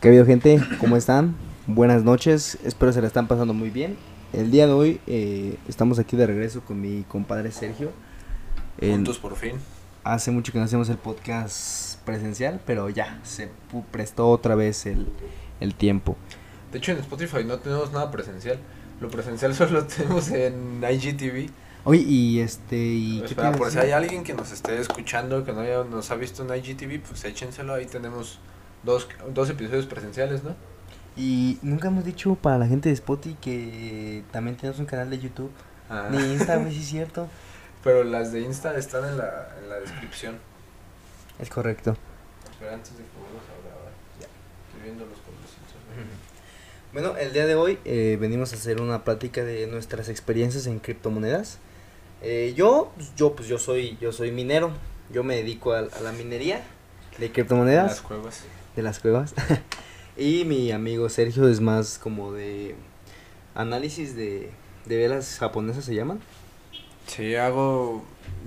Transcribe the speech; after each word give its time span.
¿Qué 0.00 0.08
ha 0.08 0.10
habido 0.10 0.26
gente? 0.26 0.60
¿Cómo 0.80 0.96
están? 0.96 1.34
Buenas 1.66 2.04
noches, 2.04 2.58
espero 2.64 2.92
se 2.92 3.00
la 3.00 3.08
están 3.08 3.26
pasando 3.28 3.52
muy 3.52 3.70
bien. 3.70 3.96
El 4.32 4.50
día 4.50 4.66
de 4.66 4.72
hoy 4.72 5.00
eh, 5.06 5.56
estamos 5.68 5.98
aquí 5.98 6.16
de 6.16 6.26
regreso 6.26 6.60
con 6.62 6.80
mi 6.80 7.02
compadre 7.04 7.50
Sergio. 7.50 7.90
En- 8.80 8.92
Juntos 8.96 9.18
por 9.18 9.36
fin. 9.36 9.52
hace 10.04 10.30
mucho 10.30 10.52
que 10.52 10.58
no 10.58 10.64
hacemos 10.64 10.88
el 10.88 10.98
podcast 10.98 11.98
presencial, 12.04 12.60
pero 12.64 12.88
ya, 12.90 13.18
se 13.24 13.50
prestó 13.90 14.28
otra 14.28 14.54
vez 14.54 14.86
el, 14.86 15.08
el 15.60 15.74
tiempo. 15.74 16.16
De 16.72 16.78
hecho, 16.78 16.92
en 16.92 16.98
Spotify 16.98 17.44
no 17.44 17.58
tenemos 17.58 17.92
nada 17.92 18.10
presencial. 18.10 18.58
Lo 19.00 19.08
presencial 19.10 19.54
solo 19.56 19.84
tenemos 19.84 20.30
en 20.30 20.82
IGTV. 20.88 21.50
Oye, 21.84 22.02
y 22.02 22.40
este... 22.40 22.76
Y, 22.76 23.14
¿qué 23.20 23.20
te 23.20 23.26
Espera, 23.32 23.48
iba 23.48 23.56
a 23.56 23.58
por 23.58 23.70
si 23.70 23.78
hay 23.78 23.90
alguien 23.92 24.22
que 24.22 24.34
nos 24.34 24.52
esté 24.52 24.78
escuchando, 24.78 25.44
que 25.44 25.52
no 25.52 25.60
haya, 25.60 25.84
nos 25.84 26.10
ha 26.10 26.16
visto 26.16 26.42
en 26.46 26.56
IGTV, 26.62 27.00
pues 27.00 27.24
échenselo. 27.24 27.74
Ahí 27.74 27.86
tenemos 27.86 28.38
dos, 28.82 29.08
dos 29.34 29.50
episodios 29.50 29.86
presenciales, 29.86 30.42
¿no? 30.44 30.54
Y 31.16 31.58
nunca 31.62 31.88
hemos 31.88 32.04
dicho 32.04 32.36
para 32.36 32.58
la 32.58 32.66
gente 32.66 32.88
de 32.88 32.94
Spotify 32.94 33.36
que 33.40 34.22
también 34.30 34.56
tenemos 34.56 34.78
un 34.78 34.86
canal 34.86 35.10
de 35.10 35.18
YouTube. 35.18 35.50
Ah, 35.90 36.08
Ni 36.10 36.18
Insta, 36.18 36.60
es 36.68 36.74
cierto. 36.86 37.28
Pero 37.82 38.04
las 38.04 38.32
de 38.32 38.40
Insta 38.40 38.76
están 38.76 39.04
en 39.04 39.18
la, 39.18 39.48
en 39.60 39.68
la 39.68 39.76
descripción. 39.80 40.38
Es 41.38 41.50
correcto. 41.50 41.96
Espera, 42.50 42.74
antes 42.74 42.92
de 42.92 43.04
que 43.04 43.10
vuelvas 43.18 43.42
a 43.48 43.66
grabar. 43.66 43.92
Estoy 44.68 44.82
viendo 44.82 45.06
los. 45.06 45.18
Bueno, 46.92 47.16
el 47.18 47.34
día 47.34 47.46
de 47.46 47.54
hoy 47.54 47.78
eh, 47.84 48.16
venimos 48.18 48.52
a 48.52 48.56
hacer 48.56 48.80
una 48.80 49.04
plática 49.04 49.44
de 49.44 49.66
nuestras 49.66 50.08
experiencias 50.08 50.66
en 50.66 50.78
criptomonedas. 50.78 51.58
Eh, 52.22 52.54
yo, 52.56 52.92
pues, 52.96 53.14
yo, 53.14 53.36
pues 53.36 53.46
yo 53.46 53.58
soy, 53.58 53.98
yo 54.00 54.10
soy 54.10 54.32
minero. 54.32 54.70
Yo 55.12 55.22
me 55.22 55.36
dedico 55.36 55.72
a, 55.72 55.80
a 55.80 56.00
la 56.02 56.12
minería 56.12 56.62
de 57.18 57.30
criptomonedas 57.30 57.86
Las 57.86 58.00
cuevas. 58.00 58.44
De 58.78 58.84
las 58.84 59.00
cuevas. 59.00 59.34
y 60.16 60.44
mi 60.44 60.70
amigo 60.70 61.08
Sergio 61.08 61.48
es 61.48 61.60
más 61.60 61.98
como 61.98 62.32
de 62.32 62.76
análisis 63.54 64.14
de, 64.14 64.52
de 64.86 64.96
velas 64.96 65.38
japonesas 65.38 65.84
se 65.84 65.94
llaman. 65.94 66.20
Sí, 67.06 67.34
hago. 67.34 68.04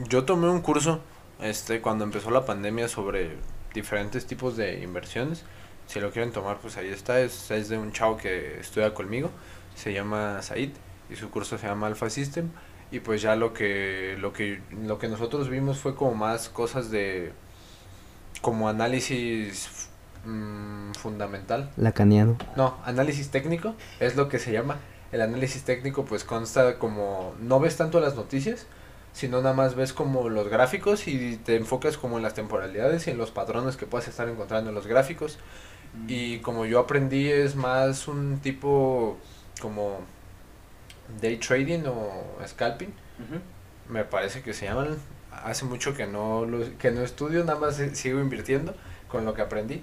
Yo 0.08 0.24
tomé 0.24 0.48
un 0.48 0.62
curso 0.62 1.02
este 1.42 1.82
cuando 1.82 2.06
empezó 2.06 2.32
la 2.32 2.46
pandemia 2.46 2.88
sobre 2.88 3.32
diferentes 3.74 4.26
tipos 4.26 4.56
de 4.56 4.82
inversiones. 4.82 5.44
Si 5.88 6.00
lo 6.00 6.12
quieren 6.12 6.32
tomar, 6.32 6.60
pues 6.60 6.78
ahí 6.78 6.88
está. 6.88 7.20
Es, 7.20 7.52
es 7.52 7.68
de 7.68 7.78
un 7.78 7.92
chavo 7.92 8.16
que 8.16 8.60
estudia 8.60 8.94
conmigo. 8.94 9.30
Se 9.76 9.92
llama 9.92 10.42
Said 10.42 10.72
y 11.10 11.16
su 11.18 11.30
curso 11.30 11.58
se 11.58 11.68
llama 11.68 11.88
Alpha 11.88 12.10
System. 12.10 12.50
Y 12.90 13.02
pues 13.02 13.22
ya 13.22 13.36
lo 13.36 13.54
que 13.54 14.16
lo 14.18 14.32
que 14.32 14.62
lo 14.72 14.98
que 14.98 15.10
nosotros 15.10 15.50
vimos 15.50 15.80
fue 15.80 15.96
como 15.96 16.14
más 16.16 16.48
cosas 16.48 16.90
de 16.90 17.34
como 18.42 18.70
análisis 18.70 19.91
mm, 20.26 20.94
fundamental. 20.94 21.72
Lacaniano. 21.78 22.38
No, 22.56 22.78
análisis 22.86 23.30
técnico 23.30 23.76
es 24.00 24.16
lo 24.16 24.30
que 24.30 24.40
se 24.40 24.52
llama. 24.52 24.78
El 25.12 25.22
análisis 25.22 25.64
técnico 25.64 26.06
pues 26.06 26.24
consta 26.24 26.80
como 26.80 27.34
no 27.40 27.60
ves 27.60 27.78
tanto 27.78 28.00
las 28.00 28.16
noticias, 28.16 28.66
sino 29.14 29.42
nada 29.42 29.54
más 29.54 29.76
ves 29.76 29.94
como 29.94 30.30
los 30.30 30.48
gráficos 30.48 31.08
y 31.08 31.38
te 31.38 31.58
enfocas 31.58 31.98
como 31.98 32.18
en 32.18 32.24
las 32.24 32.34
temporalidades 32.34 33.08
y 33.08 33.12
en 33.12 33.18
los 33.18 33.32
patrones 33.32 33.76
que 33.76 33.86
puedes 33.86 34.08
estar 34.08 34.30
encontrando 34.30 34.70
en 34.70 34.76
los 34.76 34.88
gráficos. 34.88 35.38
Y 36.08 36.40
como 36.40 36.66
yo 36.66 36.80
aprendí 36.80 37.30
es 37.30 37.56
más 37.56 38.08
un 38.08 38.40
tipo 38.40 39.18
como 39.62 40.00
day 41.22 41.38
trading 41.38 41.84
o 41.88 42.38
scalping, 42.48 42.94
me 43.90 44.06
parece 44.06 44.42
que 44.42 44.54
se 44.54 44.66
llaman. 44.66 44.98
Hace 45.44 45.66
mucho 45.66 45.94
que 45.96 46.08
no 46.08 46.46
lo, 46.46 46.78
que 46.78 46.92
no 46.92 47.02
estudio, 47.02 47.44
nada 47.44 47.60
más 47.60 47.82
sigo 47.94 48.20
invirtiendo 48.20 48.76
con 49.08 49.26
lo 49.26 49.34
que 49.34 49.42
aprendí. 49.42 49.82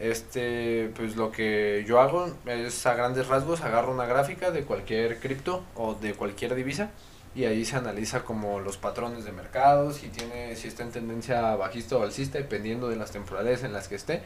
Este, 0.00 0.90
pues 0.94 1.16
lo 1.16 1.32
que 1.32 1.84
yo 1.86 2.00
hago 2.00 2.32
es 2.46 2.86
a 2.86 2.94
grandes 2.94 3.26
rasgos 3.26 3.62
agarro 3.62 3.92
una 3.92 4.06
gráfica 4.06 4.52
de 4.52 4.62
cualquier 4.62 5.18
cripto 5.18 5.64
o 5.74 5.94
de 5.94 6.14
cualquier 6.14 6.54
divisa 6.54 6.90
y 7.34 7.46
ahí 7.46 7.64
se 7.64 7.76
analiza 7.76 8.22
como 8.22 8.60
los 8.60 8.76
patrones 8.76 9.24
de 9.24 9.32
mercado, 9.32 9.92
si 9.92 10.08
tiene 10.08 10.54
si 10.54 10.68
está 10.68 10.84
en 10.84 10.92
tendencia 10.92 11.56
bajista 11.56 11.96
o 11.96 12.02
alcista 12.04 12.38
dependiendo 12.38 12.88
de 12.88 12.94
las 12.94 13.10
temporales 13.10 13.64
en 13.64 13.72
las 13.72 13.88
que 13.88 13.96
esté 13.96 14.22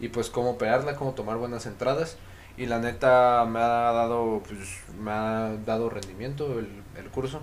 y 0.00 0.08
pues 0.08 0.30
cómo 0.30 0.50
operarla, 0.50 0.96
cómo 0.96 1.12
tomar 1.12 1.36
buenas 1.36 1.66
entradas 1.66 2.16
y 2.56 2.66
la 2.66 2.80
neta 2.80 3.46
me 3.48 3.60
ha 3.60 3.92
dado 3.92 4.42
pues 4.46 4.58
me 5.00 5.12
ha 5.12 5.56
dado 5.64 5.90
rendimiento 5.90 6.58
el, 6.58 6.68
el 6.98 7.08
curso. 7.10 7.40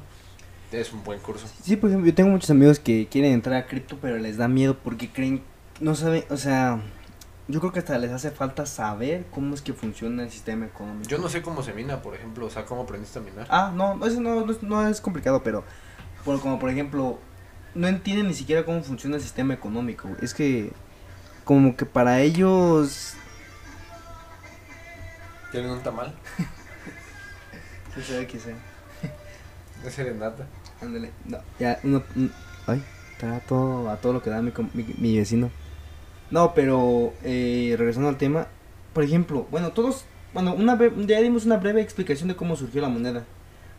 Es 0.74 0.94
un 0.94 1.04
buen 1.04 1.20
curso. 1.20 1.48
Sí, 1.62 1.76
por 1.76 1.90
ejemplo, 1.90 2.10
yo 2.10 2.16
tengo 2.16 2.30
muchos 2.30 2.50
amigos 2.50 2.80
que 2.80 3.06
quieren 3.08 3.34
entrar 3.34 3.58
a 3.58 3.68
cripto, 3.68 3.98
pero 4.02 4.18
les 4.18 4.38
da 4.38 4.48
miedo 4.48 4.78
porque 4.82 5.10
creen, 5.10 5.42
no 5.82 5.96
saben, 5.96 6.24
o 6.30 6.38
sea, 6.38 6.82
yo 7.48 7.60
creo 7.60 7.72
que 7.74 7.80
hasta 7.80 7.98
les 7.98 8.12
hace 8.12 8.32
falta 8.32 8.66
saber 8.66 9.26
cómo 9.32 9.56
es 9.56 9.62
que 9.62 9.74
funciona 9.74 10.24
el 10.24 10.32
sistema 10.32 10.66
económico. 10.66 11.10
Yo 11.10 11.18
no 11.18 11.28
sé 11.30 11.42
cómo 11.42 11.64
se 11.64 11.74
mina, 11.74 12.02
por 12.02 12.16
ejemplo, 12.16 12.46
o 12.46 12.50
sea, 12.50 12.66
cómo 12.66 12.84
aprendiste 12.84 13.20
a 13.20 13.22
minar. 13.22 13.48
Ah, 13.50 13.72
no, 13.76 14.04
eso 14.06 14.22
no, 14.22 14.46
no, 14.46 14.52
es- 14.52 14.64
no 14.64 14.88
es 14.88 15.02
complicado, 15.02 15.44
pero 15.44 15.64
por, 16.24 16.40
como 16.40 16.60
por 16.60 16.70
ejemplo, 16.70 17.20
no 17.76 17.88
entienden 17.88 18.28
ni 18.28 18.34
siquiera 18.34 18.64
cómo 18.66 18.84
funciona 18.84 19.16
el 19.18 19.22
sistema 19.22 19.54
económico. 19.54 20.10
Es 20.22 20.34
que 20.34 20.72
como 21.44 21.76
que 21.76 21.86
para 21.86 22.22
ellos... 22.22 23.16
¿Tienen 25.52 25.72
un 25.72 25.82
tamal? 25.82 26.14
¿Qué 27.94 28.02
sabe 28.02 28.28
qué 28.28 28.40
sea? 28.40 28.56
De 29.84 29.92
serenata. 29.92 30.46
Ándale, 30.82 31.12
no, 31.26 31.38
ya, 31.60 31.80
uno, 31.84 32.04
un- 32.16 32.32
ay, 32.68 32.82
todo, 33.48 33.90
a 33.90 33.98
todo 33.98 34.14
lo 34.14 34.22
que 34.22 34.30
da 34.30 34.42
mi, 34.42 34.52
mi, 34.74 34.84
mi 34.98 35.18
vecino. 35.18 35.52
No, 36.32 36.54
pero, 36.54 37.14
eh, 37.24 37.76
regresando 37.78 38.10
al 38.10 38.18
tema, 38.18 38.48
por 38.94 39.04
ejemplo, 39.04 39.48
bueno, 39.52 39.72
todos, 39.72 40.06
bueno, 40.34 40.54
una 40.54 40.80
ya 41.06 41.20
dimos 41.22 41.46
una 41.46 41.58
breve 41.58 41.82
explicación 41.82 42.30
de 42.30 42.36
cómo 42.36 42.56
surgió 42.56 42.82
la 42.82 42.90
moneda. 42.90 43.26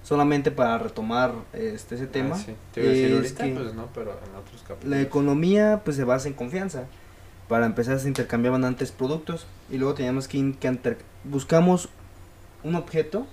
Solamente 0.02 0.50
para 0.50 0.78
retomar 0.78 1.32
este 1.52 1.94
ese 1.94 2.06
tema. 2.08 2.34
Ah, 2.34 2.38
sí. 2.38 2.54
Te 2.74 2.80
iba 2.80 2.90
a 2.90 2.92
decir 2.92 3.14
ahorita, 3.14 3.44
que 3.44 3.54
pues 3.54 3.74
no, 3.74 3.86
pero 3.94 4.10
en 4.12 4.34
otros 4.36 4.62
capítulos. 4.66 4.90
La 4.96 5.00
economía 5.00 5.80
pues 5.84 5.96
se 5.96 6.02
basa 6.04 6.26
en 6.28 6.34
confianza. 6.34 6.86
Para 7.48 7.66
empezar 7.66 7.98
se 8.00 8.08
intercambiaban 8.08 8.64
antes 8.64 8.90
productos 8.90 9.46
y 9.70 9.78
luego 9.78 9.94
teníamos 9.94 10.26
que, 10.26 10.54
que 10.58 10.96
buscamos 11.24 11.88
un 12.64 12.74
objeto 12.74 13.26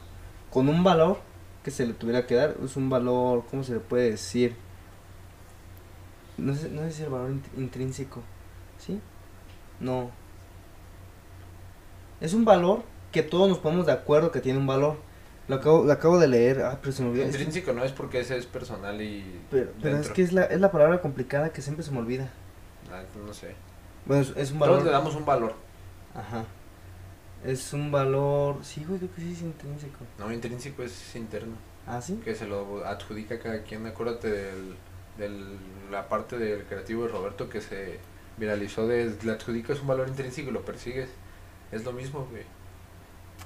con 0.51 0.69
un 0.69 0.83
valor 0.83 1.17
que 1.63 1.71
se 1.71 1.87
le 1.87 1.93
tuviera 1.93 2.27
que 2.27 2.35
dar. 2.35 2.55
Es 2.63 2.75
un 2.75 2.89
valor, 2.91 3.43
¿cómo 3.49 3.63
se 3.63 3.73
le 3.73 3.79
puede 3.79 4.11
decir? 4.11 4.55
No 6.37 6.53
sé, 6.53 6.69
no 6.69 6.81
sé 6.83 6.91
si 6.91 7.03
el 7.03 7.09
valor 7.09 7.31
int- 7.31 7.57
intrínseco. 7.59 8.21
No. 9.79 10.11
Es 12.21 12.33
un 12.33 12.45
valor 12.45 12.83
que 13.11 13.23
todos 13.23 13.47
nos 13.49 13.59
ponemos 13.59 13.85
de 13.85 13.93
acuerdo 13.93 14.31
que 14.31 14.41
tiene 14.41 14.59
un 14.59 14.67
valor. 14.67 14.97
Lo 15.47 15.55
acabo, 15.55 15.83
lo 15.83 15.91
acabo 15.91 16.19
de 16.19 16.27
leer. 16.27 16.61
Ah, 16.61 16.77
pero 16.81 16.91
se 16.91 17.01
me 17.01 17.09
olvidó. 17.09 17.25
Intrínseco 17.25 17.73
no 17.73 17.83
es 17.83 17.91
porque 17.91 18.19
ese 18.19 18.37
es 18.37 18.45
personal 18.45 19.01
y. 19.01 19.41
pero, 19.49 19.71
pero 19.81 19.97
es 19.97 20.09
que 20.09 20.21
es 20.21 20.31
la, 20.31 20.43
es 20.43 20.59
la 20.59 20.71
palabra 20.71 21.01
complicada 21.01 21.51
que 21.51 21.61
siempre 21.61 21.83
se 21.83 21.91
me 21.91 21.99
olvida. 21.99 22.29
Ah, 22.91 23.01
no 23.25 23.33
sé. 23.33 23.55
Bueno, 24.05 24.21
es, 24.21 24.33
es 24.35 24.51
un 24.51 24.59
Todos 24.59 24.71
valor. 24.71 24.85
le 24.85 24.91
damos 24.91 25.15
un 25.15 25.25
valor. 25.25 25.53
Ajá. 26.13 26.43
Es 27.43 27.73
un 27.73 27.91
valor. 27.91 28.57
Sí, 28.63 28.83
güey, 28.85 28.99
creo 28.99 29.15
que 29.15 29.21
sí 29.21 29.31
es 29.31 29.41
intrínseco. 29.41 29.99
No, 30.19 30.31
intrínseco 30.31 30.83
es 30.83 31.15
interno. 31.15 31.55
Ah, 31.87 32.01
sí. 32.01 32.19
Que 32.23 32.35
se 32.35 32.45
lo 32.45 32.85
adjudica 32.85 33.35
a 33.35 33.39
cada 33.39 33.63
quien. 33.63 33.87
Acuérdate 33.87 34.29
del, 34.29 34.75
del, 35.17 35.57
la 35.89 36.07
parte 36.07 36.37
del 36.37 36.65
creativo 36.65 37.03
de 37.03 37.09
Roberto 37.09 37.49
que 37.49 37.61
se 37.61 37.99
viralizó 38.39 38.87
de. 38.87 39.15
Le 39.23 39.31
adjudicas 39.33 39.79
un 39.81 39.87
valor 39.87 40.07
intrínseco 40.07 40.49
y 40.49 40.53
lo 40.53 40.61
persigues. 40.61 41.09
Es 41.71 41.83
lo 41.83 41.91
mismo, 41.93 42.27
güey. 42.31 42.43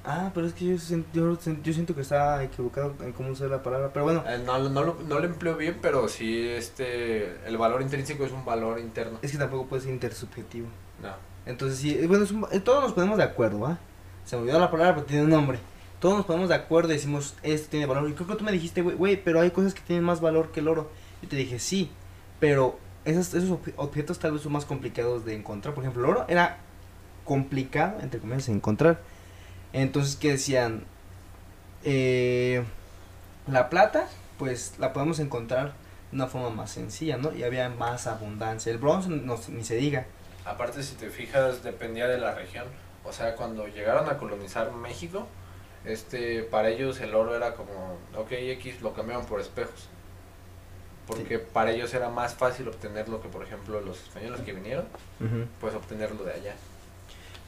Ah, 0.05 0.31
pero 0.33 0.47
es 0.47 0.53
que 0.53 0.65
yo, 0.65 0.75
yo, 1.13 1.37
yo 1.63 1.73
siento 1.73 1.95
que 1.95 2.01
está 2.01 2.43
equivocado 2.43 2.93
en 3.01 3.13
cómo 3.13 3.29
usar 3.29 3.49
la 3.49 3.63
palabra. 3.63 3.91
Pero 3.93 4.03
bueno, 4.05 4.23
Eh, 4.27 4.41
no, 4.45 4.57
no, 4.69 4.83
lo, 4.83 4.97
no 5.07 5.19
lo 5.19 5.25
empleo 5.25 5.55
bien, 5.55 5.77
pero 5.81 6.07
sí, 6.07 6.47
este. 6.47 7.37
El 7.47 7.57
valor 7.57 7.81
intrínseco 7.81 8.25
es 8.25 8.31
un 8.31 8.43
valor 8.45 8.79
interno. 8.79 9.19
es 9.21 9.31
que 9.31 9.37
tampoco 9.37 9.65
puede 9.67 9.83
ser 9.83 9.93
intersubjetivo. 9.93 10.67
No. 11.01 11.13
Entonces, 11.45 11.79
sí, 11.79 11.97
eh, 11.97 12.07
bueno, 12.07 12.23
es 12.23 12.31
un- 12.31 12.47
eh, 12.51 12.59
todos 12.59 12.81
nos 12.84 12.93
ponemos 12.93 13.17
de 13.17 13.23
acuerdo, 13.23 13.59
¿va? 13.61 13.78
Se 14.25 14.35
me 14.35 14.43
olvidó 14.43 14.59
la 14.59 14.72
palabra, 14.72 14.96
pero 14.96 15.05
tiene 15.05 15.23
un 15.23 15.29
nombre. 15.29 15.59
Todos 15.99 16.17
nos 16.17 16.25
ponemos 16.25 16.49
de 16.49 16.55
acuerdo 16.55 16.89
y 16.91 16.96
decimos, 16.96 17.35
esto 17.43 17.69
tiene 17.69 17.85
valor. 17.85 18.09
Y 18.09 18.13
creo 18.13 18.28
que 18.28 18.35
tú 18.35 18.43
me 18.43 18.51
dijiste, 18.51 18.81
güey, 18.81 18.96
güey, 18.96 19.23
pero 19.23 19.39
hay 19.41 19.51
cosas 19.51 19.73
que 19.73 19.81
tienen 19.81 20.03
más 20.03 20.19
valor 20.22 20.51
que 20.51 20.59
el 20.61 20.67
oro. 20.67 20.89
Yo 21.22 21.29
te 21.29 21.35
dije, 21.37 21.59
sí, 21.59 21.91
pero 22.39 22.78
esos, 23.05 23.34
esos 23.34 23.50
ob- 23.52 23.73
objetos 23.78 24.20
tal 24.20 24.34
vez 24.34 24.41
son 24.41 24.52
más 24.53 24.66
complicados 24.66 25.26
de 25.26 25.35
encontrar. 25.35 25.73
Por 25.73 25.84
ejemplo, 25.84 26.03
el 26.03 26.09
oro 26.09 26.26
era 26.28 26.58
complicado, 27.26 28.00
entre 28.02 28.20
comillas, 28.20 28.46
de 28.47 28.53
encontrar. 28.53 29.00
Entonces, 29.73 30.16
¿qué 30.16 30.32
decían? 30.32 30.84
Eh, 31.84 32.64
la 33.47 33.70
plata, 33.70 34.08
pues 34.38 34.76
la 34.79 34.94
podemos 34.94 35.20
encontrar 35.20 35.73
de 36.11 36.16
una 36.16 36.28
forma 36.28 36.50
más 36.50 36.72
sencilla, 36.72 37.17
¿no? 37.17 37.34
Y 37.34 37.44
había 37.44 37.70
más 37.70 38.08
abundancia. 38.08 38.72
El 38.72 38.78
bronce, 38.78 39.09
no, 39.09 39.38
ni 39.49 39.64
se 39.64 39.76
diga. 39.76 40.06
Aparte, 40.46 40.84
si 40.84 40.96
te 40.96 41.09
fijas, 41.09 41.64
dependía 41.64 42.08
de 42.08 42.17
la 42.17 42.34
región. 42.35 42.66
O 43.03 43.11
sea, 43.11 43.35
cuando 43.35 43.67
llegaron 43.67 44.09
a 44.09 44.17
colonizar 44.17 44.72
México, 44.72 45.28
este, 45.85 46.44
para 46.44 46.70
ellos 46.70 47.02
el 47.02 47.14
oro 47.16 47.35
era 47.35 47.53
como, 47.56 47.97
ok, 48.16 48.32
X 48.32 48.82
lo 48.82 48.94
cambiaban 48.94 49.26
por 49.26 49.41
espejos. 49.41 49.90
Porque 51.08 51.38
para 51.40 51.72
ellos 51.72 51.94
era 51.94 52.09
más 52.09 52.34
fácil 52.35 52.67
obtenerlo 52.70 53.22
que, 53.22 53.28
por 53.28 53.44
ejemplo, 53.44 53.82
los 53.82 54.02
españoles 54.03 54.41
que 54.41 54.53
vinieron, 54.53 54.85
pues 55.59 55.76
obtenerlo 55.76 56.23
de 56.23 56.34
allá. 56.34 56.55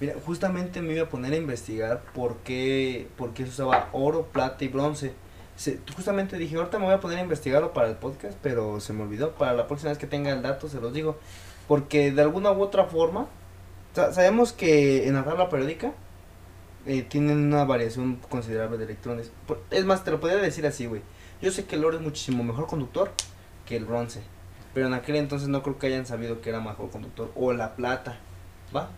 Mira, 0.02 0.13
justamente 0.25 0.81
me 0.81 0.94
iba 0.94 1.04
a 1.04 1.10
poner 1.10 1.31
a 1.34 1.38
investigar 1.38 2.02
por 2.13 2.36
qué, 2.40 3.07
por 3.18 3.34
qué 3.34 3.44
se 3.46 3.50
usaba 3.52 3.88
oro, 3.94 4.24
plata 4.25 4.63
y 4.66 4.68
bronce. 4.68 5.13
Se, 5.56 5.80
justamente 5.96 6.38
dije, 6.38 6.57
ahorita 6.57 6.80
me 6.80 6.86
voy 6.86 6.94
a 6.96 7.00
poner 7.00 7.18
a 7.19 7.22
investigarlo 7.22 7.72
para 7.72 7.88
el 7.88 7.96
podcast, 7.96 8.38
pero 8.44 8.81
se 8.81 8.92
me 8.92 9.04
olvidó. 9.04 9.31
Para 9.36 9.54
la 9.54 9.68
próxima 9.68 9.92
vez 9.92 9.98
que 9.98 10.06
tenga 10.08 10.31
el 10.31 10.42
dato 10.42 10.68
se 10.68 10.81
los 10.81 10.92
digo. 10.94 11.18
Porque 11.69 12.12
de 12.12 12.22
alguna 12.22 12.51
u 12.51 12.62
otra 12.62 12.84
forma, 12.86 13.28
sa- 13.96 14.12
sabemos 14.13 14.51
que 14.51 15.08
en 15.08 15.13
la 15.13 15.24
tabla 15.24 15.48
periódica 15.50 15.94
eh, 16.86 17.04
tienen 17.04 17.38
una 17.38 17.63
variación 17.63 18.18
considerable 18.30 18.78
de 18.78 18.84
electrones. 18.84 19.31
Por- 19.48 19.63
Es 19.72 19.86
más, 19.86 20.04
te 20.04 20.12
lo 20.12 20.19
podría 20.19 20.40
decir 20.40 20.68
así, 20.68 20.88
güey. 20.88 21.01
Yo 21.42 21.51
sé 21.51 21.63
que 21.63 21.78
el 21.78 21.86
oro 21.86 21.96
es 21.96 22.04
muchísimo 22.04 22.44
mejor 22.44 22.68
conductor 22.68 23.12
que 23.65 23.75
el 23.75 23.85
bronce. 23.85 24.21
Pero 24.73 24.88
en 24.88 24.94
aquel 24.94 25.15
entonces 25.15 25.47
no 25.47 25.63
creo 25.63 25.79
que 25.79 25.88
hayan 25.88 26.06
sabido 26.06 26.41
que 26.41 26.50
era 26.50 26.59
mejor 26.59 26.89
conductor. 26.89 27.31
O 27.35 27.53
la 27.53 27.75
plata, 27.75 28.17
¿va? 28.75 28.89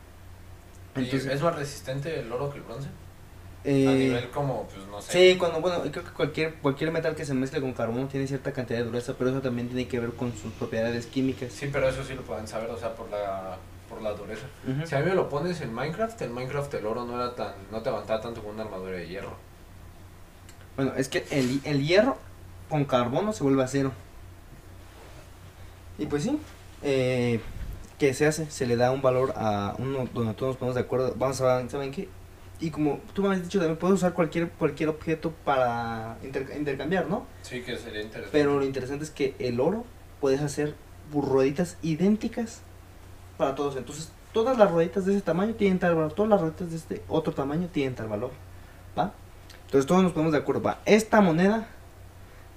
¿Y 0.96 1.02
Entonces, 1.02 1.32
¿Es 1.32 1.42
más 1.42 1.56
resistente 1.56 2.20
el 2.20 2.32
oro 2.32 2.50
que 2.50 2.58
el 2.58 2.64
bronce? 2.64 2.88
A 2.88 3.70
eh, 3.70 3.86
nivel 3.86 4.30
como, 4.30 4.64
pues 4.68 4.88
no 4.88 5.02
sé. 5.02 5.12
Sí, 5.12 5.38
cuando, 5.38 5.60
bueno, 5.60 5.82
creo 5.92 6.04
que 6.04 6.12
cualquier, 6.12 6.56
cualquier 6.56 6.92
metal 6.92 7.16
que 7.16 7.26
se 7.26 7.34
mezcle 7.34 7.60
con 7.60 7.74
carbono 7.74 8.08
tiene 8.08 8.26
cierta 8.26 8.54
cantidad 8.54 8.80
de 8.80 8.86
dureza, 8.86 9.14
pero 9.18 9.30
eso 9.30 9.42
también 9.42 9.68
tiene 9.68 9.88
que 9.88 10.00
ver 10.00 10.12
con 10.12 10.32
sus 10.36 10.54
propiedades 10.54 11.06
químicas. 11.06 11.52
Sí, 11.52 11.70
pero 11.72 11.90
eso 11.90 12.04
sí 12.04 12.14
lo 12.14 12.22
pueden 12.22 12.48
saber, 12.48 12.70
o 12.70 12.78
sea, 12.78 12.96
por 12.96 13.10
la, 13.10 13.58
por 13.90 14.02
la 14.02 14.14
dureza. 14.14 14.46
Si 14.86 14.96
a 14.96 15.00
mí 15.00 15.06
me 15.10 15.16
lo 15.16 15.28
pones 15.28 15.60
en 15.62 15.74
Minecraft, 15.74 16.22
en 16.22 16.34
Minecraft 16.34 16.74
el 16.76 16.86
oro 16.86 17.06
no 17.06 17.16
era 17.16 17.36
tan, 17.36 17.54
no 17.72 17.82
te 17.82 17.90
aguantaba 17.90 18.22
tanto 18.22 18.42
con 18.42 18.54
una 18.54 18.64
armadura 18.64 18.98
de 18.98 19.08
hierro. 19.08 19.36
Bueno, 20.76 20.94
es 20.96 21.10
que 21.10 21.26
el, 21.32 21.60
el 21.66 21.86
hierro 21.86 22.18
con 22.70 22.86
carbono 22.86 23.34
se 23.34 23.44
vuelve 23.44 23.64
acero. 23.64 23.92
Y 25.98 26.06
pues 26.06 26.24
sí, 26.24 26.38
eh, 26.84 27.40
¿qué 27.98 28.14
se 28.14 28.26
hace? 28.28 28.50
Se 28.52 28.66
le 28.66 28.76
da 28.76 28.92
un 28.92 29.02
valor 29.02 29.34
a 29.36 29.76
uno 29.80 30.08
donde 30.14 30.34
todos 30.34 30.52
nos 30.52 30.58
ponemos 30.58 30.76
de 30.76 30.82
acuerdo. 30.82 31.14
Vamos 31.18 31.42
a 31.42 31.58
ver, 31.58 31.70
¿saben 31.70 31.92
qué? 31.92 32.08
Y 32.60 32.72
como 32.72 33.00
tú 33.14 33.22
me 33.24 33.36
has 33.36 33.44
dicho, 33.44 33.60
también 33.60 33.78
puedes 33.78 33.96
usar 33.96 34.14
cualquier, 34.14 34.50
cualquier 34.50 34.90
objeto 34.90 35.32
para 35.46 36.18
inter- 36.24 36.52
intercambiar, 36.58 37.08
¿no? 37.08 37.26
Sí, 37.44 37.62
que 37.62 37.78
sería 37.78 38.02
interesante. 38.02 38.30
Pero 38.32 38.60
lo 38.60 38.66
interesante 38.66 39.04
es 39.04 39.12
que 39.12 39.36
el 39.40 39.60
oro 39.60 39.86
puedes 40.20 40.42
hacer 40.42 40.76
rueditas 41.14 41.78
idénticas 41.84 42.62
para 43.38 43.54
todos. 43.54 43.76
Entonces, 43.76 44.12
todas 44.34 44.58
las 44.58 44.72
rueditas 44.72 45.06
de 45.06 45.14
ese 45.14 45.22
tamaño 45.22 45.54
tienen 45.54 45.78
tal 45.80 45.96
valor. 45.96 46.14
Todas 46.14 46.30
las 46.30 46.42
rueditas 46.42 46.72
de 46.72 46.76
este 46.78 47.04
otro 47.08 47.34
tamaño 47.34 47.70
tienen 47.72 47.94
tal 47.94 48.08
valor. 48.08 48.32
¿Va? 48.98 49.14
Entonces, 49.66 49.86
todos 49.86 50.02
nos 50.02 50.12
ponemos 50.14 50.32
de 50.32 50.40
acuerdo. 50.40 50.62
Va, 50.62 50.80
esta 50.86 51.22
moneda 51.22 51.68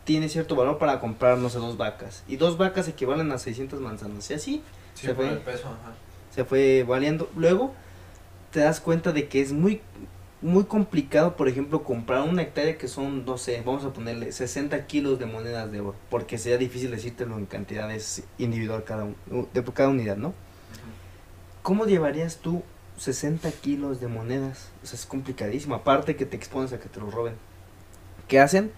tiene 0.04 0.28
cierto 0.28 0.56
valor 0.56 0.78
para 0.78 1.00
comprar, 1.00 1.38
no 1.38 1.48
sé, 1.50 1.58
dos 1.58 1.76
vacas. 1.76 2.24
Y 2.28 2.36
dos 2.36 2.58
vacas 2.58 2.88
equivalen 2.88 3.30
a 3.32 3.38
600 3.38 3.80
manzanas. 3.80 4.30
Y 4.30 4.34
así 4.34 4.62
sí, 4.94 5.06
se 5.06 5.14
fue. 5.14 5.28
el 5.28 5.38
peso, 5.38 5.68
ajá. 5.68 5.92
se 6.34 6.44
fue 6.44 6.84
valiendo. 6.86 7.28
Luego 7.36 7.72
te 8.50 8.60
das 8.60 8.80
cuenta 8.80 9.12
de 9.12 9.28
que 9.28 9.40
es 9.40 9.52
muy 9.52 9.80
muy 10.42 10.64
complicado, 10.64 11.36
por 11.36 11.48
ejemplo, 11.48 11.82
comprar 11.84 12.22
una 12.22 12.40
hectárea 12.40 12.78
que 12.78 12.88
son, 12.88 13.26
no 13.26 13.36
sé, 13.36 13.62
vamos 13.62 13.84
a 13.84 13.92
ponerle 13.92 14.32
60 14.32 14.86
kilos 14.86 15.18
de 15.18 15.26
monedas 15.26 15.70
de 15.70 15.80
oro, 15.80 15.94
porque 16.08 16.38
sería 16.38 16.56
difícil 16.56 16.90
decírtelo 16.90 17.36
en 17.36 17.44
cantidades 17.44 18.22
individual 18.38 18.82
cada, 18.84 19.04
un- 19.04 19.48
de 19.52 19.62
cada 19.64 19.90
unidad, 19.90 20.16
¿no? 20.16 20.32
¿Cómo 21.62 21.84
llevarías 21.84 22.38
tú 22.38 22.62
60 22.96 23.50
kilos 23.52 24.00
de 24.00 24.08
monedas? 24.08 24.68
O 24.82 24.86
sea, 24.86 24.98
es 24.98 25.04
complicadísimo, 25.04 25.74
aparte 25.74 26.16
que 26.16 26.24
te 26.24 26.36
expones 26.36 26.72
a 26.72 26.80
que 26.80 26.88
te 26.88 27.00
lo 27.00 27.10
roben. 27.10 27.34
¿Qué 28.28 28.40
hacen? 28.40 28.72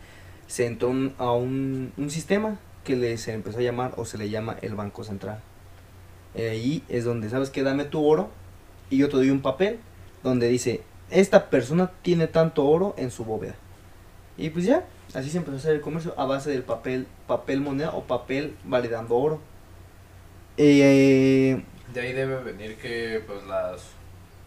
Se 0.52 0.66
entró 0.66 0.90
un- 0.90 1.14
a 1.16 1.32
un, 1.32 1.94
un 1.96 2.10
sistema 2.10 2.58
que 2.84 2.94
le, 2.94 3.16
se 3.16 3.32
empezó 3.32 3.58
a 3.58 3.62
llamar, 3.62 3.94
o 3.96 4.04
se 4.04 4.18
le 4.18 4.28
llama 4.28 4.58
el 4.60 4.74
Banco 4.74 5.02
Central. 5.02 5.40
Eh, 6.34 6.50
ahí 6.50 6.82
es 6.90 7.04
donde, 7.04 7.30
¿sabes 7.30 7.48
qué? 7.48 7.62
Dame 7.62 7.84
tu 7.86 8.04
oro 8.06 8.28
y 8.90 8.98
yo 8.98 9.08
te 9.08 9.16
doy 9.16 9.30
un 9.30 9.40
papel 9.40 9.78
donde 10.22 10.48
dice, 10.48 10.82
esta 11.10 11.48
persona 11.48 11.90
tiene 12.02 12.26
tanto 12.26 12.66
oro 12.66 12.94
en 12.98 13.10
su 13.10 13.24
bóveda. 13.24 13.54
Y 14.36 14.50
pues 14.50 14.66
ya, 14.66 14.84
así 15.14 15.30
se 15.30 15.38
empezó 15.38 15.56
a 15.56 15.58
hacer 15.60 15.72
el 15.76 15.80
comercio 15.80 16.12
a 16.18 16.26
base 16.26 16.50
del 16.50 16.64
papel, 16.64 17.06
papel 17.26 17.60
moneda 17.62 17.92
o 17.92 18.02
papel 18.02 18.54
validando 18.64 19.16
oro. 19.16 19.40
Eh, 20.58 21.62
De 21.94 22.00
ahí 22.02 22.12
debe 22.12 22.42
venir 22.42 22.76
que, 22.76 23.22
pues, 23.26 23.42
las, 23.46 23.82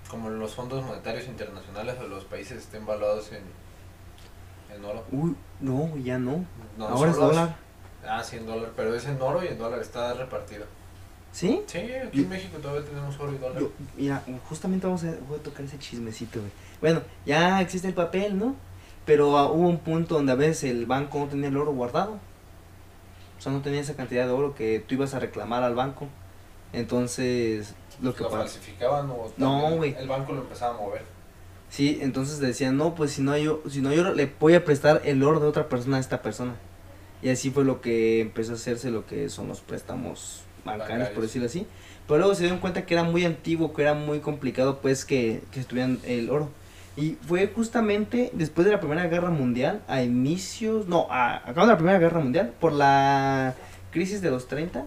como 0.10 0.30
los 0.30 0.54
fondos 0.54 0.86
monetarios 0.86 1.28
internacionales 1.28 1.96
o 2.00 2.08
los 2.08 2.26
países 2.26 2.60
estén 2.60 2.86
valuados 2.86 3.32
en, 3.32 3.42
en 4.76 4.86
oro. 4.86 5.04
uy, 5.12 5.36
no, 5.62 5.96
ya 5.98 6.18
no. 6.18 6.46
No, 6.78 6.88
Ahora 6.88 7.12
es 7.12 7.18
dólar. 7.18 7.56
Ah, 8.08 8.24
sí, 8.24 8.38
en 8.38 8.46
dólar, 8.46 8.72
pero 8.76 8.94
es 8.94 9.06
en 9.06 9.20
oro 9.22 9.44
y 9.44 9.48
en 9.48 9.58
dólar 9.58 9.80
está 9.80 10.14
repartido. 10.14 10.66
¿Sí? 11.32 11.62
Sí, 11.68 11.78
aquí 11.80 12.18
Yo- 12.18 12.24
en 12.24 12.30
México 12.30 12.58
todavía 12.62 12.88
tenemos 12.88 13.20
oro 13.20 13.34
y 13.34 13.38
dólar. 13.38 13.62
Yo, 13.62 13.72
mira, 13.98 14.24
justamente 14.48 14.86
vamos 14.88 15.04
a, 15.04 15.14
voy 15.28 15.40
a 15.40 15.44
tocar 15.44 15.66
ese 15.66 15.78
chismecito, 15.80 16.40
güey. 16.40 16.52
Bueno, 16.82 17.02
ya 17.26 17.60
existe 17.62 17.88
el 17.88 17.94
papel, 17.94 18.38
¿no? 18.38 18.56
Pero 19.06 19.38
ah, 19.38 19.52
hubo 19.52 19.68
un 19.68 19.80
punto 19.80 20.16
donde 20.16 20.32
a 20.32 20.36
veces 20.36 20.72
el 20.72 20.86
banco 20.86 21.20
no 21.20 21.26
tenía 21.28 21.50
el 21.50 21.58
oro 21.58 21.72
guardado. 21.74 22.20
O 23.38 23.42
sea, 23.42 23.52
no 23.52 23.62
tenía 23.62 23.82
esa 23.82 23.96
cantidad 23.96 24.26
de 24.26 24.32
oro 24.32 24.56
que 24.56 24.80
tú 24.88 24.96
ibas 24.96 25.14
a 25.14 25.20
reclamar 25.20 25.64
al 25.64 25.76
banco. 25.76 26.08
Entonces, 26.74 27.74
lo 28.02 28.14
que 28.14 28.24
¿Lo 28.24 28.30
pasa. 28.30 28.40
falsificaban 28.44 29.10
o 29.10 29.32
No, 29.38 29.72
güey. 29.78 29.96
el 29.98 30.08
banco 30.08 30.34
lo 30.34 30.42
empezaba 30.42 30.76
a 30.76 30.78
mover? 30.78 31.04
Sí, 31.76 32.00
entonces 32.02 32.40
decían, 32.40 32.78
no, 32.78 32.96
pues 32.96 33.12
si 33.12 33.22
no 33.22 33.34
hay, 33.34 33.48
o- 33.50 33.62
si 33.70 33.82
no 33.82 33.90
oro, 33.90 34.14
le 34.14 34.32
voy 34.40 34.54
a 34.54 34.64
prestar 34.64 35.02
el 35.04 35.22
oro 35.24 35.42
de 35.42 35.48
otra 35.48 35.68
persona 35.68 35.98
a 35.98 36.00
esta 36.00 36.22
persona. 36.22 36.54
Y 37.22 37.28
así 37.28 37.50
fue 37.52 37.66
lo 37.66 37.82
que 37.82 38.22
empezó 38.22 38.54
a 38.54 38.56
hacerse 38.56 38.92
lo 38.92 39.06
que 39.06 39.28
son 39.28 39.50
los 39.50 39.60
préstamos 39.60 40.44
bancarios, 40.64 41.10
por 41.16 41.24
decirlo 41.24 41.48
así. 41.48 41.68
Pero 42.08 42.20
luego 42.20 42.34
se 42.34 42.44
dieron 42.44 42.60
cuenta 42.60 42.86
que 42.86 42.94
era 42.94 43.04
muy 43.04 43.26
antiguo, 43.26 43.74
que 43.74 43.82
era 43.82 43.94
muy 43.94 44.20
complicado, 44.22 44.80
pues, 44.82 45.04
que, 45.04 45.42
que 45.52 45.60
estuvieran 45.60 46.00
el 46.06 46.30
oro. 46.30 46.50
Y 46.96 47.18
fue 47.28 47.52
justamente 47.54 48.30
después 48.32 48.64
de 48.64 48.72
la 48.72 48.80
Primera 48.80 49.08
Guerra 49.08 49.30
Mundial, 49.30 49.82
a 49.90 50.02
inicios, 50.02 50.88
no, 50.88 51.08
a, 51.10 51.42
de 51.46 51.54
la 51.68 51.76
Primera 51.76 52.00
Guerra 52.00 52.22
Mundial, 52.22 52.54
por 52.62 52.72
la 52.72 53.54
crisis 53.92 54.22
de 54.22 54.32
los 54.32 54.48
30, 54.48 54.86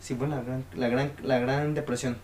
sí 0.00 0.14
fue 0.16 0.28
la 0.28 0.42
gran, 0.42 0.64
la 0.74 0.88
gran, 0.88 1.12
la 1.22 1.38
gran 1.38 1.72
depresión 1.72 2.18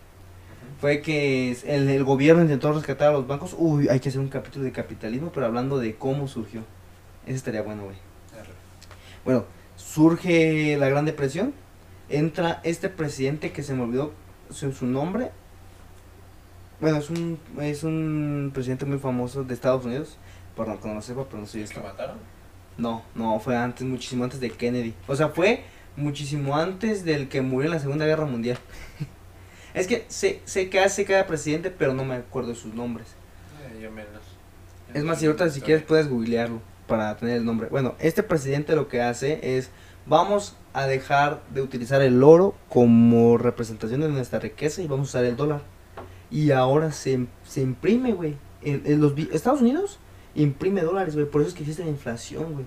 fue 0.79 1.01
que 1.01 1.51
el, 1.65 1.89
el 1.89 2.03
gobierno 2.03 2.41
intentó 2.41 2.71
rescatar 2.71 3.09
a 3.09 3.11
los 3.11 3.27
bancos. 3.27 3.55
Uy, 3.57 3.87
hay 3.89 3.99
que 3.99 4.09
hacer 4.09 4.21
un 4.21 4.29
capítulo 4.29 4.65
de 4.65 4.71
capitalismo, 4.71 5.31
pero 5.33 5.45
hablando 5.45 5.77
de 5.77 5.95
cómo 5.95 6.27
surgió. 6.27 6.61
Ese 7.25 7.35
estaría 7.35 7.61
bueno, 7.61 7.83
güey. 7.83 7.97
Bueno, 9.23 9.45
surge 9.75 10.77
la 10.77 10.89
Gran 10.89 11.05
Depresión. 11.05 11.53
Entra 12.09 12.59
este 12.63 12.89
presidente 12.89 13.51
que 13.51 13.63
se 13.63 13.73
me 13.73 13.83
olvidó 13.83 14.13
su, 14.49 14.71
su 14.73 14.85
nombre. 14.85 15.31
Bueno, 16.79 16.97
es 16.97 17.09
un, 17.09 17.39
es 17.59 17.83
un 17.83 18.51
presidente 18.53 18.85
muy 18.85 18.97
famoso 18.97 19.43
de 19.43 19.53
Estados 19.53 19.85
Unidos. 19.85 20.17
Perdón, 20.55 20.79
que 20.79 20.87
no 20.87 20.95
lo 20.95 21.01
sepa, 21.01 21.25
pero 21.25 21.39
no 21.39 21.45
soy 21.45 21.61
¿Es 21.61 21.69
que 21.69 21.79
mataron? 21.79 22.17
No, 22.77 23.03
no, 23.15 23.39
fue 23.39 23.55
antes, 23.55 23.85
muchísimo 23.85 24.23
antes 24.23 24.39
de 24.39 24.49
Kennedy. 24.49 24.93
O 25.07 25.15
sea, 25.15 25.29
fue 25.29 25.63
muchísimo 25.95 26.55
antes 26.55 27.05
del 27.05 27.29
que 27.29 27.41
murió 27.41 27.67
en 27.67 27.75
la 27.75 27.79
Segunda 27.79 28.05
Guerra 28.05 28.25
Mundial. 28.25 28.57
es 29.73 29.87
que 29.87 30.05
sé, 30.07 30.41
sé 30.45 30.69
que 30.69 30.79
hace 30.79 31.05
cada 31.05 31.27
presidente, 31.27 31.71
pero 31.71 31.93
no 31.93 32.03
me 32.03 32.15
acuerdo 32.15 32.49
de 32.49 32.55
sus 32.55 32.73
nombres. 32.73 33.07
Eh, 33.63 33.81
yo 33.81 33.91
menos. 33.91 34.21
Es 34.93 35.03
más, 35.03 35.19
si 35.19 35.25
ahorita 35.25 35.49
si 35.49 35.61
quieres 35.61 35.83
puedes 35.83 36.09
googlearlo 36.09 36.61
para 36.87 37.15
tener 37.15 37.37
el 37.37 37.45
nombre. 37.45 37.67
Bueno, 37.69 37.95
este 37.99 38.23
presidente 38.23 38.75
lo 38.75 38.89
que 38.89 39.01
hace 39.01 39.57
es, 39.57 39.69
vamos 40.05 40.57
a 40.73 40.85
dejar 40.85 41.41
de 41.53 41.61
utilizar 41.61 42.01
el 42.01 42.21
oro 42.21 42.55
como 42.67 43.37
representación 43.37 44.01
de 44.01 44.09
nuestra 44.09 44.39
riqueza 44.39 44.81
y 44.81 44.87
vamos 44.87 45.07
a 45.07 45.11
usar 45.11 45.25
el 45.25 45.37
dólar. 45.37 45.61
Y 46.29 46.51
ahora 46.51 46.91
se, 46.91 47.27
se 47.45 47.61
imprime, 47.61 48.13
güey. 48.13 48.35
En, 48.61 48.81
en 48.85 49.01
los, 49.01 49.17
Estados 49.31 49.61
Unidos 49.61 49.99
imprime 50.35 50.81
dólares, 50.81 51.15
güey. 51.15 51.25
Por 51.25 51.41
eso 51.41 51.49
es 51.49 51.55
que 51.55 51.61
existe 51.61 51.83
la 51.83 51.89
inflación, 51.89 52.53
güey. 52.53 52.65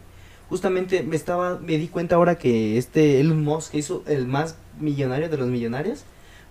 Justamente 0.49 1.03
me 1.03 1.17
estaba, 1.17 1.59
me 1.59 1.79
di 1.79 1.89
cuenta 1.89 2.17
ahora 2.17 2.37
que 2.37 2.79
este 2.79 3.21
Elon 3.21 3.43
Musk 3.43 3.73
que 3.73 3.79
hizo 3.79 4.03
el 4.07 4.27
más 4.27 4.57
millonario 4.79 5.29
de 5.29 5.37
los 5.37 5.49
millonarios 5.49 6.05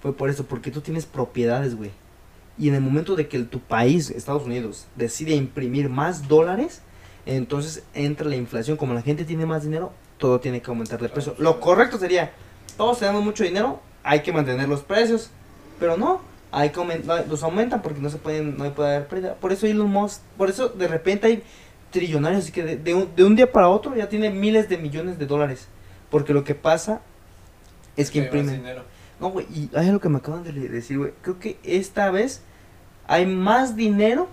fue 0.04 0.14
por 0.14 0.30
eso, 0.30 0.44
porque 0.44 0.70
tú 0.70 0.82
tienes 0.82 1.06
propiedades, 1.06 1.78
güey. 1.78 1.92
Y 2.60 2.68
en 2.68 2.76
el 2.76 2.82
momento 2.82 3.16
de 3.16 3.30
que 3.30 3.40
tu 3.40 3.62
país, 3.62 4.10
Estados 4.10 4.44
Unidos, 4.44 4.86
decide 4.98 5.34
imprimir 5.34 5.88
más 5.88 6.28
dólares, 6.28 6.82
entonces 7.26 7.84
entra 7.94 8.28
la 8.28 8.36
inflación. 8.36 8.76
Como 8.76 8.94
la 8.94 9.02
gente 9.02 9.24
tiene 9.24 9.46
más 9.46 9.64
dinero, 9.64 9.94
todo 10.18 10.42
tiene 10.42 10.62
que 10.62 10.70
aumentar 10.70 11.02
de 11.02 11.08
precio. 11.08 11.36
Lo 11.38 11.62
correcto 11.62 11.98
sería, 11.98 12.34
todos 12.76 13.00
tenemos 13.00 13.24
mucho 13.24 13.46
dinero, 13.46 13.80
hay 14.04 14.20
que 14.24 14.34
mantener 14.34 14.68
los 14.68 14.82
precios. 14.82 15.32
Pero 15.80 15.96
no, 15.96 16.20
hay 16.52 16.72
que 16.72 16.80
aumentar, 16.80 17.26
los 17.30 17.42
aumentan 17.42 17.82
porque 17.82 18.02
no 18.02 18.10
se 18.10 18.18
pueden, 18.18 18.58
no 18.58 18.74
puede 18.74 18.98
haber 18.98 19.08
pérdida. 19.08 19.36
Por 19.36 19.54
eso 19.54 19.68
Elon 19.68 19.90
Musk, 19.90 20.22
por 20.38 20.50
eso 20.50 20.68
de 20.68 20.90
repente 20.90 21.28
hay 21.28 21.44
trillonarios, 21.92 22.44
así 22.44 22.52
que 22.52 22.64
de, 22.64 22.76
de 22.76 22.94
un, 22.94 23.16
de 23.16 23.24
un 23.24 23.38
día 23.38 23.50
para 23.50 23.70
otro 23.70 23.96
ya 23.96 24.10
tiene 24.10 24.30
miles 24.32 24.68
de 24.68 24.78
millones 24.78 25.18
de 25.18 25.28
dólares. 25.28 25.70
Porque 26.10 26.34
lo 26.34 26.44
que 26.44 26.56
pasa 26.56 27.00
es 27.96 28.12
que 28.12 28.20
imprimen. 28.20 28.58
dinero. 28.58 28.84
No, 29.24 29.30
güey, 29.30 29.46
y 29.53 29.70
hay 29.74 29.88
algo 29.88 30.01
que 30.01 30.10
me 30.10 30.18
acaban 30.18 30.44
de 30.44 30.51
decir, 30.51 30.98
güey. 30.98 31.13
Creo 31.22 31.39
que 31.39 31.58
esta 31.63 32.12
vez 32.12 32.42
hay 33.08 33.25
más 33.25 33.77
dinero 33.77 34.27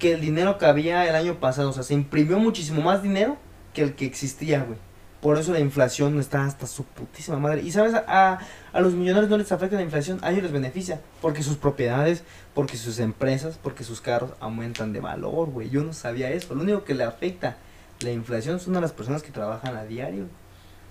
que 0.00 0.14
el 0.14 0.20
dinero 0.20 0.58
que 0.58 0.66
había 0.66 1.08
el 1.08 1.14
año 1.14 1.36
pasado. 1.36 1.70
O 1.70 1.72
sea, 1.72 1.84
se 1.84 1.94
imprimió 1.94 2.40
muchísimo 2.40 2.82
más 2.82 3.04
dinero 3.04 3.36
que 3.72 3.82
el 3.82 3.94
que 3.94 4.06
existía, 4.06 4.64
güey. 4.64 4.80
Por 5.20 5.38
eso 5.38 5.52
la 5.52 5.60
inflación 5.60 6.18
está 6.18 6.44
hasta 6.44 6.66
su 6.66 6.82
putísima 6.82 7.38
madre. 7.38 7.62
Y 7.62 7.70
sabes, 7.70 7.94
a, 7.94 8.40
a 8.72 8.80
los 8.80 8.94
millonarios 8.94 9.30
no 9.30 9.38
les 9.38 9.52
afecta 9.52 9.76
la 9.76 9.82
inflación, 9.82 10.18
a 10.22 10.32
ellos 10.32 10.42
les 10.42 10.50
beneficia. 10.50 11.00
Porque 11.22 11.44
sus 11.44 11.56
propiedades, 11.56 12.24
porque 12.52 12.76
sus 12.78 12.98
empresas, 12.98 13.60
porque 13.62 13.84
sus 13.84 14.00
carros 14.00 14.32
aumentan 14.40 14.92
de 14.92 14.98
valor, 14.98 15.50
güey. 15.50 15.70
Yo 15.70 15.84
no 15.84 15.92
sabía 15.92 16.32
eso. 16.32 16.56
Lo 16.56 16.64
único 16.64 16.82
que 16.82 16.94
le 16.94 17.04
afecta 17.04 17.58
la 18.00 18.10
inflación 18.10 18.58
son 18.58 18.76
a 18.76 18.80
las 18.80 18.90
personas 18.90 19.22
que 19.22 19.30
trabajan 19.30 19.76
a 19.76 19.84
diario. 19.84 20.26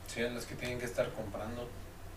Sí, 0.07 0.21
a 0.21 0.29
los 0.29 0.45
que 0.45 0.55
tienen 0.55 0.79
que 0.79 0.85
estar 0.85 1.11
comprando 1.11 1.67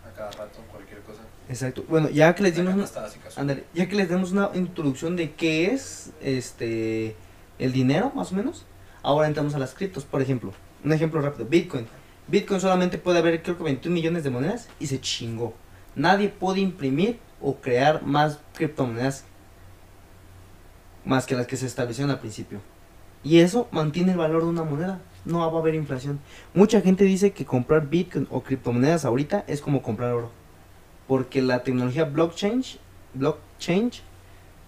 a 0.06 0.16
cada 0.16 0.30
rato 0.30 0.60
cualquier 0.70 1.00
cosa. 1.02 1.22
Exacto. 1.48 1.84
Bueno, 1.88 2.08
ya 2.10 2.34
que 2.34 2.42
les 2.42 2.56
dimos 2.56 2.74
una, 2.74 3.56
ya 3.74 3.88
que 3.88 3.96
les 3.96 4.08
demos 4.08 4.32
una 4.32 4.50
introducción 4.54 5.16
de 5.16 5.32
qué 5.32 5.72
es 5.72 6.10
este 6.20 7.16
el 7.58 7.72
dinero, 7.72 8.12
más 8.14 8.32
o 8.32 8.34
menos, 8.34 8.64
ahora 9.02 9.28
entramos 9.28 9.54
a 9.54 9.58
las 9.58 9.74
criptos. 9.74 10.04
Por 10.04 10.22
ejemplo, 10.22 10.52
un 10.84 10.92
ejemplo 10.92 11.20
rápido, 11.20 11.46
Bitcoin. 11.46 11.86
Bitcoin 12.28 12.60
solamente 12.60 12.98
puede 12.98 13.18
haber 13.18 13.42
creo 13.42 13.56
que 13.56 13.64
21 13.64 13.94
millones 13.94 14.24
de 14.24 14.30
monedas 14.30 14.68
y 14.78 14.86
se 14.86 15.00
chingó. 15.00 15.54
Nadie 15.94 16.28
puede 16.28 16.60
imprimir 16.60 17.18
o 17.40 17.56
crear 17.56 18.02
más 18.02 18.38
criptomonedas 18.54 19.24
más 21.04 21.26
que 21.26 21.34
las 21.34 21.46
que 21.46 21.56
se 21.56 21.66
establecieron 21.66 22.10
al 22.10 22.20
principio. 22.20 22.60
Y 23.24 23.40
eso 23.40 23.68
mantiene 23.70 24.12
el 24.12 24.18
valor 24.18 24.42
de 24.42 24.48
una 24.48 24.64
moneda. 24.64 25.00
No 25.24 25.38
va 25.50 25.58
a 25.58 25.60
haber 25.60 25.74
inflación. 25.74 26.18
Mucha 26.54 26.80
gente 26.80 27.04
dice 27.04 27.32
que 27.32 27.44
comprar 27.44 27.86
Bitcoin 27.88 28.26
o 28.30 28.42
criptomonedas 28.42 29.04
ahorita 29.04 29.44
es 29.46 29.60
como 29.60 29.82
comprar 29.82 30.12
oro. 30.14 30.30
Porque 31.06 31.42
la 31.42 31.62
tecnología 31.62 32.04
blockchain, 32.04 32.64
blockchain 33.14 33.90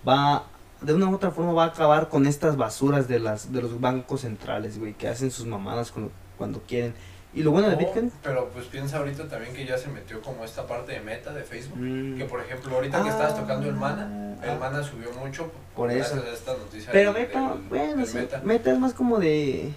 va 0.07 0.45
de 0.81 0.93
una 0.95 1.09
u 1.09 1.15
otra 1.15 1.31
forma 1.31 1.53
va 1.53 1.65
a 1.65 1.69
acabar 1.69 2.09
con 2.09 2.27
estas 2.27 2.57
basuras 2.57 3.09
de 3.09 3.19
las 3.19 3.53
de 3.53 3.63
los 3.63 3.81
bancos 3.81 4.21
centrales, 4.23 4.79
güey, 4.79 4.93
que 4.95 5.09
hacen 5.09 5.31
sus 5.31 5.47
mamadas 5.47 5.91
con- 5.91 6.11
cuando 6.37 6.61
quieren. 6.63 6.95
Y 7.33 7.43
lo 7.43 7.51
bueno 7.51 7.69
de 7.69 7.75
No, 7.75 7.79
Bitcoin 7.81 8.13
Pero 8.23 8.49
pues 8.51 8.67
piensa 8.67 8.99
ahorita 8.99 9.27
también 9.29 9.55
que 9.55 9.65
ya 9.67 9.77
se 9.77 9.89
metió 9.89 10.21
como 10.23 10.45
esta 10.45 10.67
parte 10.69 10.93
de 10.93 11.01
meta 11.01 11.33
de 11.33 11.43
Facebook. 11.43 11.79
Mm. 11.81 12.17
Que 12.19 12.25
por 12.27 12.41
ejemplo, 12.41 12.75
ahorita 12.77 13.03
que 13.03 13.09
estabas 13.09 13.35
tocando 13.35 13.69
el 13.69 13.75
mana, 13.75 14.37
Ah, 14.43 14.53
el 14.53 14.59
mana 14.59 14.83
subió 14.83 15.11
mucho 15.13 15.51
Por 15.75 15.89
gracias 15.91 16.19
eso. 16.19 16.29
a 16.31 16.33
esta 16.33 16.53
noticia 16.53 16.93
Pero 16.93 17.13
del- 17.13 17.23
Meta, 17.27 17.41
del- 17.55 17.63
bueno, 17.69 17.97
del 17.97 18.07
sí, 18.07 18.17
meta. 18.19 18.41
Meta 18.45 18.73
es 18.73 18.79
más 18.79 18.93
como 18.95 19.19
de 19.19 19.73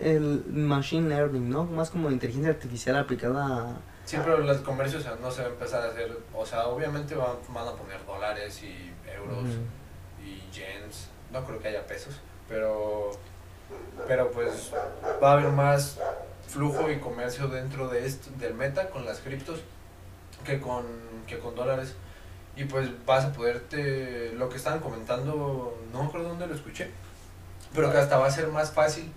el 0.00 0.44
machine 0.46 1.08
learning, 1.08 1.48
¿no? 1.48 1.64
Más 1.64 1.90
como 1.90 2.10
inteligencia 2.10 2.50
artificial 2.50 2.96
aplicada 2.96 3.44
a 3.44 3.76
Sí, 4.08 4.16
pero 4.24 4.38
los 4.38 4.56
comercios 4.62 5.04
no 5.20 5.30
se 5.30 5.42
va 5.42 5.48
a 5.48 5.50
empezar 5.50 5.82
a 5.82 5.90
hacer, 5.90 6.18
o 6.32 6.46
sea, 6.46 6.66
obviamente 6.68 7.14
van, 7.14 7.36
van 7.50 7.68
a 7.68 7.72
poner 7.72 8.02
dólares 8.06 8.62
y 8.62 8.90
euros 9.06 9.44
y 10.24 10.50
yens, 10.50 11.08
no 11.30 11.44
creo 11.44 11.58
que 11.58 11.68
haya 11.68 11.86
pesos, 11.86 12.14
pero 12.48 13.10
pero 14.06 14.30
pues 14.30 14.72
va 15.22 15.32
a 15.32 15.32
haber 15.34 15.50
más 15.50 15.98
flujo 16.46 16.90
y 16.90 16.98
comercio 17.00 17.48
dentro 17.48 17.88
de 17.88 18.06
esto, 18.06 18.30
del 18.38 18.54
meta 18.54 18.88
con 18.88 19.04
las 19.04 19.18
criptos 19.18 19.60
que 20.42 20.58
con 20.58 20.86
que 21.26 21.38
con 21.38 21.54
dólares. 21.54 21.94
Y 22.56 22.64
pues 22.64 22.88
vas 23.04 23.26
a 23.26 23.32
poderte 23.34 24.32
lo 24.32 24.48
que 24.48 24.56
estaban 24.56 24.80
comentando, 24.80 25.78
no 25.92 26.02
me 26.02 26.08
acuerdo 26.08 26.30
dónde 26.30 26.46
lo 26.46 26.54
escuché, 26.54 26.90
pero 27.74 27.92
que 27.92 27.98
hasta 27.98 28.16
va 28.16 28.28
a 28.28 28.30
ser 28.30 28.48
más 28.48 28.72
fácil 28.72 29.12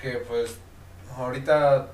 que 0.00 0.12
pues 0.28 0.58
ahorita 1.16 1.88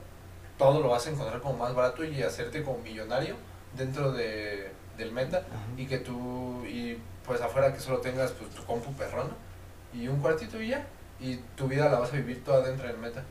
todo 0.58 0.80
lo 0.80 0.88
vas 0.88 1.06
a 1.06 1.10
encontrar 1.10 1.40
como 1.40 1.58
más 1.58 1.74
barato 1.74 2.04
y 2.04 2.22
hacerte 2.22 2.62
como 2.62 2.78
millonario 2.78 3.36
dentro 3.76 4.12
de, 4.12 4.70
del 4.96 5.12
meta 5.12 5.38
Ajá. 5.38 5.58
y 5.76 5.86
que 5.86 5.98
tú 5.98 6.64
y 6.66 6.98
pues 7.26 7.40
afuera 7.40 7.72
que 7.72 7.80
solo 7.80 7.98
tengas 7.98 8.32
pues 8.32 8.50
tu 8.50 8.62
compu 8.64 8.92
perrona 8.94 9.30
y 9.94 10.08
un 10.08 10.20
cuartito 10.20 10.60
y 10.60 10.68
ya 10.68 10.86
y 11.20 11.36
tu 11.56 11.68
vida 11.68 11.88
la 11.88 12.00
vas 12.00 12.12
a 12.12 12.16
vivir 12.16 12.42
toda 12.44 12.66
dentro 12.66 12.86
del 12.86 12.98
meta 12.98 13.22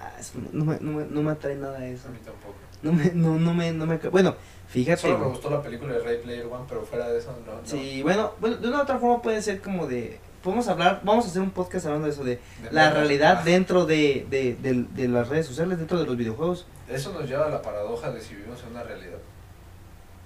Ah, 0.00 0.12
eso 0.18 0.38
no, 0.52 0.64
me, 0.64 0.78
no, 0.80 0.92
me, 0.92 1.04
no 1.04 1.22
me 1.22 1.32
atrae 1.32 1.56
nada 1.56 1.84
eso. 1.86 2.08
a 2.08 2.10
mí 2.10 2.18
tampoco 2.24 2.54
No 2.82 2.92
me, 2.92 3.10
no, 3.12 3.38
no 3.38 3.52
me, 3.54 3.72
no 3.72 3.86
me, 3.86 3.96
bueno, 3.96 4.36
fíjate. 4.68 5.02
solo 5.02 5.18
me 5.18 5.26
gustó 5.26 5.50
la 5.50 5.60
película 5.62 5.94
de 5.94 6.00
Ray 6.00 6.18
Player 6.22 6.46
One 6.46 6.64
pero 6.68 6.82
fuera 6.82 7.08
de 7.08 7.18
eso 7.18 7.34
no, 7.44 7.54
no. 7.60 7.66
Sí, 7.66 8.02
bueno, 8.02 8.32
bueno, 8.40 8.56
de 8.56 8.68
una 8.68 8.78
u 8.78 8.82
otra 8.82 8.98
forma 8.98 9.20
puede 9.20 9.42
ser 9.42 9.60
como 9.60 9.86
de, 9.86 10.20
podemos 10.42 10.66
hablar, 10.68 11.00
vamos 11.04 11.26
a 11.26 11.28
hacer 11.28 11.42
un 11.42 11.50
podcast 11.50 11.86
hablando 11.86 12.06
de 12.06 12.12
eso, 12.12 12.24
de 12.24 12.36
De 12.62 12.70
la 12.72 12.90
realidad 12.90 13.38
Ah, 13.40 13.44
dentro 13.44 13.86
de, 13.86 14.26
de, 14.30 14.54
de, 14.54 14.84
de 14.94 15.08
las 15.08 15.28
redes 15.28 15.46
sociales, 15.46 15.78
dentro 15.78 15.98
de 15.98 16.06
los 16.06 16.16
videojuegos. 16.16 16.66
eso 16.88 17.12
nos 17.12 17.28
lleva 17.28 17.46
a 17.46 17.50
la 17.50 17.62
paradoja 17.62 18.10
de 18.10 18.20
si 18.20 18.34
vivimos 18.34 18.62
en 18.62 18.70
una 18.70 18.82
realidad 18.82 19.18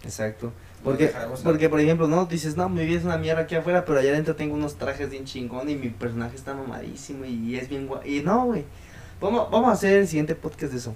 Exacto. 0.05 0.53
Porque, 0.83 1.11
porque 1.43 1.71
por 1.71 1.81
ejemplo, 1.81 2.07
no, 2.07 2.27
dices, 2.27 2.59
no, 2.59 2.69
mi 2.69 2.85
vida 2.85 2.99
es 2.99 3.05
una 3.07 3.17
mierda 3.17 3.43
aquí 3.43 3.55
afuera, 3.55 3.87
pero 3.87 3.99
allá 4.01 4.11
adentro 4.11 4.37
tengo 4.37 4.55
unos 4.55 4.75
trajes 4.77 5.09
bien 5.09 5.25
chingón 5.25 5.71
y 5.71 5.77
mi 5.77 5.89
personaje 5.89 6.37
está 6.37 6.53
mamadísimo 6.53 7.25
y 7.25 7.57
es 7.57 7.71
bien 7.71 7.87
guay. 7.87 8.19
Y 8.19 8.23
no, 8.23 8.45
güey. 8.45 8.65
Vamos, 9.19 9.51
vamos 9.51 9.71
a 9.71 9.73
hacer 9.73 10.01
el 10.01 10.07
siguiente 10.07 10.35
podcast 10.35 10.73
de 10.73 10.79
eso. 10.79 10.95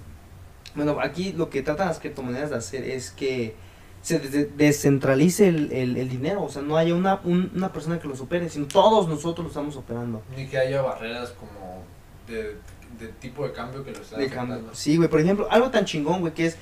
Bueno, 0.75 0.99
aquí 1.01 1.33
lo 1.33 1.49
que 1.49 1.63
tratan 1.63 1.87
las 1.87 1.97
criptomonedas 1.97 2.51
de 2.51 2.57
hacer 2.57 2.83
es 2.83 3.09
que 3.09 3.55
se 4.01 4.19
des- 4.19 4.55
descentralice 4.57 5.47
el, 5.47 5.71
el, 5.71 5.97
el 5.97 6.09
dinero, 6.09 6.43
o 6.43 6.49
sea, 6.49 6.61
no 6.61 6.77
haya 6.77 6.95
una, 6.95 7.19
un- 7.23 7.51
una 7.55 7.71
persona 7.73 7.99
que 7.99 8.07
lo 8.07 8.15
supere, 8.15 8.49
sino 8.49 8.65
todos 8.67 9.07
nosotros 9.07 9.43
lo 9.45 9.47
estamos 9.49 9.75
operando. 9.75 10.21
ni 10.35 10.47
que 10.47 10.57
haya 10.57 10.81
barreras 10.81 11.31
como 11.31 11.83
de, 12.27 12.55
de 12.99 13.07
tipo 13.19 13.45
de 13.45 13.51
cambio 13.53 13.83
que 13.83 13.91
lo 13.91 13.99
están 13.99 14.19
De 14.19 14.27
cambio. 14.29 14.61
Sí, 14.73 14.97
güey, 14.97 15.09
por 15.09 15.19
ejemplo, 15.19 15.47
algo 15.51 15.69
tan 15.69 15.85
chingón, 15.85 16.21
güey, 16.21 16.33
que 16.33 16.45
es, 16.47 16.57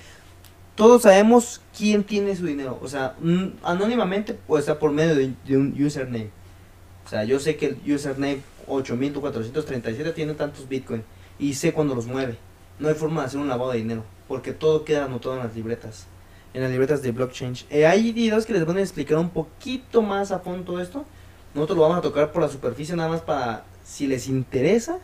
todos 0.76 1.04
sabemos 1.04 1.62
quién 1.78 2.04
tiene 2.04 2.36
su 2.36 2.46
dinero, 2.46 2.80
o 2.82 2.88
sea, 2.88 3.16
anónimamente, 3.64 4.38
o 4.48 4.60
sea, 4.62 4.80
por 4.80 4.92
medio 4.92 5.16
de, 5.16 5.34
de 5.46 5.58
un 5.58 5.76
username. 5.82 6.30
O 7.06 7.10
sea, 7.10 7.24
yo 7.24 7.40
sé 7.40 7.56
que 7.56 7.68
el 7.84 7.94
username 7.94 8.42
8437 8.68 10.12
tiene 10.14 10.34
tantos 10.34 10.68
bitcoin 10.68 11.04
y 11.40 11.54
sé 11.54 11.74
cuándo 11.74 11.96
los 11.96 12.06
mueve. 12.08 12.38
No 12.80 12.90
hay 12.90 12.96
forma 12.96 13.22
de 13.22 13.28
hacer 13.28 13.40
un 13.40 13.48
lavado 13.48 13.72
de 13.72 13.78
dinero, 13.78 14.04
porque 14.28 14.52
todo 14.54 14.84
queda 14.86 15.06
anotado 15.06 15.36
en 15.38 15.44
las 15.44 15.56
libretas, 15.56 16.06
en 16.54 16.62
las 16.62 16.72
libretas 16.72 17.02
de 17.02 17.12
blockchain. 17.12 17.56
Eh, 17.70 17.86
hay 17.86 18.12
videos 18.12 18.46
que 18.46 18.54
les 18.54 18.66
van 18.66 18.78
a 18.78 18.82
explicar 18.82 19.18
un 19.18 19.30
poquito 19.30 20.02
más 20.02 20.32
a 20.32 20.40
fondo 20.40 20.80
esto. 20.80 21.06
Nosotros 21.54 21.78
lo 21.78 21.84
vamos 21.84 21.98
a 21.98 22.02
tocar 22.02 22.32
por 22.32 22.42
la 22.42 22.50
superficie 22.50 22.96
nada 22.96 23.10
más 23.10 23.22
para, 23.22 23.66
si 23.84 24.08
les 24.08 24.28
interesa, 24.28 25.00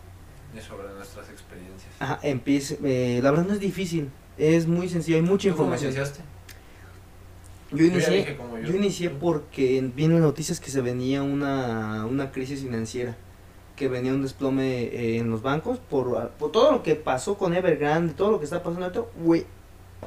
y 0.55 0.61
sobre 0.61 0.87
nuestras 0.93 1.29
experiencias 1.29 1.89
Ajá, 1.99 2.19
empiece, 2.21 2.77
eh, 2.83 3.19
la 3.23 3.31
verdad 3.31 3.47
no 3.47 3.53
es 3.53 3.59
difícil, 3.59 4.09
es 4.37 4.67
muy 4.67 4.87
sencillo, 4.87 5.17
hay 5.17 5.23
mucha 5.23 5.49
¿Tú 5.49 5.55
cómo 5.55 5.73
información. 5.73 5.91
iniciaste? 5.91 6.21
Yo 7.71 7.85
inicié, 7.85 8.37
yo. 8.37 8.69
yo 8.69 8.75
inicié 8.75 9.09
porque 9.09 9.89
vi 9.95 10.03
en 10.03 10.13
las 10.13 10.21
noticias 10.21 10.59
que 10.59 10.69
se 10.69 10.81
venía 10.81 11.23
una, 11.23 12.05
una 12.05 12.31
crisis 12.31 12.61
financiera, 12.61 13.15
que 13.75 13.87
venía 13.87 14.13
un 14.13 14.21
desplome 14.21 14.83
eh, 14.83 15.17
en 15.17 15.31
los 15.31 15.41
bancos 15.41 15.79
por, 15.79 16.29
por 16.31 16.51
todo 16.51 16.71
lo 16.71 16.83
que 16.83 16.93
pasó 16.93 17.35
con 17.35 17.55
Evergrande, 17.55 18.13
todo 18.13 18.29
lo 18.29 18.37
que 18.37 18.45
está 18.45 18.61
pasando 18.61 19.09
güey, 19.23 19.47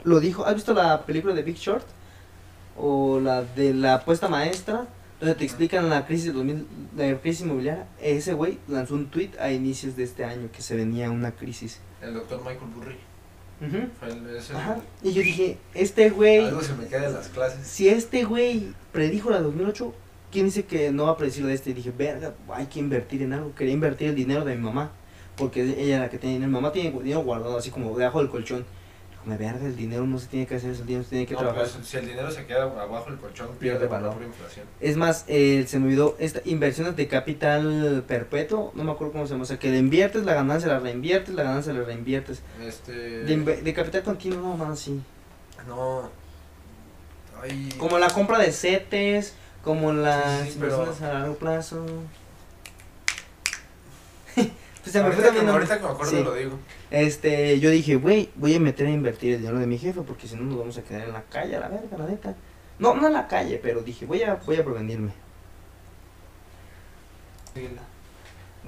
lo 0.04 0.20
dijo, 0.20 0.44
¿has 0.46 0.54
visto 0.54 0.74
la 0.74 1.04
película 1.06 1.34
de 1.34 1.42
Big 1.42 1.56
Short? 1.56 1.84
O 2.78 3.20
la 3.20 3.42
de 3.42 3.72
la 3.72 3.94
apuesta 3.94 4.28
maestra, 4.28 4.86
donde 5.18 5.34
te 5.34 5.44
explican 5.44 5.88
la 5.88 6.04
crisis, 6.06 6.26
de 6.26 6.32
2000, 6.32 6.66
la 6.96 7.18
crisis 7.20 7.40
inmobiliaria, 7.46 7.86
ese 8.02 8.34
güey 8.34 8.58
lanzó 8.68 8.94
un 8.94 9.06
tweet 9.06 9.30
a 9.40 9.50
inicios 9.50 9.96
de 9.96 10.04
este 10.04 10.24
año 10.24 10.48
que 10.52 10.60
se 10.60 10.76
venía 10.76 11.10
una 11.10 11.32
crisis. 11.32 11.80
El 12.02 12.14
doctor 12.14 12.38
Michael 12.40 12.70
Burry. 12.74 12.96
Ujú. 13.58 13.88
Fue 13.98 14.08
el, 14.10 14.36
es 14.36 14.50
el- 14.50 14.56
Ajá. 14.56 14.76
Y 15.02 15.12
yo 15.14 15.22
dije, 15.22 15.56
este 15.72 16.10
güey, 16.10 16.44
algo 16.44 16.60
se 16.60 16.74
me 16.74 16.86
queda 16.86 17.06
en 17.06 17.14
las 17.14 17.28
clases. 17.28 17.66
si 17.66 17.88
este 17.88 18.24
güey 18.24 18.74
predijo 18.92 19.30
la 19.30 19.40
2008, 19.40 19.94
¿quién 20.30 20.44
dice 20.44 20.66
que 20.66 20.92
no 20.92 21.04
va 21.04 21.12
a 21.12 21.16
predecir 21.16 21.44
la 21.44 21.48
de 21.48 21.54
este? 21.54 21.70
Y 21.70 21.74
dije, 21.74 21.92
verga, 21.96 22.34
hay 22.52 22.66
que 22.66 22.78
invertir 22.80 23.22
en 23.22 23.32
algo. 23.32 23.54
Quería 23.54 23.72
invertir 23.72 24.08
el 24.10 24.14
dinero 24.14 24.44
de 24.44 24.54
mi 24.54 24.60
mamá, 24.62 24.90
porque 25.36 25.62
ella 25.62 25.96
era 25.96 26.04
la 26.04 26.10
que 26.10 26.18
tenía 26.18 26.34
dinero. 26.34 26.50
Mi 26.50 26.54
mamá 26.56 26.72
tiene 26.72 26.90
dinero 26.90 27.20
guardado 27.22 27.56
así 27.56 27.70
como 27.70 27.96
debajo 27.96 28.18
del 28.18 28.28
colchón. 28.28 28.66
Me 29.26 29.36
verga, 29.36 29.66
el 29.66 29.74
dinero 29.76 30.06
no 30.06 30.20
se 30.20 30.28
tiene 30.28 30.46
que 30.46 30.54
hacer 30.54 30.70
eso, 30.70 30.82
el 30.82 30.86
dinero 30.86 31.02
se 31.04 31.10
tiene 31.10 31.26
que 31.26 31.34
No, 31.34 31.40
trabajar. 31.40 31.66
si 31.82 31.96
el 31.96 32.06
dinero 32.06 32.30
se 32.30 32.46
queda 32.46 32.62
abajo 32.62 33.10
del 33.10 33.18
colchón, 33.18 33.48
Pierde 33.58 33.88
valor. 33.88 34.14
por 34.14 34.22
inflación. 34.22 34.66
Es 34.80 34.96
más, 34.96 35.24
eh, 35.26 35.64
se 35.66 35.80
me 35.80 35.86
olvidó, 35.86 36.14
esta, 36.20 36.40
inversiones 36.44 36.94
de 36.94 37.08
capital 37.08 38.04
perpetuo, 38.06 38.70
no 38.76 38.84
me 38.84 38.92
acuerdo 38.92 39.12
cómo 39.12 39.26
se 39.26 39.32
llama, 39.32 39.42
o 39.42 39.46
sea, 39.46 39.58
que 39.58 39.70
le 39.72 39.78
inviertes 39.78 40.24
la 40.24 40.34
ganancia, 40.34 40.68
la 40.68 40.78
reinviertes, 40.78 41.34
la 41.34 41.42
ganancia, 41.42 41.72
la 41.72 41.82
reinviertes. 41.82 42.40
Este. 42.64 42.92
De, 43.24 43.74
capital 43.74 44.04
continuo, 44.04 44.40
no, 44.40 44.56
más 44.56 44.70
así. 44.80 45.02
No. 45.66 46.08
Ay. 47.42 47.68
Como 47.78 47.98
la 47.98 48.08
compra 48.10 48.38
de 48.38 48.52
CETES, 48.52 49.34
como 49.64 49.92
las 49.92 50.42
Sí, 50.44 50.50
sí, 50.52 50.56
pero- 50.60 50.72
inversiones 50.76 51.02
a 51.02 51.12
largo 51.18 51.34
plazo. 51.34 51.84
Pues 54.86 54.92
se 54.92 55.02
me 55.02 55.10
fue 55.10 55.16
ahorita, 55.16 55.22
que, 55.22 55.26
también, 55.26 55.44
me- 55.46 55.50
¿no? 55.50 55.52
ahorita 55.54 55.76
que 55.78 55.82
me 55.84 55.90
acuerdo 55.90 56.10
Sí. 56.12 56.22
lo 56.22 56.34
digo. 56.34 56.58
Este, 56.90 57.58
yo 57.58 57.70
dije, 57.70 57.96
güey, 57.96 58.30
voy 58.36 58.54
a 58.54 58.60
meter 58.60 58.86
a 58.86 58.90
invertir 58.90 59.34
el 59.34 59.40
dinero 59.40 59.58
de 59.58 59.66
mi 59.66 59.78
jefe 59.78 60.00
porque 60.02 60.28
si 60.28 60.36
no 60.36 60.42
nos 60.42 60.58
vamos 60.58 60.78
a 60.78 60.82
quedar 60.82 61.02
en 61.08 61.12
la 61.12 61.22
calle, 61.24 61.56
a 61.56 61.60
la 61.60 61.68
verga, 61.68 61.98
la 61.98 62.06
neta. 62.06 62.34
No, 62.78 62.94
no 62.94 63.08
en 63.08 63.12
la 63.14 63.26
calle, 63.26 63.58
pero 63.62 63.80
dije, 63.82 64.06
voy 64.06 64.22
a, 64.22 64.36
voy 64.36 64.56
a 64.56 64.64
prevenirme. 64.64 65.10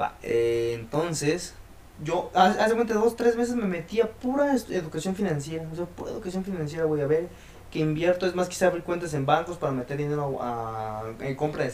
Va, 0.00 0.16
eh, 0.22 0.72
entonces, 0.78 1.54
yo, 2.02 2.30
hace 2.34 2.75
cuenta, 2.75 2.94
dos, 2.94 3.16
tres 3.16 3.37
veces 3.37 3.54
me 3.56 3.66
metí 3.66 4.00
a 4.00 4.06
pura 4.10 4.54
educación 4.54 5.14
financiera, 5.14 5.66
o 5.72 5.76
sea, 5.76 5.87
pura 5.87 6.10
educación 6.12 6.44
financiera, 6.44 6.84
voy 6.84 7.00
a 7.00 7.06
ver 7.06 7.28
que 7.70 7.80
invierto, 7.80 8.26
es 8.26 8.34
más, 8.34 8.48
quise 8.48 8.64
abrir 8.64 8.82
cuentas 8.82 9.12
en 9.14 9.26
bancos 9.26 9.58
para 9.58 9.72
meter 9.72 9.96
dinero 9.98 10.38
a, 10.40 11.02
en 11.20 11.34
compra 11.37 11.64
de 11.64 11.70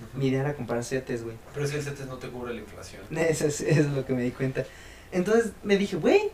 CETES. 0.00 0.14
Mi 0.14 0.28
idea 0.28 0.40
era 0.40 0.54
comprar 0.54 0.84
CETES, 0.84 1.24
güey. 1.24 1.36
Pero 1.54 1.66
si 1.66 1.76
el 1.76 1.82
CETES 1.82 2.06
no 2.06 2.16
te 2.16 2.28
cubre 2.28 2.54
la 2.54 2.60
inflación. 2.60 3.02
Eso 3.16 3.46
es, 3.46 3.86
lo 3.90 4.04
que 4.04 4.14
me 4.14 4.22
di 4.22 4.30
cuenta. 4.30 4.64
Entonces 5.12 5.52
me 5.62 5.76
dije, 5.76 5.96
güey, 5.96 6.30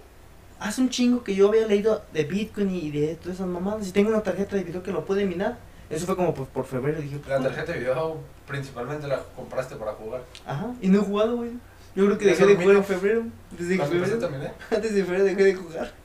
hace 0.60 0.80
un 0.80 0.90
chingo 0.90 1.24
que 1.24 1.34
yo 1.34 1.48
había 1.48 1.66
leído 1.66 2.04
de 2.12 2.24
Bitcoin 2.24 2.70
y 2.70 2.90
de 2.90 3.14
todas 3.16 3.36
esas 3.36 3.48
mamadas. 3.48 3.88
Y 3.88 3.92
tengo 3.92 4.10
una 4.10 4.22
tarjeta 4.22 4.56
de 4.56 4.64
video 4.64 4.82
que 4.82 4.92
lo 4.92 5.04
puede 5.04 5.26
minar. 5.26 5.58
Eso 5.90 6.06
fue 6.06 6.16
como 6.16 6.32
por, 6.32 6.46
por 6.48 6.64
febrero. 6.64 7.00
Dije, 7.00 7.20
La 7.28 7.40
tarjeta 7.40 7.72
de 7.72 7.80
video 7.80 8.18
principalmente 8.46 9.06
la 9.06 9.22
compraste 9.36 9.76
para 9.76 9.92
jugar. 9.92 10.22
Ajá, 10.46 10.74
y 10.80 10.88
no 10.88 11.00
he 11.00 11.04
jugado, 11.04 11.36
güey. 11.36 11.50
Yo 11.94 12.06
creo 12.06 12.18
que 12.18 12.30
¿Eso 12.30 12.46
dejé 12.46 12.56
de 12.56 12.62
jugar 12.62 12.76
en 12.76 12.84
febrero. 12.84 13.24
Desde 13.50 13.76
¿Cuándo 13.76 13.94
febrero. 13.94 14.14
empezaste 14.14 14.32
también, 14.32 14.52
eh? 14.52 14.54
Antes 14.76 14.94
de 14.94 15.04
febrero 15.04 15.24
dejé 15.24 15.44
de 15.44 15.54
jugar. 15.54 15.92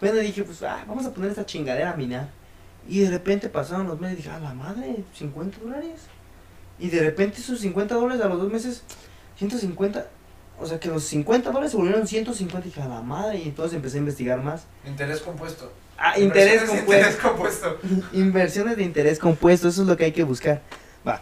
Bueno, 0.00 0.20
dije, 0.20 0.44
pues, 0.44 0.62
ah, 0.62 0.84
vamos 0.86 1.04
a 1.06 1.12
poner 1.12 1.30
esta 1.30 1.44
chingadera 1.44 1.92
a 1.92 1.96
minar. 1.96 2.28
Y 2.88 3.00
de 3.00 3.10
repente 3.10 3.48
pasaron 3.48 3.88
los 3.88 4.00
meses 4.00 4.14
y 4.14 4.22
dije, 4.22 4.30
a 4.30 4.38
la 4.38 4.54
madre, 4.54 5.04
50 5.12 5.58
dólares. 5.58 6.02
Y 6.78 6.88
de 6.88 7.00
repente 7.00 7.40
esos 7.40 7.60
50 7.60 7.94
dólares 7.94 8.22
a 8.22 8.28
los 8.28 8.40
dos 8.40 8.50
meses, 8.50 8.82
150. 9.36 10.06
O 10.60 10.66
sea 10.66 10.80
que 10.80 10.88
los 10.88 11.04
50 11.04 11.50
dólares 11.50 11.70
se 11.70 11.76
volvieron 11.76 12.06
150. 12.06 12.66
Y 12.66 12.70
dije, 12.70 12.82
a 12.82 12.88
la 12.88 13.02
madre. 13.02 13.38
Y 13.38 13.48
entonces 13.48 13.74
empecé 13.76 13.96
a 13.96 14.00
investigar 14.00 14.42
más. 14.42 14.64
Interés 14.86 15.20
compuesto. 15.20 15.72
Ah, 15.96 16.18
interés 16.18 16.62
compuesto. 16.62 16.92
Interés 16.94 17.16
compuesto. 17.16 17.78
Inversiones 18.12 18.76
de 18.76 18.84
interés 18.84 19.18
compuesto, 19.18 19.68
eso 19.68 19.82
es 19.82 19.88
lo 19.88 19.96
que 19.96 20.04
hay 20.04 20.12
que 20.12 20.22
buscar. 20.22 20.62
Va. 21.06 21.20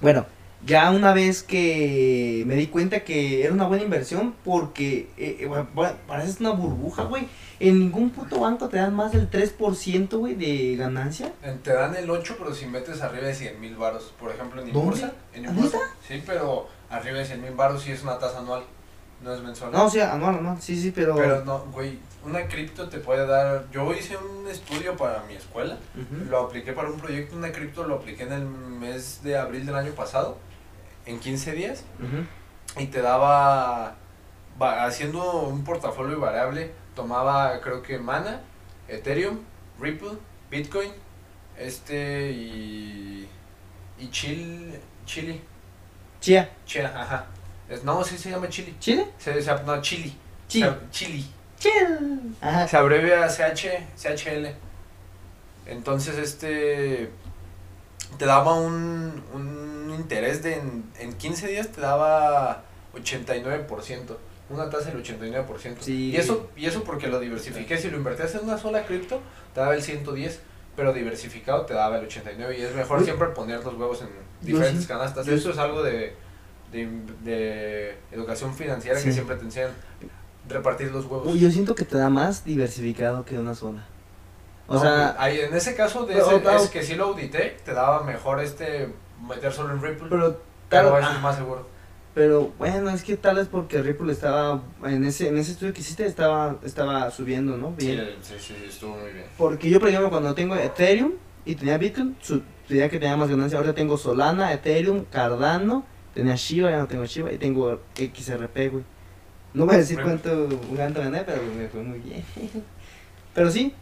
Bueno, 0.00 0.26
ya 0.64 0.90
una 0.90 1.12
vez 1.12 1.42
que 1.42 2.44
me 2.46 2.54
di 2.56 2.66
cuenta 2.68 3.00
que 3.04 3.44
era 3.44 3.52
una 3.52 3.66
buena 3.66 3.84
inversión, 3.84 4.34
porque 4.44 5.08
eh, 5.16 5.38
eh, 5.40 5.46
bueno, 5.46 5.96
pareces 6.06 6.40
una 6.40 6.50
burbuja, 6.50 7.04
güey. 7.04 7.28
En 7.58 7.78
ningún 7.78 8.10
puto 8.10 8.40
banco 8.40 8.68
te 8.68 8.76
dan 8.76 8.94
más 8.94 9.12
del 9.12 9.30
3%, 9.30 10.18
güey, 10.18 10.34
de 10.34 10.76
ganancia. 10.76 11.32
En- 11.42 11.58
Te 11.60 11.72
dan 11.72 11.96
el 11.96 12.10
8, 12.10 12.36
pero 12.38 12.54
si 12.54 12.66
metes 12.66 13.00
arriba 13.00 13.26
de 13.28 13.34
100 13.34 13.60
mil 13.60 13.76
baros. 13.76 14.12
Por 14.20 14.30
ejemplo, 14.30 14.60
en 14.60 14.72
¿Dónde? 14.72 14.78
Inbursa. 14.80 15.12
En 15.32 15.46
¿Ah, 15.46 15.50
Inbursa. 15.50 15.78
Sí, 16.06 16.22
pero 16.26 16.68
arriba 16.90 17.18
de 17.18 17.24
100 17.24 17.40
mil 17.42 17.52
baros 17.52 17.82
sí 17.82 17.92
es 17.92 18.02
una 18.02 18.18
tasa 18.18 18.40
anual. 18.40 18.64
No 19.22 19.32
es 19.34 19.40
mensual. 19.42 19.72
No, 19.72 19.88
sea, 19.90 20.12
anual, 20.12 20.36
anual, 20.36 20.60
sí, 20.60 20.80
sí, 20.80 20.92
pero... 20.92 21.14
Pero 21.16 21.44
no, 21.44 21.58
güey, 21.72 21.98
una 22.24 22.46
cripto 22.46 22.88
te 22.88 22.98
puede 22.98 23.26
dar. 23.26 23.64
Yo 23.72 23.92
hice 23.94 24.16
un 24.16 24.46
estudio 24.46 24.96
para 24.96 25.22
mi 25.24 25.34
escuela, 25.34 25.78
lo 26.28 26.40
apliqué 26.40 26.72
para 26.72 26.90
un 26.90 26.98
proyecto, 27.00 27.36
una 27.36 27.50
cripto 27.52 27.84
lo 27.84 27.96
apliqué 27.96 28.24
en 28.24 28.32
el 28.32 28.44
mes 28.46 29.22
de 29.22 29.36
abril 29.38 29.64
del 29.66 29.74
año 29.74 29.92
pasado, 29.92 30.36
en 31.06 31.18
15 31.18 31.52
días, 31.52 31.84
y 32.78 32.86
te 32.86 33.00
daba. 33.02 33.94
va- 34.60 34.84
haciendo 34.84 35.42
un 35.42 35.64
portafolio 35.64 36.18
variable, 36.20 36.72
tomaba 36.94 37.60
creo 37.60 37.82
que 37.82 37.98
Mana, 37.98 38.40
Ethereum, 38.88 39.38
Ripple, 39.80 40.18
Bitcoin, 40.50 40.90
este 41.58 42.30
y. 42.32 43.28
y 43.98 44.10
Chile. 44.10 44.80
Chile. 45.06 45.40
Chía. 46.20 46.50
Chia, 46.66 46.88
ajá. 46.94 47.26
Es- 47.68 47.84
no, 47.84 48.02
sí 48.04 48.16
se 48.18 48.30
llama 48.30 48.48
Chile. 48.48 48.74
¿Chile? 48.80 49.06
Se, 49.18 49.40
se, 49.42 49.54
no, 49.64 49.80
Chile. 49.82 50.12
Chi. 50.48 50.60
Se- 50.62 50.72
Chile. 50.90 51.24
Chill. 51.58 52.34
Ajá. 52.40 52.68
Se 52.68 52.76
abrevia 52.76 53.26
CH, 53.28 53.68
CHL. 53.96 54.46
Entonces, 55.66 56.16
este. 56.18 57.10
Te 58.18 58.24
daba 58.24 58.54
un, 58.54 59.22
un 59.34 59.90
interés 59.98 60.42
de. 60.42 60.54
En, 60.54 60.84
en 60.98 61.12
15 61.14 61.48
días 61.48 61.68
te 61.68 61.80
daba 61.80 62.62
89%. 62.94 64.16
Una 64.48 64.70
tasa 64.70 64.90
del 64.92 65.02
89%. 65.02 65.76
Sí. 65.80 66.10
Y 66.12 66.16
eso, 66.16 66.48
y 66.56 66.66
eso 66.66 66.84
porque 66.84 67.08
lo 67.08 67.18
diversifiqué. 67.18 67.76
Si 67.78 67.90
lo 67.90 67.96
invertías 67.96 68.34
en 68.36 68.44
una 68.44 68.58
sola 68.58 68.84
cripto, 68.86 69.20
te 69.54 69.60
daba 69.60 69.74
el 69.74 69.82
110. 69.82 70.40
Pero 70.76 70.92
diversificado 70.92 71.64
te 71.66 71.72
daba 71.74 71.96
el 71.98 72.04
89. 72.04 72.56
Y 72.58 72.62
es 72.62 72.74
mejor 72.74 72.98
Uy. 72.98 73.04
siempre 73.04 73.28
poner 73.28 73.64
los 73.64 73.74
huevos 73.74 74.02
en 74.02 74.08
diferentes 74.42 74.86
canastas. 74.86 75.26
yo 75.26 75.32
Eso 75.34 75.50
es 75.50 75.58
algo 75.58 75.82
de, 75.82 76.14
de, 76.72 76.88
de 77.24 77.96
educación 78.12 78.54
financiera 78.54 78.96
que 78.98 79.04
Sí. 79.06 79.12
siempre 79.12 79.36
te 79.36 79.44
enseñan. 79.44 79.70
Repartir 80.48 80.92
los 80.92 81.06
huevos. 81.06 81.26
Uy, 81.26 81.40
yo 81.40 81.50
siento 81.50 81.74
que 81.74 81.84
te 81.84 81.98
da 81.98 82.08
más 82.08 82.44
diversificado 82.44 83.24
que 83.24 83.36
una 83.38 83.54
sola. 83.54 83.84
O 84.68 84.74
No, 84.74 84.80
sea, 84.80 85.16
ahí, 85.18 85.40
en 85.40 85.52
ese 85.54 85.74
caso 85.74 86.06
de 86.06 86.14
pero, 86.14 86.30
ese, 86.36 86.64
es 86.64 86.70
que 86.70 86.82
sí 86.84 86.94
lo 86.94 87.06
audité, 87.06 87.56
te 87.64 87.72
daba 87.72 88.02
mejor 88.04 88.40
este 88.40 88.88
meter 89.26 89.52
solo 89.52 89.72
en 89.74 89.82
Ripple, 89.82 90.06
pero, 90.08 90.40
pero 90.68 90.98
eso 90.98 91.10
es 91.10 91.20
más 91.20 91.36
seguro. 91.36 91.66
Pero 92.14 92.52
bueno, 92.58 92.90
es 92.90 93.02
que 93.02 93.16
tal 93.16 93.36
vez 93.36 93.48
porque 93.48 93.82
Ripple 93.82 94.10
estaba 94.12 94.62
en 94.84 95.04
ese 95.04 95.28
en 95.28 95.36
ese 95.36 95.52
estudio 95.52 95.72
que 95.74 95.80
hiciste 95.80 96.06
estaba 96.06 96.56
estaba 96.62 97.10
subiendo, 97.10 97.56
¿no? 97.58 97.74
Sí, 97.78 97.88
Bien. 97.88 98.10
sí, 98.22 98.34
sí, 98.40 98.54
estuvo 98.68 98.96
muy 98.96 99.12
bien. 99.12 99.26
Porque 99.36 99.68
yo 99.68 99.78
por 99.80 99.88
ejemplo 99.88 100.10
cuando 100.10 100.34
tengo 100.34 100.54
Ethereum 100.56 101.12
y 101.44 101.56
tenía 101.56 101.76
Bitcoin, 101.76 102.16
su, 102.22 102.40
tenía 102.66 102.88
que 102.88 102.98
tenía 102.98 103.16
más 103.16 103.28
ganancia. 103.28 103.58
Ahora 103.58 103.74
tengo 103.74 103.98
Solana, 103.98 104.52
Ethereum, 104.52 105.04
Cardano, 105.04 105.84
tenía 106.16 106.34
Shiba, 106.34 106.70
ya 106.70 106.78
no 106.78 106.88
tengo 106.88 107.04
Shiba 107.04 107.30
y 107.32 107.38
tengo 107.38 107.78
XRP, 107.94 108.56
güey. 108.72 108.84
No 109.54 109.66
voy 109.66 109.76
a 109.76 109.78
decir 109.78 110.00
cuánto 110.02 110.48
cuánto 110.74 111.00
gané, 111.00 111.22
pero 111.24 111.42
me 111.56 111.68
fue 111.68 111.82
muy 111.82 111.98
bien. 112.00 112.24
Pero 113.34 113.50
sí, 113.50 113.74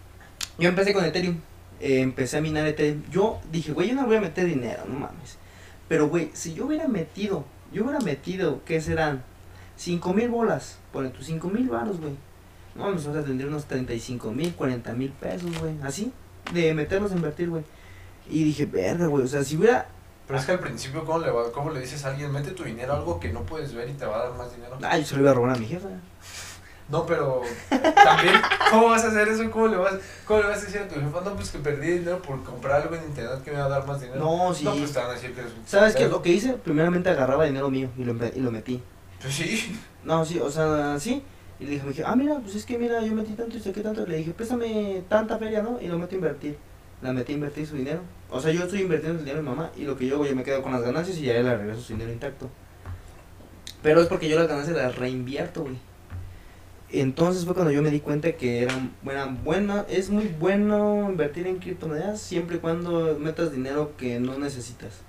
yo 0.58 0.68
empecé 0.68 0.92
con 0.92 1.04
Ethereum. 1.04 1.36
eh, 1.80 2.00
empecé 2.00 2.38
a 2.38 2.40
minar 2.40 2.66
Ethereum. 2.66 3.02
Yo 3.08 3.38
dije, 3.52 3.72
güey, 3.72 3.88
yo 3.88 3.94
no 3.94 4.04
voy 4.04 4.16
a 4.16 4.20
meter 4.20 4.46
dinero, 4.46 4.82
no 4.88 4.98
mames. 4.98 5.38
Pero, 5.88 6.08
güey, 6.08 6.30
si 6.32 6.54
yo 6.54 6.66
hubiera 6.66 6.88
metido, 6.88 7.44
yo 7.72 7.84
hubiera 7.84 8.00
metido, 8.00 8.62
¿qué 8.64 8.80
serán? 8.80 9.22
5 9.76 10.12
mil 10.12 10.28
bolas. 10.28 10.78
Ponen 10.92 11.12
tus 11.12 11.26
5 11.26 11.48
mil 11.50 11.68
baros, 11.68 12.00
güey. 12.00 12.14
No, 12.74 12.90
nos 12.90 13.06
vas 13.06 13.16
a 13.16 13.22
tendría 13.24 13.46
unos 13.46 13.66
35 13.66 14.32
mil, 14.32 14.52
40 14.54 14.92
mil 14.94 15.10
pesos, 15.12 15.56
güey. 15.60 15.74
Así, 15.84 16.12
de 16.52 16.74
meterlos 16.74 17.12
a 17.12 17.14
invertir, 17.14 17.48
güey. 17.48 17.62
Y 18.28 18.42
dije, 18.42 18.66
verga, 18.66 19.06
güey. 19.06 19.24
O 19.24 19.28
sea, 19.28 19.44
si 19.44 19.56
hubiera. 19.56 19.86
Pero 20.26 20.38
es 20.38 20.46
que 20.46 20.52
al 20.52 20.58
principio, 20.60 21.04
¿cómo 21.04 21.18
le, 21.18 21.30
va- 21.30 21.52
¿cómo 21.52 21.70
le 21.70 21.80
dices 21.80 22.04
a 22.04 22.08
alguien, 22.10 22.32
mete 22.32 22.52
tu 22.52 22.64
dinero 22.64 22.92
a 22.94 22.96
algo 22.96 23.20
que 23.20 23.30
no 23.32 23.42
puedes 23.42 23.74
ver 23.74 23.88
y 23.88 23.92
te 23.92 24.06
va 24.06 24.16
a 24.16 24.28
dar 24.28 24.34
más 24.38 24.54
dinero? 24.54 24.78
Ay, 24.82 25.02
yo 25.02 25.06
se 25.08 25.14
lo 25.16 25.20
iba 25.22 25.30
a 25.30 25.34
robar 25.34 25.56
a 25.56 25.58
mi 25.58 25.66
jefa. 25.66 25.88
No, 26.88 27.06
pero 27.06 27.40
también, 27.94 28.34
¿cómo 28.70 28.88
vas 28.90 29.04
a 29.04 29.08
hacer 29.08 29.26
eso? 29.28 29.50
¿Cómo 29.50 29.68
le 29.68 29.76
vas, 29.78 29.94
cómo 30.26 30.40
le 30.40 30.48
vas 30.48 30.58
a 30.58 30.64
decir 30.66 30.80
a 30.82 30.88
tu 30.88 30.96
jefa? 30.96 31.20
No, 31.22 31.34
pues 31.34 31.50
que 31.50 31.58
perdí 31.58 31.92
dinero 31.98 32.20
por 32.20 32.42
comprar 32.42 32.82
algo 32.82 32.94
en 32.94 33.04
internet 33.04 33.42
que 33.42 33.52
me 33.52 33.58
va 33.58 33.64
a 33.66 33.68
dar 33.70 33.86
más 33.86 34.00
dinero. 34.00 34.18
No, 34.20 34.52
sí. 34.54 34.64
No, 34.64 34.72
pues 34.74 34.92
te 34.92 34.98
van 34.98 35.08
a 35.10 35.12
decir 35.14 35.32
que 35.34 35.40
eres 35.40 35.52
un 35.54 35.66
¿Sabes 35.66 35.96
qué? 35.96 36.08
Lo 36.08 36.20
que 36.20 36.30
hice, 36.30 36.52
primeramente 36.54 37.08
agarraba 37.08 37.44
dinero 37.46 37.70
mío 37.70 37.88
y 37.96 38.04
lo, 38.04 38.12
y 38.12 38.40
lo 38.40 38.50
metí. 38.50 38.82
Pues 39.20 39.34
sí. 39.34 39.78
No, 40.04 40.24
sí, 40.26 40.38
o 40.40 40.50
sea, 40.50 40.98
sí. 41.00 41.22
Y 41.58 41.64
le 41.64 41.70
dije, 41.70 41.82
me 41.84 41.88
dije, 41.90 42.04
ah, 42.06 42.16
mira, 42.16 42.38
pues 42.40 42.54
es 42.56 42.66
que 42.66 42.76
mira, 42.78 43.00
yo 43.00 43.14
metí 43.14 43.32
tanto 43.32 43.56
y 43.56 43.60
saqué 43.60 43.80
tanto. 43.80 44.04
Le 44.06 44.18
dije, 44.18 44.32
préstame 44.32 45.02
tanta 45.08 45.38
feria, 45.38 45.62
¿no? 45.62 45.80
Y 45.80 45.86
lo 45.86 45.98
meto 45.98 46.14
a 46.14 46.16
invertir. 46.16 46.58
La 47.04 47.12
metí 47.12 47.32
a 47.32 47.34
invertir 47.34 47.66
su 47.66 47.76
dinero. 47.76 48.00
O 48.30 48.40
sea, 48.40 48.50
yo 48.50 48.62
estoy 48.62 48.80
invirtiendo 48.80 49.18
el 49.18 49.26
dinero 49.26 49.42
de 49.42 49.48
mi 49.48 49.54
mamá 49.54 49.70
y 49.76 49.82
lo 49.82 49.94
que 49.94 50.06
yo 50.06 50.14
hago, 50.14 50.24
yo 50.24 50.34
me 50.34 50.42
quedo 50.42 50.62
con 50.62 50.72
las 50.72 50.80
ganancias 50.80 51.18
y 51.18 51.24
ya 51.24 51.34
le 51.34 51.54
regreso 51.54 51.82
su 51.82 51.92
dinero 51.92 52.10
intacto. 52.10 52.48
Pero 53.82 54.00
es 54.00 54.08
porque 54.08 54.26
yo 54.26 54.38
las 54.38 54.48
ganancias 54.48 54.74
las 54.74 54.96
reinvierto, 54.96 55.64
güey. 55.64 55.76
Entonces 56.88 57.44
fue 57.44 57.52
cuando 57.52 57.72
yo 57.72 57.82
me 57.82 57.90
di 57.90 58.00
cuenta 58.00 58.32
que 58.32 58.62
era 58.62 58.74
buena, 59.02 59.26
buena, 59.26 59.84
es 59.90 60.08
muy 60.08 60.28
bueno 60.28 61.10
invertir 61.10 61.46
en 61.46 61.58
criptomonedas 61.58 62.22
siempre 62.22 62.56
y 62.56 62.60
cuando 62.60 63.18
metas 63.18 63.52
dinero 63.52 63.92
que 63.98 64.18
no 64.18 64.38
necesitas. 64.38 65.02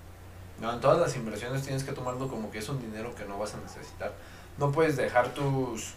No, 0.60 0.74
en 0.74 0.82
todas 0.82 1.00
las 1.00 1.16
inversiones 1.16 1.62
tienes 1.62 1.86
que 1.86 1.94
tomarlo 1.94 2.28
como 2.28 2.52
que 2.52 2.58
es 2.58 2.68
un 2.68 2.82
dinero 2.82 3.16
que 3.16 3.24
no 3.24 3.40
vas 3.40 3.54
a 3.54 3.62
necesitar. 3.62 4.14
No 4.58 4.74
puedes 4.74 4.98
dejar 4.98 5.34
tus, 5.34 5.94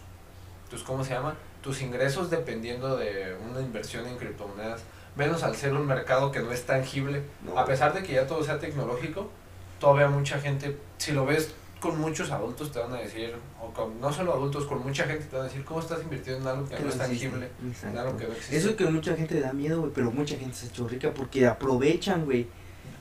tus 0.69 0.81
¿cómo 0.83 1.03
se 1.03 1.13
llama? 1.13 1.35
Tus 1.61 1.81
ingresos 1.81 2.29
dependiendo 2.29 2.95
de 2.95 3.35
una 3.49 3.59
inversión 3.59 4.07
en 4.07 4.15
criptomonedas. 4.15 4.83
Menos 5.15 5.43
al 5.43 5.55
ser 5.55 5.73
un 5.73 5.85
mercado 5.85 6.31
que 6.31 6.39
no 6.39 6.51
es 6.51 6.65
tangible. 6.65 7.23
No. 7.43 7.57
A 7.57 7.65
pesar 7.65 7.93
de 7.93 8.03
que 8.03 8.13
ya 8.13 8.27
todo 8.27 8.43
sea 8.43 8.59
tecnológico, 8.59 9.29
todavía 9.79 10.07
mucha 10.07 10.39
gente, 10.39 10.77
si 10.97 11.11
lo 11.11 11.25
ves 11.25 11.53
con 11.79 11.99
muchos 11.99 12.29
adultos 12.31 12.71
te 12.71 12.79
van 12.79 12.93
a 12.93 12.97
decir, 12.97 13.33
o 13.61 13.71
con 13.71 13.99
no 14.01 14.11
solo 14.11 14.33
adultos, 14.33 14.65
con 14.65 14.83
mucha 14.83 15.05
gente 15.05 15.25
te 15.25 15.35
van 15.35 15.45
a 15.45 15.47
decir, 15.47 15.63
¿cómo 15.63 15.79
estás 15.79 16.01
invirtiendo 16.03 16.41
en 16.41 16.57
algo 16.57 16.69
que 16.69 16.75
Que 16.75 16.83
no 16.83 16.89
es 16.89 16.97
tangible? 16.97 17.49
En 17.83 17.97
algo 17.97 18.17
que 18.17 18.27
no 18.27 18.33
existe. 18.33 18.57
Eso 18.57 18.75
que 18.75 18.85
mucha 18.85 19.15
gente 19.15 19.35
le 19.35 19.41
da 19.41 19.53
miedo, 19.53 19.79
güey, 19.79 19.91
pero 19.93 20.11
mucha 20.11 20.35
gente 20.35 20.55
se 20.55 20.65
ha 20.65 20.69
hecho 20.69 20.87
rica 20.87 21.13
porque 21.13 21.47
aprovechan, 21.47 22.25
güey. 22.25 22.47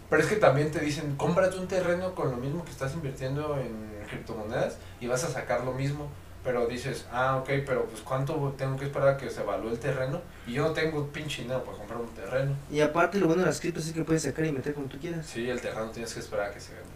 Pero 0.08 0.22
es 0.22 0.28
que 0.28 0.36
también 0.36 0.70
te 0.70 0.80
dicen, 0.80 1.16
cómprate 1.16 1.58
un 1.58 1.68
terreno 1.68 2.14
con 2.14 2.30
lo 2.30 2.36
mismo 2.36 2.64
que 2.64 2.70
estás 2.70 2.94
invirtiendo 2.94 3.58
en 3.58 4.06
criptomonedas 4.08 4.78
y 5.00 5.06
vas 5.06 5.24
a 5.24 5.28
sacar 5.28 5.64
lo 5.64 5.72
mismo. 5.72 6.08
Pero 6.44 6.66
dices, 6.66 7.06
ah, 7.10 7.36
ok, 7.36 7.48
pero 7.66 7.84
pues 7.86 8.00
cuánto 8.02 8.54
tengo 8.56 8.76
que 8.76 8.84
esperar 8.86 9.08
a 9.08 9.16
que 9.16 9.28
se 9.28 9.40
evalúe 9.42 9.70
el 9.70 9.78
terreno 9.78 10.20
y 10.46 10.52
yo 10.52 10.62
no 10.68 10.70
tengo 10.72 11.06
pinche 11.08 11.42
dinero 11.42 11.64
para 11.64 11.76
comprar 11.76 12.00
un 12.00 12.08
terreno. 12.08 12.54
Y 12.70 12.80
aparte 12.80 13.18
lo 13.18 13.26
bueno 13.26 13.42
de 13.42 13.48
las 13.48 13.60
criptos 13.60 13.86
es 13.86 13.92
que 13.92 14.04
puedes 14.04 14.22
sacar 14.22 14.46
y 14.46 14.52
meter 14.52 14.72
como 14.72 14.86
tú 14.86 14.98
quieras. 14.98 15.26
Sí, 15.26 15.48
el 15.50 15.60
terreno 15.60 15.90
tienes 15.90 16.14
que 16.14 16.20
esperar 16.20 16.50
a 16.50 16.54
que 16.54 16.60
se 16.60 16.72
venda. 16.72 16.88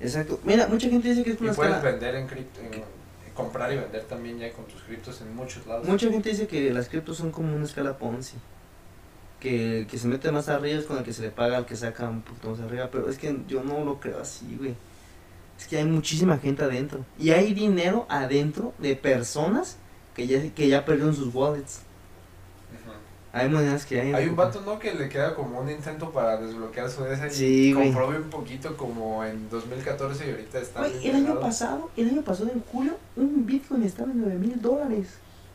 Exacto. 0.00 0.40
Mira, 0.44 0.66
mucha 0.66 0.88
gente 0.88 1.08
dice 1.08 1.22
que 1.22 1.30
es 1.32 1.40
Y 1.40 1.44
una 1.44 1.52
puedes 1.54 1.72
escala... 1.74 1.90
vender 1.92 2.14
en 2.16 2.26
cripto, 2.26 2.60
en- 2.60 2.82
comprar 3.34 3.72
y 3.72 3.76
vender 3.76 4.02
también 4.04 4.38
ya 4.38 4.52
con 4.52 4.64
tus 4.66 4.82
criptos 4.82 5.20
en 5.22 5.34
muchos 5.34 5.66
lados. 5.66 5.86
Mucha 5.86 6.10
gente 6.10 6.28
dice 6.30 6.46
que 6.46 6.70
las 6.72 6.88
criptos 6.88 7.16
son 7.16 7.30
como 7.30 7.54
una 7.54 7.64
escala 7.64 7.96
Ponzi. 7.96 8.36
Que 9.38 9.78
el 9.80 9.86
que 9.86 9.96
se 9.98 10.08
mete 10.08 10.30
más 10.30 10.48
arriba 10.50 10.78
es 10.78 10.84
con 10.84 10.98
el 10.98 11.04
que 11.04 11.14
se 11.14 11.22
le 11.22 11.30
paga 11.30 11.56
al 11.56 11.64
que 11.64 11.74
saca 11.76 12.06
un 12.08 12.20
poquito 12.22 12.50
más 12.50 12.60
arriba. 12.60 12.88
Pero 12.92 13.08
es 13.08 13.16
que 13.18 13.34
yo 13.48 13.62
no 13.62 13.82
lo 13.84 13.98
creo 14.00 14.20
así, 14.20 14.56
güey. 14.58 14.74
Es 15.60 15.66
que 15.66 15.76
hay 15.76 15.84
muchísima 15.84 16.38
gente 16.38 16.64
adentro. 16.64 17.04
Y 17.18 17.30
hay 17.30 17.52
dinero 17.52 18.06
adentro 18.08 18.72
de 18.78 18.96
personas 18.96 19.76
que 20.14 20.26
ya, 20.26 20.42
que 20.54 20.68
ya 20.68 20.86
perdieron 20.86 21.14
sus 21.14 21.34
wallets. 21.34 21.82
Hay 23.32 23.48
monedas 23.48 23.84
que 23.84 24.00
hay. 24.00 24.12
Hay 24.12 24.28
un 24.28 24.34
vato, 24.34 24.62
¿no? 24.62 24.78
Que 24.78 24.92
le 24.94 25.08
queda 25.08 25.34
como 25.36 25.60
un 25.60 25.70
intento 25.70 26.10
para 26.10 26.38
desbloquear 26.38 26.90
su 26.90 27.04
y 27.04 27.30
Sí, 27.30 27.72
güey. 27.72 27.92
compró 27.92 28.08
bien 28.08 28.24
poquito 28.24 28.76
como 28.76 29.22
en 29.22 29.48
2014 29.50 30.26
y 30.26 30.30
ahorita 30.30 30.58
está 30.58 30.80
Güey, 30.80 31.08
el 31.08 31.16
año 31.16 31.38
pasado, 31.38 31.90
el 31.96 32.08
año 32.08 32.22
pasado 32.22 32.50
en 32.50 32.60
julio, 32.72 32.96
un 33.14 33.46
Bitcoin 33.46 33.84
estaba 33.84 34.10
en 34.10 34.20
9 34.22 34.34
mil 34.36 34.60
dólares. 34.60 35.08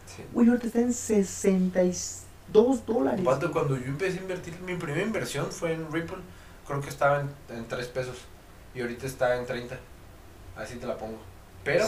Sí. 0.06 0.24
Güey, 0.34 0.48
ahorita 0.48 0.68
está 0.68 0.80
en 0.82 0.94
62 0.94 2.86
dólares. 2.86 3.26
Pato, 3.26 3.52
cuando 3.52 3.76
yo 3.76 3.88
empecé 3.88 4.20
a 4.20 4.22
invertir, 4.22 4.54
mi 4.66 4.76
primera 4.76 5.04
inversión 5.04 5.48
fue 5.52 5.74
en 5.74 5.92
Ripple, 5.92 6.20
creo 6.66 6.80
que 6.80 6.90
estaba 6.90 7.22
en, 7.22 7.58
en 7.58 7.68
3 7.68 7.88
pesos 7.88 8.18
y 8.74 8.82
ahorita 8.82 9.06
está 9.06 9.38
en 9.38 9.46
30. 9.46 9.78
Así 10.56 10.76
te 10.78 10.88
la 10.88 10.98
pongo. 10.98 11.18
Pero 11.64 11.86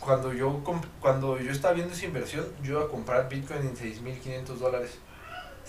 cuando 0.00 0.32
yo 0.32 0.62
cuando 1.00 1.38
yo 1.38 1.50
estaba 1.50 1.74
viendo 1.74 1.92
esa 1.94 2.06
inversión, 2.06 2.46
yo 2.62 2.72
iba 2.78 2.82
a 2.84 2.88
comprar 2.88 3.28
Bitcoin 3.28 3.60
en 3.60 3.76
6.500 3.76 4.46
dólares. 4.58 4.98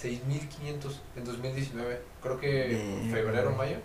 6.500 0.02 1.00
en 1.18 1.26
2019, 1.26 2.02
creo 2.22 2.40
que 2.40 2.68
Bien. 2.68 3.12
febrero, 3.12 3.52
mayo. 3.52 3.78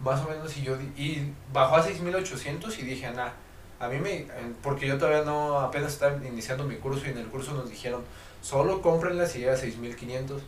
Más 0.00 0.20
o 0.24 0.28
menos, 0.28 0.56
y 0.56 0.62
yo 0.62 0.76
di- 0.76 0.92
y 0.96 1.32
bajó 1.52 1.76
a 1.76 1.82
6.800 1.86 2.78
y 2.78 2.82
dije, 2.82 3.10
nah, 3.12 3.30
a 3.78 3.88
mí 3.88 3.98
me, 3.98 4.20
en- 4.20 4.56
porque 4.62 4.86
yo 4.86 4.96
todavía 4.98 5.22
no, 5.24 5.60
apenas 5.60 5.92
estaba 5.92 6.16
iniciando 6.26 6.64
mi 6.64 6.76
curso 6.76 7.06
y 7.06 7.10
en 7.10 7.18
el 7.18 7.26
curso 7.28 7.52
nos 7.52 7.68
dijeron, 7.68 8.02
solo 8.40 8.80
cómprenla 8.80 9.26
si 9.26 9.40
llega 9.40 9.52
a 9.52 9.56
6.500. 9.56 10.40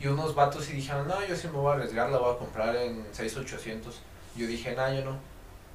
Y 0.00 0.06
unos 0.06 0.34
vatos 0.34 0.68
y 0.70 0.72
dijeron, 0.72 1.06
no, 1.06 1.24
yo 1.26 1.36
sí 1.36 1.46
me 1.48 1.54
voy 1.58 1.72
a 1.72 1.74
arriesgar, 1.76 2.10
la 2.10 2.18
voy 2.18 2.34
a 2.34 2.38
comprar 2.38 2.74
en 2.74 3.04
6.800. 3.12 3.92
Yo 4.34 4.46
dije, 4.46 4.74
nah, 4.74 4.90
yo 4.92 5.04
no. 5.04 5.18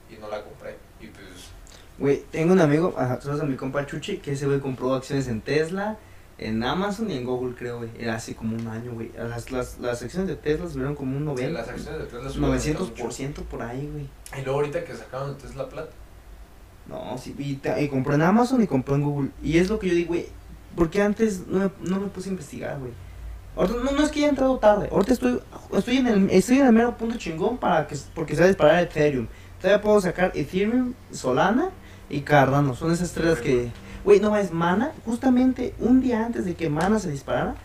Y 0.10 0.18
no 0.20 0.30
la 0.30 0.44
compré. 0.44 0.78
Y 1.00 1.08
pues, 1.08 1.52
Güey, 1.98 2.24
tengo 2.30 2.52
un 2.54 2.60
amigo, 2.60 2.94
ajá, 2.98 3.20
a 3.24 3.46
mi 3.46 3.56
compa 3.56 3.86
Chuchi, 3.86 4.18
que 4.18 4.34
ese 4.34 4.46
güey 4.46 4.60
compró 4.60 4.94
acciones 4.94 5.30
en 5.30 5.40
Tesla, 5.40 5.98
en 6.38 6.62
Amazon 6.62 7.10
y 7.10 7.16
en 7.16 7.26
Google, 7.26 7.56
creo, 7.56 7.78
güey. 7.78 7.90
Era 7.98 8.16
hace 8.16 8.36
como 8.36 8.58
un 8.58 8.68
año, 8.68 8.92
güey. 8.94 9.12
Las, 9.18 9.50
las, 9.52 9.80
las 9.80 10.02
acciones 10.02 10.28
de 10.28 10.36
Tesla 10.36 10.68
subieron 10.68 10.96
como 10.96 11.16
un 11.16 11.24
sí, 11.24 11.44
90, 11.44 11.60
las 11.60 11.70
acciones 11.70 12.02
de 12.02 12.06
Tesla 12.08 12.30
subieron 12.30 12.56
mucho. 12.56 13.04
900% 13.04 13.34
por 13.44 13.62
ahí, 13.62 13.90
güey. 13.90 14.10
Y 14.38 14.44
luego 14.44 14.60
ahorita 14.60 14.84
que 14.84 14.94
sacaron 14.94 15.38
Tesla 15.38 15.70
Plat, 15.70 15.90
No, 16.88 17.18
sí, 17.18 17.34
y 17.40 17.88
compró 17.88 18.14
en 18.14 18.24
Amazon 18.24 18.62
y 18.62 18.68
compró 18.68 18.96
en 18.96 19.04
Google. 19.04 19.30
Y 19.42 19.58
es 19.58 19.70
lo 19.70 19.80
que 19.80 19.88
yo 19.88 19.96
digo, 19.96 20.10
güey, 20.10 20.28
porque 20.76 21.02
antes 21.02 21.48
no 21.48 21.60
me, 21.60 21.90
no 21.90 22.02
me 22.02 22.08
puse 22.08 22.28
a 22.28 22.32
investigar, 22.34 22.78
güey. 22.80 22.92
Ahorita 23.56 23.80
no, 23.82 23.92
no 23.92 24.04
es 24.04 24.12
que 24.12 24.20
haya 24.20 24.28
entrado 24.28 24.58
tarde, 24.58 24.90
ahorita 24.92 25.14
estoy, 25.14 25.40
estoy 25.72 25.98
en 25.98 26.08
el, 26.08 26.30
estoy 26.30 26.60
en 26.60 26.66
el 26.66 26.74
mero 26.74 26.98
punto 26.98 27.18
chingón 27.18 27.58
para 27.58 27.88
que, 27.88 27.96
porque 28.14 28.36
se 28.36 28.42
va 28.42 28.46
a 28.46 28.50
disparar 28.50 28.84
Ethereum. 28.84 29.28
Todavía 29.66 29.82
puedo 29.82 30.00
sacar 30.00 30.32
Ethereum, 30.36 30.94
Solana 31.12 31.72
y 32.08 32.22
Cardano, 32.22 32.76
son 32.76 32.92
esas 32.92 33.14
tres 33.14 33.40
que, 33.40 33.72
güey, 34.04 34.20
no 34.20 34.38
es 34.38 34.52
Mana, 34.52 34.92
justamente 35.06 35.74
un 35.80 36.02
día 36.02 36.24
antes 36.24 36.46
de 36.46 36.54
que 36.54 36.70
Mana 36.70 37.00
se 37.00 37.10
disparara, 37.10 37.56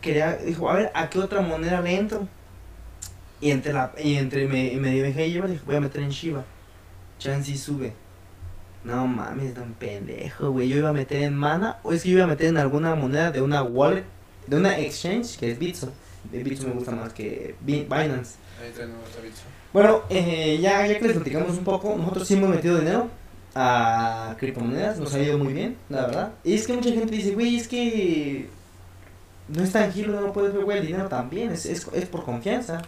quería, 0.00 0.38
dijo, 0.38 0.68
a 0.68 0.74
ver, 0.74 0.90
¿a 0.92 1.08
qué 1.08 1.20
otra 1.20 1.42
moneda 1.42 1.80
le 1.82 1.96
entro? 1.96 2.26
Y 3.40 3.52
entre 3.52 3.72
la, 3.72 3.92
y 4.02 4.16
entre 4.16 4.48
me, 4.48 4.74
me 4.80 4.90
dejé 5.00 5.26
dije, 5.26 5.60
voy 5.64 5.76
a 5.76 5.80
meter 5.80 6.02
en 6.02 6.10
Shiba. 6.10 6.44
Chance 7.20 7.56
sube. 7.56 7.92
No 8.82 9.06
mames, 9.06 9.54
tan 9.54 9.72
pendejo, 9.74 10.50
güey. 10.50 10.68
Yo 10.68 10.78
iba 10.78 10.88
a 10.88 10.92
meter 10.92 11.22
en 11.22 11.36
Mana, 11.36 11.78
o 11.84 11.92
es 11.92 12.02
que 12.02 12.08
yo 12.08 12.16
iba 12.16 12.24
a 12.24 12.26
meter 12.26 12.48
en 12.48 12.58
alguna 12.58 12.96
moneda 12.96 13.30
de 13.30 13.40
una 13.40 13.62
wallet, 13.62 14.04
de 14.48 14.56
una 14.56 14.80
exchange, 14.80 15.38
que 15.38 15.52
es 15.52 15.60
Bitso. 15.60 15.92
De 16.30 16.42
Bitso 16.42 16.66
me 16.68 16.74
gusta 16.74 16.90
más 16.92 17.12
que 17.12 17.54
Bi- 17.60 17.82
Binance. 17.84 18.36
ahí 18.62 18.72
tenemos 18.74 19.04
a 19.18 19.22
Bitso. 19.22 19.42
Bueno, 19.72 20.02
eh, 20.10 20.58
ya, 20.60 20.86
ya 20.86 20.98
que 20.98 21.04
les 21.06 21.14
platicamos 21.16 21.50
un 21.58 21.64
poco, 21.64 21.94
nosotros 21.96 22.26
sí 22.26 22.34
hemos 22.34 22.48
metido 22.50 22.78
dinero 22.78 23.08
a 23.54 24.34
criptomonedas, 24.38 24.98
nos 24.98 25.12
ha 25.14 25.18
ido 25.20 25.38
muy 25.38 25.52
bien, 25.52 25.76
la 25.88 26.06
verdad. 26.06 26.32
Y 26.44 26.54
es 26.54 26.66
que 26.66 26.72
mucha 26.74 26.90
gente 26.90 27.14
dice, 27.14 27.32
güey, 27.34 27.56
es 27.56 27.68
que 27.68 28.48
no 29.48 29.62
es 29.62 29.72
tangible, 29.72 30.18
no 30.20 30.32
puedes 30.32 30.52
ver, 30.54 30.64
güey, 30.64 30.78
el 30.78 30.86
dinero 30.86 31.08
también, 31.08 31.52
es, 31.52 31.66
es, 31.66 31.86
es 31.92 32.06
por 32.06 32.24
confianza. 32.24 32.82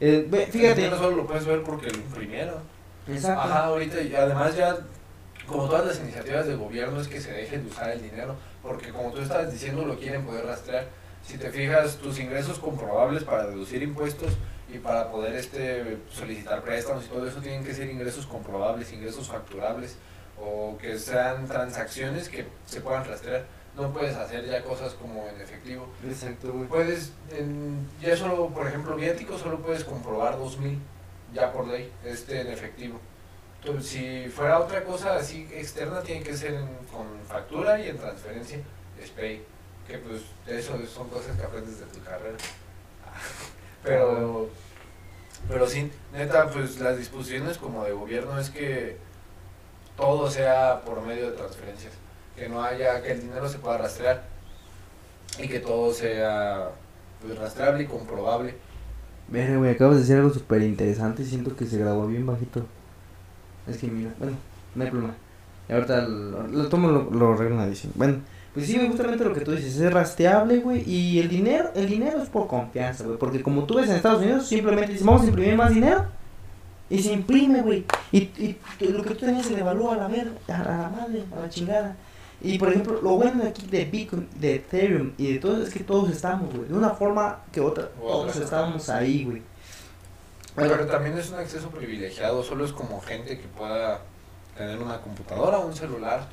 Eh, 0.00 0.28
El 0.30 0.46
fíjate. 0.46 0.74
dinero 0.82 0.98
solo 0.98 1.16
lo 1.16 1.26
puedes 1.26 1.44
ver 1.46 1.62
porque 1.62 1.90
lo 1.90 1.98
imprimieron. 1.98 2.56
Exacto. 3.08 3.40
Ajá, 3.42 3.64
ahorita 3.66 4.00
y 4.02 4.14
además 4.14 4.56
ya, 4.56 4.76
como 5.46 5.66
todas 5.68 5.86
las 5.86 6.00
iniciativas 6.00 6.46
del 6.46 6.56
gobierno 6.56 7.00
es 7.00 7.08
que 7.08 7.20
se 7.20 7.32
dejen 7.32 7.64
de 7.64 7.70
usar 7.70 7.90
el 7.90 8.02
dinero, 8.02 8.34
porque 8.62 8.88
como 8.90 9.10
tú 9.12 9.20
estabas 9.20 9.52
diciendo 9.52 9.84
lo 9.84 9.98
quieren 9.98 10.24
poder 10.24 10.44
rastrear. 10.46 10.86
Si 11.26 11.38
te 11.38 11.50
fijas, 11.50 11.96
tus 11.96 12.18
ingresos 12.18 12.58
comprobables 12.58 13.24
para 13.24 13.46
deducir 13.46 13.82
impuestos 13.82 14.32
y 14.72 14.78
para 14.78 15.10
poder 15.10 15.34
este 15.34 15.98
solicitar 16.10 16.62
préstamos 16.62 17.04
y 17.04 17.08
todo 17.08 17.26
eso 17.26 17.40
tienen 17.40 17.64
que 17.64 17.72
ser 17.74 17.88
ingresos 17.88 18.26
comprobables, 18.26 18.92
ingresos 18.92 19.28
facturables 19.28 19.96
o 20.38 20.76
que 20.78 20.98
sean 20.98 21.46
transacciones 21.46 22.28
que 22.28 22.44
se 22.66 22.80
puedan 22.80 23.04
rastrear. 23.06 23.44
No 23.76 23.92
puedes 23.92 24.14
hacer 24.16 24.44
ya 24.44 24.62
cosas 24.62 24.92
como 24.94 25.26
en 25.28 25.40
efectivo. 25.40 25.88
Exacto, 26.06 26.52
güey. 26.52 26.68
Puedes, 26.68 27.12
en, 27.32 27.88
ya 28.00 28.16
solo, 28.16 28.48
por 28.50 28.66
ejemplo, 28.68 28.94
viático, 28.94 29.36
solo 29.38 29.58
puedes 29.60 29.82
comprobar 29.84 30.38
2000 30.38 30.78
ya 31.32 31.52
por 31.52 31.66
ley, 31.66 31.90
este 32.04 32.40
en 32.42 32.48
efectivo. 32.48 33.00
Entonces, 33.64 33.90
si 33.90 34.28
fuera 34.28 34.60
otra 34.60 34.84
cosa 34.84 35.16
así 35.16 35.48
externa, 35.52 36.02
tiene 36.02 36.22
que 36.22 36.36
ser 36.36 36.54
en- 36.54 36.68
con 36.92 37.06
factura 37.26 37.80
y 37.80 37.88
en 37.88 37.96
transferencia, 37.96 38.58
SPAY, 39.02 39.42
que 39.86 39.98
pues 39.98 40.22
eso 40.46 40.78
son 40.86 41.08
cosas 41.08 41.36
que 41.36 41.42
aprendes 41.42 41.80
de 41.80 41.86
tu 41.86 42.02
carrera. 42.02 42.36
Pero, 43.82 44.48
pero 45.46 45.66
sí, 45.66 45.90
neta, 46.14 46.48
pues 46.50 46.80
las 46.80 46.96
disposiciones 46.96 47.58
como 47.58 47.84
de 47.84 47.92
gobierno 47.92 48.38
es 48.38 48.48
que 48.48 48.96
todo 49.94 50.30
sea 50.30 50.80
por 50.86 51.02
medio 51.02 51.30
de 51.30 51.36
transferencias, 51.36 51.92
que 52.34 52.48
no 52.48 52.62
haya, 52.62 53.02
que 53.02 53.12
el 53.12 53.20
dinero 53.20 53.46
se 53.46 53.58
pueda 53.58 53.76
rastrear 53.76 54.24
y 55.38 55.48
que 55.48 55.60
todo 55.60 55.92
sea 55.92 56.70
pues, 57.20 57.38
rastreable 57.38 57.84
y 57.84 57.86
comprobable. 57.86 58.54
Verga, 59.28 59.58
güey, 59.58 59.72
acabas 59.72 59.96
de 59.96 60.00
decir 60.00 60.16
algo 60.16 60.30
súper 60.30 60.62
interesante 60.62 61.22
y 61.22 61.26
siento 61.26 61.54
que 61.54 61.66
se 61.66 61.76
grabó 61.76 62.06
bien 62.06 62.24
bajito. 62.24 62.64
Es 63.66 63.76
que 63.76 63.88
mira, 63.88 64.14
bueno, 64.18 64.36
no 64.74 64.84
hay 64.84 64.90
problema. 64.90 65.14
Y 65.68 65.72
ahorita 65.72 66.02
lo, 66.08 66.46
lo 66.46 66.68
tomo, 66.68 66.88
lo, 66.88 67.10
lo 67.10 67.34
arreglo 67.34 67.54
en 67.54 67.60
la 67.60 67.66
edición. 67.66 67.92
Bueno, 67.96 68.20
pues 68.54 68.66
sí, 68.66 68.78
justamente 68.86 69.24
lo 69.24 69.34
que 69.34 69.40
tú 69.40 69.50
dices, 69.50 69.78
es 69.80 69.92
rastreable, 69.92 70.58
güey, 70.58 70.88
y 70.88 71.18
el 71.18 71.28
dinero, 71.28 71.72
el 71.74 71.88
dinero 71.88 72.22
es 72.22 72.28
por 72.28 72.46
confianza, 72.46 73.02
güey, 73.04 73.18
porque 73.18 73.42
como 73.42 73.64
tú 73.64 73.74
ves 73.74 73.90
en 73.90 73.96
Estados 73.96 74.22
Unidos, 74.22 74.46
simplemente 74.46 74.92
dicen, 74.92 75.08
vamos 75.08 75.22
a 75.22 75.26
imprimir 75.26 75.56
más 75.56 75.74
dinero, 75.74 76.06
y 76.88 77.02
se 77.02 77.12
imprime, 77.12 77.62
güey, 77.62 77.84
y, 78.12 78.56
lo 78.80 79.02
que 79.02 79.14
tú 79.14 79.26
tenías 79.26 79.46
se 79.46 79.56
devalúa 79.56 79.94
a 79.94 79.96
la 79.96 80.08
verga, 80.08 80.32
a 80.46 80.58
la 80.58 80.88
madre, 80.88 81.24
a 81.36 81.40
la 81.40 81.48
chingada. 81.48 81.96
Y 82.40 82.58
por 82.58 82.68
ejemplo, 82.68 83.00
lo 83.00 83.16
bueno 83.16 83.42
de 83.42 83.48
aquí 83.48 83.66
de 83.66 83.86
Bitcoin, 83.86 84.28
de 84.38 84.56
Ethereum 84.56 85.12
y 85.16 85.32
de 85.32 85.38
todo 85.38 85.62
es 85.62 85.72
que 85.72 85.82
todos 85.82 86.10
estamos, 86.10 86.54
güey, 86.54 86.68
de 86.68 86.74
una 86.74 86.90
forma 86.90 87.40
que 87.50 87.60
otra, 87.60 87.88
todos 87.88 88.36
estamos 88.36 88.88
ahí, 88.88 89.24
güey. 89.24 89.42
Pero 90.54 90.86
también 90.86 91.18
es 91.18 91.30
un 91.30 91.38
acceso 91.38 91.70
privilegiado, 91.70 92.42
solo 92.44 92.64
es 92.64 92.72
como 92.72 93.00
gente 93.00 93.38
que 93.38 93.48
pueda 93.48 94.02
tener 94.56 94.78
una 94.78 95.00
computadora 95.00 95.58
o 95.58 95.66
un 95.66 95.74
celular. 95.74 96.28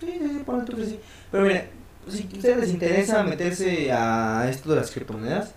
Sí, 0.00 0.06
sí, 0.06 0.18
sí, 0.18 0.76
que 0.76 0.84
sí. 0.84 1.00
Pero 1.30 1.44
mira, 1.44 1.66
si 2.08 2.22
a 2.22 2.36
ustedes 2.36 2.56
les 2.58 2.70
interesa 2.70 3.22
meterse 3.22 3.90
a 3.92 4.48
esto 4.48 4.70
de 4.70 4.76
las 4.76 4.90
criptomonedas, 4.90 5.54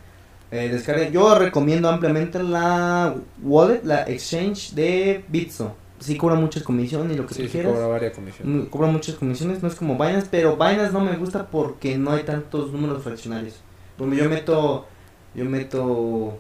eh, 0.52 0.70
descarguen. 0.70 1.14
Yo 1.14 1.36
recomiendo 1.36 1.88
ampliamente 1.90 2.42
la 2.44 3.16
wallet, 3.42 3.82
la 3.84 4.04
exchange 4.04 4.74
de 4.74 5.24
Bitso. 5.30 5.76
Sí 6.00 6.18
cobra 6.18 6.36
muchas 6.36 6.64
comisiones 6.64 7.14
y 7.14 7.18
lo 7.18 7.28
que 7.28 7.36
tú 7.36 7.44
quieras. 7.48 7.74
varias 7.88 8.14
comisiones. 8.14 8.66
Mm, 8.66 8.70
Cobra 8.70 8.88
muchas 8.88 9.16
comisiones, 9.16 9.62
no 9.62 9.68
es 9.70 9.76
como 9.76 9.94
Binance, 9.94 10.28
pero 10.32 10.56
Binance 10.56 10.92
no 10.92 11.00
me 11.00 11.16
gusta 11.16 11.46
porque 11.48 11.96
no 11.98 12.12
hay 12.12 12.24
tantos 12.24 12.72
números 12.72 13.04
fraccionarios. 13.04 13.62
Donde 13.98 14.18
yo 14.18 14.28
meto, 14.28 14.88
yo 15.36 15.46
meto 15.46 16.40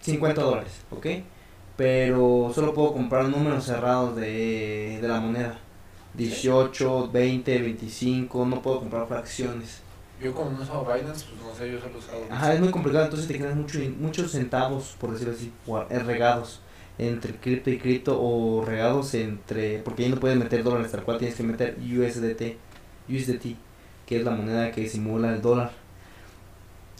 50 0.00 0.40
dólares, 0.42 0.72
¿ok? 0.90 1.06
Pero 1.76 2.52
solo 2.54 2.72
puedo 2.72 2.92
comprar 2.92 3.24
números 3.28 3.64
cerrados 3.64 4.14
de, 4.16 4.98
de 5.02 5.08
la 5.08 5.20
moneda. 5.20 5.58
18, 6.14 7.10
20, 7.10 7.58
25, 7.62 8.46
no 8.46 8.62
puedo 8.62 8.80
comprar 8.80 9.06
fracciones. 9.06 9.80
Yo 10.22 10.34
como 10.34 10.50
no 10.50 10.62
uso 10.62 10.84
Binance, 10.84 11.24
pues 11.24 11.42
no 11.42 11.54
sé, 11.54 11.72
yo 11.72 11.80
solo 11.80 11.98
usado. 11.98 12.22
Ajá, 12.30 12.52
es 12.52 12.60
muy 12.60 12.70
complicado, 12.70 13.04
entonces 13.04 13.26
te 13.26 13.38
quedan 13.38 13.58
mucho, 13.58 13.78
muchos 13.98 14.32
centavos, 14.32 14.96
por 15.00 15.12
decirlo 15.12 15.32
así, 15.32 15.50
eh, 15.88 15.98
regados 16.00 16.60
entre 16.98 17.34
cripto 17.36 17.70
y 17.70 17.78
cripto 17.78 18.20
o 18.20 18.62
regados 18.64 19.14
entre, 19.14 19.78
porque 19.78 20.04
ahí 20.04 20.10
no 20.10 20.16
puedes 20.16 20.36
meter 20.36 20.62
dólares 20.62 20.92
tal 20.92 21.04
cual, 21.04 21.16
tienes 21.16 21.36
que 21.36 21.42
meter 21.42 21.78
USDT, 21.78 22.58
USDT, 23.08 23.56
que 24.04 24.18
es 24.18 24.24
la 24.24 24.32
moneda 24.32 24.70
que 24.70 24.86
simula 24.88 25.32
el 25.32 25.40
dólar. 25.40 25.72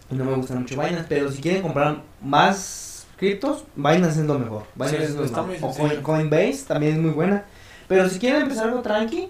No 0.09 0.25
me 0.25 0.35
gusta 0.35 0.55
mucho 0.55 0.81
Binance, 0.81 1.05
pero 1.09 1.31
si 1.31 1.42
quieren 1.42 1.61
comprar 1.61 2.03
más 2.23 3.07
criptos, 3.18 3.64
Binance 3.77 4.20
es 4.20 4.27
lo 4.27 4.38
mejor. 4.38 4.64
Binance 4.75 4.96
Sí, 4.96 5.03
es 5.03 5.31
lo 5.31 5.44
mejor. 5.44 5.99
O 5.99 6.03
Coinbase 6.03 6.64
también 6.66 6.94
es 6.94 7.01
muy 7.01 7.11
buena. 7.11 7.44
Pero 7.90 8.09
si 8.09 8.20
quieren 8.20 8.42
empezar 8.42 8.68
algo 8.68 8.83
tranqui, 8.83 9.29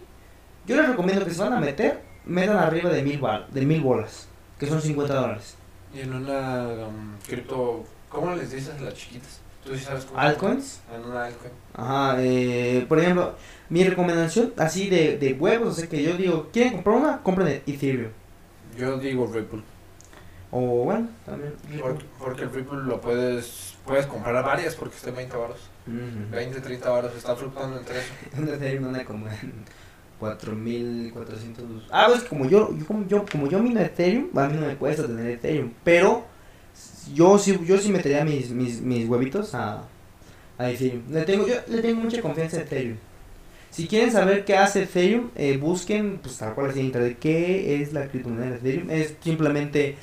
yo 0.66 0.76
les 0.76 0.86
recomiendo 0.86 1.24
que 1.24 1.30
se 1.32 1.40
van 1.42 1.54
a 1.54 1.60
meter, 1.60 2.02
metan 2.26 2.58
arriba 2.58 2.90
de 2.90 3.02
mil, 3.02 3.18
bar- 3.18 3.48
de 3.48 3.64
mil 3.64 3.80
bolas, 3.80 4.28
que 4.58 4.66
son 4.66 4.82
50 4.82 5.14
dólares. 5.14 5.56
Y 5.94 6.00
en 6.00 6.12
una 6.14 6.66
um, 6.86 7.16
cripto, 7.26 7.84
¿cómo 8.10 8.34
les 8.36 8.50
dices 8.52 8.74
a 8.78 8.82
las 8.82 8.92
chiquitas? 8.92 9.40
¿Tú 9.64 9.74
sí 9.74 9.82
sabes 9.82 10.04
cómo? 10.04 10.20
¿Altcoins? 10.20 10.80
En 10.94 11.04
una 11.10 11.24
altcoin. 11.24 11.52
Ajá, 11.74 12.16
eh, 12.18 12.84
por 12.86 12.98
ejemplo, 13.00 13.34
mi 13.70 13.82
recomendación 13.82 14.52
así 14.58 14.90
de, 14.90 15.16
de 15.16 15.32
huevos, 15.32 15.68
o 15.70 15.72
sea 15.72 15.88
que 15.88 16.02
yo 16.02 16.16
digo, 16.18 16.50
¿quieren 16.52 16.74
comprar 16.74 16.96
una? 16.96 17.22
Compren 17.22 17.62
Ethereum. 17.66 18.12
Yo 18.76 18.98
digo 18.98 19.26
Ripple. 19.32 19.62
O 20.50 20.60
bueno, 20.84 21.08
también. 21.24 21.54
Porque, 21.80 22.04
porque 22.18 22.42
el 22.42 22.50
Ripple 22.52 22.82
lo 22.84 23.00
puedes, 23.00 23.69
puedes 23.84 24.06
comprar 24.06 24.44
varias 24.44 24.74
porque 24.74 24.96
está 24.96 25.10
en 25.10 25.16
20 25.16 25.36
baros. 25.36 25.58
Ujú. 25.86 26.34
20, 26.34 26.60
30 26.60 26.90
baros, 26.90 27.16
está 27.16 27.36
fluctuando 27.36 27.78
entre 27.78 27.98
eso. 27.98 28.12
Un 28.38 28.48
Ethereum 28.48 28.84
anda 28.86 29.04
como 29.04 29.26
en 29.28 29.64
4400. 30.18 31.88
Ah, 31.90 32.06
pues 32.08 32.24
como 32.24 32.46
yo, 32.46 32.76
yo, 32.76 32.86
como 32.86 33.06
yo, 33.06 33.24
como 33.30 33.48
yo 33.48 33.58
mino 33.60 33.80
Ethereum, 33.80 34.36
a 34.38 34.48
mí 34.48 34.58
no 34.58 34.66
me 34.66 34.76
cuesta 34.76 35.06
tener 35.06 35.26
Ethereum. 35.30 35.72
Pero 35.82 36.24
yo 37.14 37.38
sí, 37.38 37.58
yo 37.64 37.78
sí 37.78 37.90
metería 37.90 38.24
mis, 38.24 38.50
mis, 38.50 38.80
mis 38.80 39.08
huevitos 39.08 39.54
a, 39.54 39.84
a 40.58 40.70
Ethereum. 40.70 41.02
Le 41.10 41.22
tengo, 41.24 41.46
yo 41.46 41.54
le 41.68 41.82
tengo 41.82 42.00
mucha 42.00 42.20
confianza 42.20 42.58
a 42.58 42.60
Ethereum. 42.60 42.96
Si 43.70 43.86
quieren 43.86 44.10
saber 44.10 44.44
qué 44.44 44.56
hace 44.56 44.82
Ethereum, 44.82 45.30
eh, 45.36 45.56
busquen, 45.56 46.18
pues 46.18 46.36
tal 46.38 46.54
cual 46.54 46.70
así 46.70 46.80
en 46.80 46.86
internet, 46.86 47.18
qué 47.20 47.80
es 47.80 47.92
la 47.92 48.08
criptomoneda 48.08 48.50
de 48.50 48.56
Ethereum. 48.56 48.90
Es 48.90 49.14
simplemente, 49.22 49.96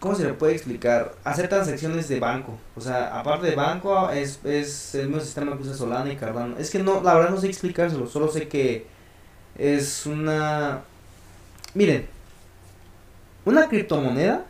¿cómo 0.00 0.14
se 0.14 0.24
le 0.24 0.34
puede 0.34 0.54
explicar? 0.54 1.14
Hacer 1.24 1.48
transacciones 1.48 2.08
de 2.08 2.20
banco. 2.20 2.58
O 2.76 2.80
sea, 2.80 3.18
aparte 3.18 3.46
de 3.48 3.56
banco, 3.56 4.10
es, 4.10 4.40
es 4.44 4.94
el 4.94 5.08
mismo 5.08 5.20
sistema 5.20 5.56
que 5.56 5.62
usa 5.62 5.74
Solana 5.74 6.12
y 6.12 6.16
Cardano. 6.16 6.56
Es 6.58 6.70
que 6.70 6.78
no, 6.78 7.02
la 7.02 7.14
verdad 7.14 7.30
no 7.30 7.40
sé 7.40 7.48
explicárselo, 7.48 8.06
solo 8.06 8.28
sé 8.28 8.48
que 8.48 8.86
es 9.56 10.06
una... 10.06 10.82
Miren, 11.74 12.06
una 13.44 13.68
criptomoneda, 13.68 14.44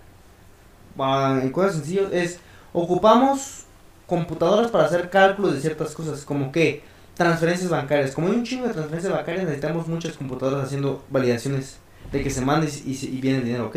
ah, 0.98 1.40
en 1.42 1.50
cosas 1.50 1.74
sencillas, 1.74 2.12
es 2.12 2.38
ocupamos 2.72 3.64
computadoras 4.06 4.70
para 4.70 4.84
hacer 4.84 5.10
cálculos 5.10 5.54
de 5.54 5.60
ciertas 5.60 5.92
cosas, 5.94 6.24
como 6.24 6.52
que 6.52 6.82
transferencias 7.14 7.70
bancarias. 7.70 8.12
Como 8.12 8.28
hay 8.28 8.34
un 8.34 8.44
chingo 8.44 8.66
de 8.66 8.74
transferencias 8.74 9.12
bancarias, 9.12 9.44
necesitamos 9.44 9.88
muchas 9.88 10.16
computadoras 10.16 10.66
haciendo 10.66 11.04
validaciones 11.10 11.78
de 12.12 12.22
que 12.22 12.30
se 12.30 12.40
mande 12.40 12.68
y, 12.68 12.90
y, 12.90 13.20
viene 13.20 13.38
el 13.38 13.44
dinero, 13.44 13.66
¿ok? 13.66 13.76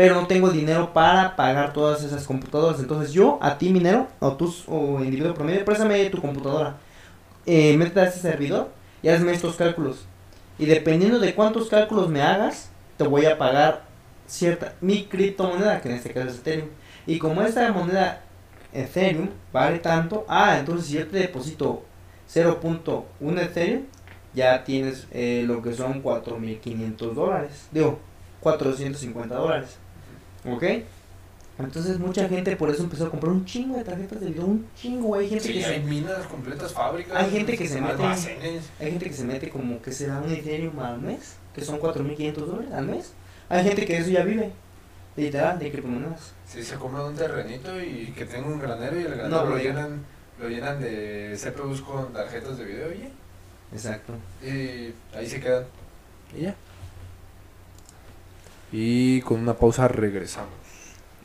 Pero 0.00 0.14
no 0.14 0.26
tengo 0.26 0.48
dinero 0.48 0.94
para 0.94 1.36
pagar 1.36 1.74
todas 1.74 2.02
esas 2.02 2.24
computadoras. 2.24 2.80
Entonces 2.80 3.12
yo, 3.12 3.38
a 3.42 3.58
ti 3.58 3.68
minero, 3.68 4.08
o 4.18 4.32
tú, 4.32 4.50
o 4.66 5.04
individuo 5.04 5.34
promedio, 5.34 5.62
préstame 5.62 6.08
tu 6.08 6.22
computadora. 6.22 6.76
Eh, 7.44 7.76
métete 7.76 8.00
a 8.00 8.04
ese 8.04 8.18
servidor 8.18 8.70
y 9.02 9.10
hazme 9.10 9.32
estos 9.32 9.56
cálculos. 9.56 10.06
Y 10.58 10.64
dependiendo 10.64 11.18
de 11.18 11.34
cuántos 11.34 11.68
cálculos 11.68 12.08
me 12.08 12.22
hagas, 12.22 12.70
te 12.96 13.06
voy 13.06 13.26
a 13.26 13.36
pagar 13.36 13.82
cierta 14.26 14.72
mi 14.80 15.04
criptomoneda, 15.04 15.82
que 15.82 15.90
en 15.90 15.96
este 15.96 16.14
caso 16.14 16.28
es 16.28 16.36
Ethereum. 16.36 16.70
Y 17.06 17.18
como 17.18 17.42
esta 17.42 17.70
moneda 17.70 18.22
Ethereum 18.72 19.28
vale 19.52 19.80
tanto, 19.80 20.24
ah, 20.28 20.56
entonces 20.58 20.86
si 20.86 20.94
yo 20.94 21.06
te 21.08 21.18
deposito 21.18 21.82
0.1 22.26 23.38
Ethereum, 23.38 23.82
ya 24.32 24.64
tienes 24.64 25.06
eh, 25.12 25.44
lo 25.46 25.60
que 25.60 25.74
son 25.74 26.02
4.500 26.02 27.12
dólares. 27.12 27.68
Digo, 27.70 27.98
450 28.40 29.34
dólares. 29.34 29.76
¿Ok? 30.44 30.64
Entonces 31.58 31.98
mucha 31.98 32.26
gente 32.28 32.56
por 32.56 32.70
eso 32.70 32.82
empezó 32.82 33.06
a 33.06 33.10
comprar 33.10 33.32
un 33.32 33.44
chingo 33.44 33.76
de 33.76 33.84
tarjetas 33.84 34.20
de 34.20 34.28
video, 34.28 34.46
un 34.46 34.66
chingo, 34.74 35.14
hay 35.14 35.28
gente 35.28 35.52
que 35.52 35.64
hay 35.64 35.82
minas 35.82 36.26
completas, 36.26 36.72
fábricas. 36.72 37.14
Hay 37.16 37.30
gente 37.30 37.56
que 37.56 37.68
se 37.68 37.80
mete, 37.80 38.02
hay 38.02 38.90
gente 38.90 39.06
que 39.06 39.12
se 39.12 39.24
mete 39.24 39.50
como 39.50 39.82
que 39.82 39.92
se 39.92 40.06
da 40.06 40.20
un 40.20 40.32
Ethereum 40.32 40.78
al 40.80 41.00
mes, 41.00 41.36
que 41.54 41.62
son 41.62 41.78
4.500 41.78 42.32
dólares 42.32 42.72
al 42.72 42.86
mes. 42.86 43.12
Hay 43.50 43.64
gente 43.64 43.84
que 43.84 43.98
eso 43.98 44.08
ya 44.08 44.24
vive, 44.24 44.52
literal, 45.16 45.58
de 45.58 45.70
criptomonedas. 45.70 46.32
Sí, 46.46 46.62
se 46.62 46.76
compra 46.76 47.04
un 47.04 47.14
terrenito 47.14 47.78
y 47.78 48.12
que 48.16 48.24
tenga 48.24 48.46
un 48.46 48.58
granero 48.58 48.98
y 48.98 49.04
el 49.04 49.14
granero 49.14 49.44
lo 49.44 49.58
llenan 49.58 50.04
lo 50.40 50.48
llenan 50.48 50.80
de 50.80 51.36
CPUs 51.38 51.82
con 51.82 52.12
tarjetas 52.14 52.56
de 52.56 52.64
video 52.64 52.90
y 52.92 53.10
Exacto. 53.72 54.14
Y 54.42 54.92
ahí 55.14 55.28
se 55.28 55.40
quedan. 55.40 55.64
Y 56.36 56.42
ya. 56.42 56.54
Y 58.72 59.20
con 59.22 59.40
una 59.40 59.54
pausa 59.54 59.88
regresamos. 59.88 60.50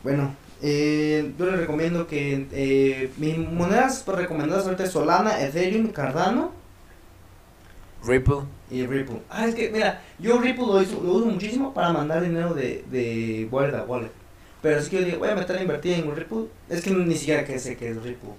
Bueno, 0.04 0.36
eh, 0.62 1.34
yo 1.38 1.46
les 1.46 1.60
recomiendo 1.60 2.08
que 2.08 2.48
eh, 2.52 3.12
mis 3.18 3.38
monedas 3.38 4.06
recomendadas 4.08 4.66
ahorita 4.66 4.84
es 4.84 4.92
Solana, 4.92 5.42
Ethereum, 5.42 5.88
Cardano. 5.90 6.52
Ripple. 8.04 8.42
Y 8.72 8.86
Ripple. 8.86 9.22
Ah, 9.30 9.48
es 9.48 9.56
que, 9.56 9.70
mira, 9.70 10.02
yo 10.20 10.40
Ripple 10.40 10.66
lo, 10.66 10.74
uso, 10.74 11.02
lo 11.04 11.14
uso 11.14 11.26
muchísimo 11.28 11.74
para 11.74 11.92
mandar 11.92 12.24
dinero 12.24 12.54
de, 12.54 12.84
de 12.90 13.48
wallet 13.52 13.76
a 13.76 13.84
wallet. 13.84 14.12
Pero 14.62 14.82
si 14.82 14.90
que 14.90 15.00
yo 15.00 15.06
digo, 15.06 15.20
voy 15.20 15.30
a 15.30 15.36
meter 15.36 15.58
a 15.58 15.62
invertir 15.62 15.94
en 15.94 16.16
Ripple, 16.16 16.46
es 16.70 16.82
que 16.82 16.90
ni 16.90 17.16
siquiera 17.16 17.46
que 17.46 17.60
sé 17.60 17.78
qué 17.78 17.90
es 17.90 18.02
Ripple. 18.02 18.32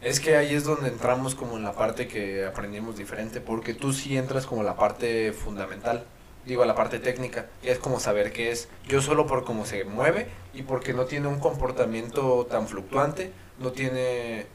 Es 0.00 0.20
que 0.20 0.36
ahí 0.36 0.54
es 0.54 0.64
donde 0.64 0.88
entramos 0.88 1.34
como 1.34 1.56
en 1.56 1.64
la 1.64 1.72
parte 1.72 2.06
que 2.06 2.44
aprendimos 2.44 2.96
diferente, 2.96 3.40
porque 3.40 3.74
tú 3.74 3.92
sí 3.92 4.16
entras 4.16 4.46
como 4.46 4.62
la 4.62 4.76
parte 4.76 5.32
fundamental, 5.32 6.04
digo 6.46 6.64
la 6.64 6.74
parte 6.74 6.98
técnica, 6.98 7.46
es 7.62 7.78
como 7.78 8.00
saber 8.00 8.32
qué 8.32 8.50
es. 8.50 8.68
Yo 8.88 9.00
solo 9.02 9.26
por 9.26 9.44
cómo 9.44 9.64
se 9.66 9.84
mueve 9.84 10.28
y 10.54 10.62
porque 10.62 10.92
no 10.92 11.04
tiene 11.04 11.28
un 11.28 11.38
comportamiento 11.38 12.46
tan 12.50 12.68
fluctuante, 12.68 13.32
no 13.58 13.72
tiene, 13.72 14.46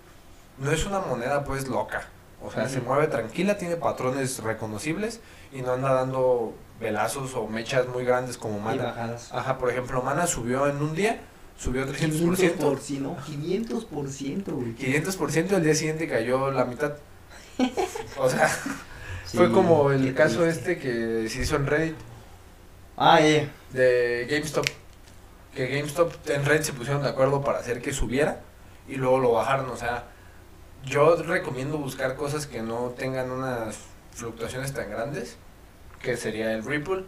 no 0.58 0.72
es 0.72 0.86
una 0.86 1.00
moneda 1.00 1.44
pues 1.44 1.68
loca, 1.68 2.08
o 2.42 2.52
sea, 2.52 2.70
se 2.70 2.82
mueve 2.82 3.08
tranquila, 3.08 3.58
tiene 3.58 3.76
patrones 3.76 4.40
reconocibles 4.40 5.22
y 5.52 5.62
no 5.62 5.74
anda 5.74 5.94
dando 5.94 6.54
velazos 6.80 7.34
o 7.36 7.48
mechas 7.48 7.88
muy 7.88 8.06
grandes 8.06 8.38
como 8.38 8.60
Mana. 8.60 9.18
Ajá, 9.32 9.58
por 9.58 9.70
ejemplo, 9.70 10.02
Mana 10.02 10.28
subió 10.28 10.68
en 10.68 10.78
un 10.78 10.94
día 10.94 11.20
subió 11.60 11.88
300%. 11.88 12.54
Por, 12.56 12.80
sí, 12.80 13.00
no, 13.00 13.18
500%, 13.18 14.52
güey. 14.52 14.76
500% 14.76 15.54
al 15.54 15.64
día 15.64 15.76
siguiente 15.76 16.08
cayó 16.08 16.52
la 16.52 16.66
mitad. 16.66 16.94
o 18.20 18.30
sea, 18.30 18.50
fue 19.34 19.52
como 19.52 19.92
el 19.92 20.14
caso 20.14 20.46
este 20.46 20.78
que 20.78 21.28
se 21.30 21.42
hizo 21.42 21.56
en 21.56 21.68
Reddit. 21.68 21.96
Ah. 22.98 23.20
De 23.72 24.28
GameStop. 24.30 24.66
Que 25.54 25.68
GameStop 25.68 26.14
en 26.30 26.46
Reddit 26.46 26.64
se 26.64 26.74
pusieron 26.74 27.04
de 27.04 27.10
acuerdo 27.10 27.44
para 27.44 27.60
hacer 27.60 27.82
que 27.82 27.94
subiera 27.94 28.42
y 28.88 28.96
luego 28.96 29.20
lo 29.20 29.32
bajaron. 29.32 29.70
O 29.70 29.78
sea, 29.78 30.06
yo 30.86 31.16
recomiendo 31.24 31.78
buscar 31.78 32.16
cosas 32.16 32.48
que 32.48 32.62
no 32.62 32.94
tengan 32.98 33.32
unas 33.32 33.78
fluctuaciones 34.14 34.74
tan 34.74 34.90
grandes, 34.90 35.38
que 36.02 36.18
sería 36.18 36.54
el 36.54 36.64
Ripple. 36.64 37.04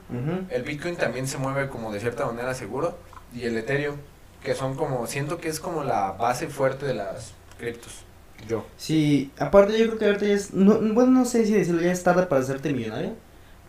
El 0.49 0.63
Bitcoin 0.63 0.95
también 0.95 1.27
se 1.27 1.38
mueve 1.38 1.69
como 1.69 1.91
de 1.91 1.99
cierta 1.99 2.25
manera 2.25 2.53
seguro. 2.53 2.97
Y 3.34 3.45
el 3.45 3.58
Ethereum 3.58 3.97
que 4.43 4.55
son 4.55 4.75
como, 4.75 5.05
siento 5.08 5.39
que 5.39 5.49
es 5.49 5.60
como 5.60 5.84
la 5.84 6.12
base 6.13 6.47
fuerte 6.47 6.86
de 6.86 6.93
las 6.93 7.34
criptos. 7.58 8.05
Yo. 8.47 8.65
Sí, 8.78 9.32
aparte 9.38 9.78
yo 9.78 9.88
creo 9.88 9.97
que 9.97 10.06
ahorita 10.06 10.25
ya 10.25 10.34
es, 10.34 10.54
no, 10.54 10.80
bueno, 10.93 11.12
no 11.12 11.25
sé 11.25 11.45
si 11.45 11.54
decirlo, 11.54 11.82
ya 11.82 11.91
es 11.91 12.04
tarde 12.04 12.25
para 12.25 12.41
hacerte 12.41 12.73
millonario, 12.73 13.15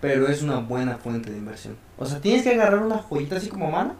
pero 0.00 0.28
es 0.28 0.42
una 0.42 0.58
buena 0.58 0.96
fuente 0.98 1.30
de 1.30 1.38
inversión. 1.38 1.76
O 1.98 2.06
sea, 2.06 2.20
tienes 2.20 2.42
que 2.42 2.50
agarrar 2.50 2.82
una 2.82 2.98
joyita 2.98 3.36
así 3.36 3.48
como 3.48 3.70
mana. 3.70 3.94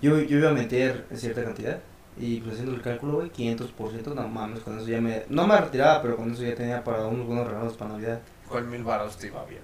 yo, 0.00 0.20
yo 0.20 0.38
iba 0.38 0.50
a 0.50 0.54
meter 0.54 1.06
cierta 1.14 1.44
cantidad 1.44 1.78
y 2.18 2.40
pues 2.40 2.54
haciendo 2.54 2.74
el 2.74 2.82
cálculo, 2.82 3.14
güey, 3.14 3.30
500%, 3.30 4.14
no 4.14 4.28
mames, 4.28 4.60
con 4.60 4.78
eso 4.78 4.88
ya 4.88 5.00
me, 5.00 5.22
no 5.28 5.46
me 5.46 5.58
retiraba, 5.58 6.02
pero 6.02 6.16
con 6.16 6.32
eso 6.32 6.42
ya 6.42 6.54
tenía 6.54 6.84
para 6.84 7.06
unos 7.06 7.26
buenos 7.26 7.46
regalos 7.46 7.74
para 7.74 7.92
Navidad. 7.92 8.20
Con 8.48 8.70
mil 8.70 8.82
baros 8.82 9.16
te 9.16 9.28
iba 9.28 9.44
bien. 9.44 9.62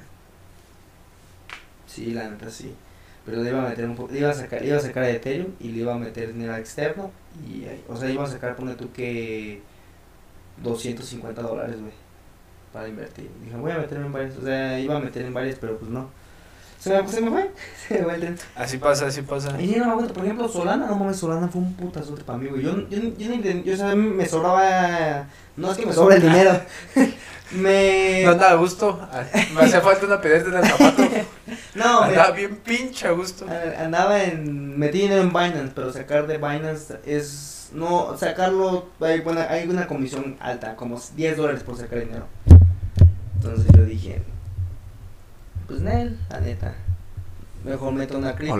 Sí, 1.86 2.12
la 2.12 2.28
neta 2.28 2.50
sí 2.50 2.74
pero 3.28 3.42
le 3.42 3.50
iba 3.50 3.62
a 3.62 3.68
meter 3.68 3.84
un 3.84 4.16
iba 4.16 4.30
a 4.30 4.34
sacar, 4.34 4.64
iba 4.64 4.78
a 4.78 4.80
sacar 4.80 5.02
a 5.02 5.10
Ethereum 5.10 5.52
y 5.60 5.68
le 5.68 5.80
iba 5.80 5.92
a 5.92 5.98
meter 5.98 6.32
dinero 6.32 6.56
externo 6.56 7.10
y 7.46 7.66
o 7.86 7.94
sea 7.94 8.10
iba 8.10 8.24
a 8.24 8.26
sacar 8.26 8.56
pone 8.56 8.74
tú 8.74 8.90
que 8.90 9.60
250 10.62 11.42
dólares 11.42 11.80
güey 11.80 11.92
para 12.72 12.88
invertir 12.88 13.30
dije 13.42 13.56
voy 13.56 13.72
a 13.72 13.78
meter 13.78 13.98
en 13.98 14.12
varios 14.12 14.36
o 14.36 14.42
sea 14.42 14.78
iba 14.78 14.96
a 14.96 15.00
meter 15.00 15.24
en 15.24 15.34
varios 15.34 15.56
pero 15.58 15.78
pues 15.78 15.90
no 15.90 16.08
se 16.78 16.90
me, 16.90 17.08
se 17.08 17.20
me 17.20 17.30
fue 17.30 17.50
se 17.88 17.98
me 17.98 18.04
fue 18.04 18.14
el 18.14 18.20
tren. 18.20 18.38
así 18.54 18.78
pasa 18.78 19.06
así 19.06 19.22
pasa 19.22 19.60
y 19.60 19.76
no 19.76 19.96
por 20.08 20.24
ejemplo 20.24 20.48
Solana 20.48 20.86
no 20.86 20.96
mames 20.96 21.16
Solana 21.16 21.48
fue 21.48 21.62
un 21.62 21.74
putazote 21.74 22.24
para 22.24 22.38
mí 22.38 22.48
güey 22.48 22.62
yo 22.62 22.88
yo, 22.88 22.98
yo, 22.98 23.34
yo, 23.34 23.62
yo, 23.64 23.74
yo 23.74 23.96
me 23.96 24.26
sobraba 24.26 25.26
no 25.56 25.72
es 25.72 25.78
que 25.78 25.86
me 25.86 25.92
sobra 25.92 26.16
el 26.16 26.22
dinero 26.22 26.60
me... 27.52 28.22
No 28.24 28.32
andaba 28.32 28.52
a 28.52 28.56
gusto. 28.56 29.00
Me 29.54 29.62
hacía 29.62 29.80
falta 29.80 30.06
una 30.06 30.20
pederte 30.20 30.50
en 30.50 30.56
el 30.56 30.66
zapato. 30.66 31.02
no, 31.74 32.02
Andaba 32.02 32.30
bien 32.32 32.56
pinche 32.56 33.06
a 33.08 33.12
gusto. 33.12 33.46
Andaba 33.78 34.22
en... 34.22 34.78
Metí 34.78 35.00
dinero 35.00 35.22
en 35.22 35.30
Binance, 35.30 35.72
pero 35.74 35.92
sacar 35.92 36.26
de 36.26 36.38
Binance 36.38 36.98
es... 37.04 37.57
No, 37.72 38.16
sacarlo... 38.16 38.86
Hay, 39.00 39.20
bueno, 39.20 39.40
hay 39.48 39.68
una 39.68 39.86
comisión 39.86 40.36
alta, 40.40 40.76
como 40.76 41.00
10 41.16 41.36
dólares 41.36 41.62
por 41.62 41.76
sacar 41.76 42.00
dinero. 42.00 42.26
Entonces 43.36 43.66
yo 43.76 43.84
dije... 43.84 44.22
Pues 45.66 45.80
Nel, 45.80 46.18
la 46.30 46.40
neta. 46.40 46.74
Mejor 47.64 47.92
meto 47.92 48.16
una 48.16 48.34
cripto. 48.34 48.54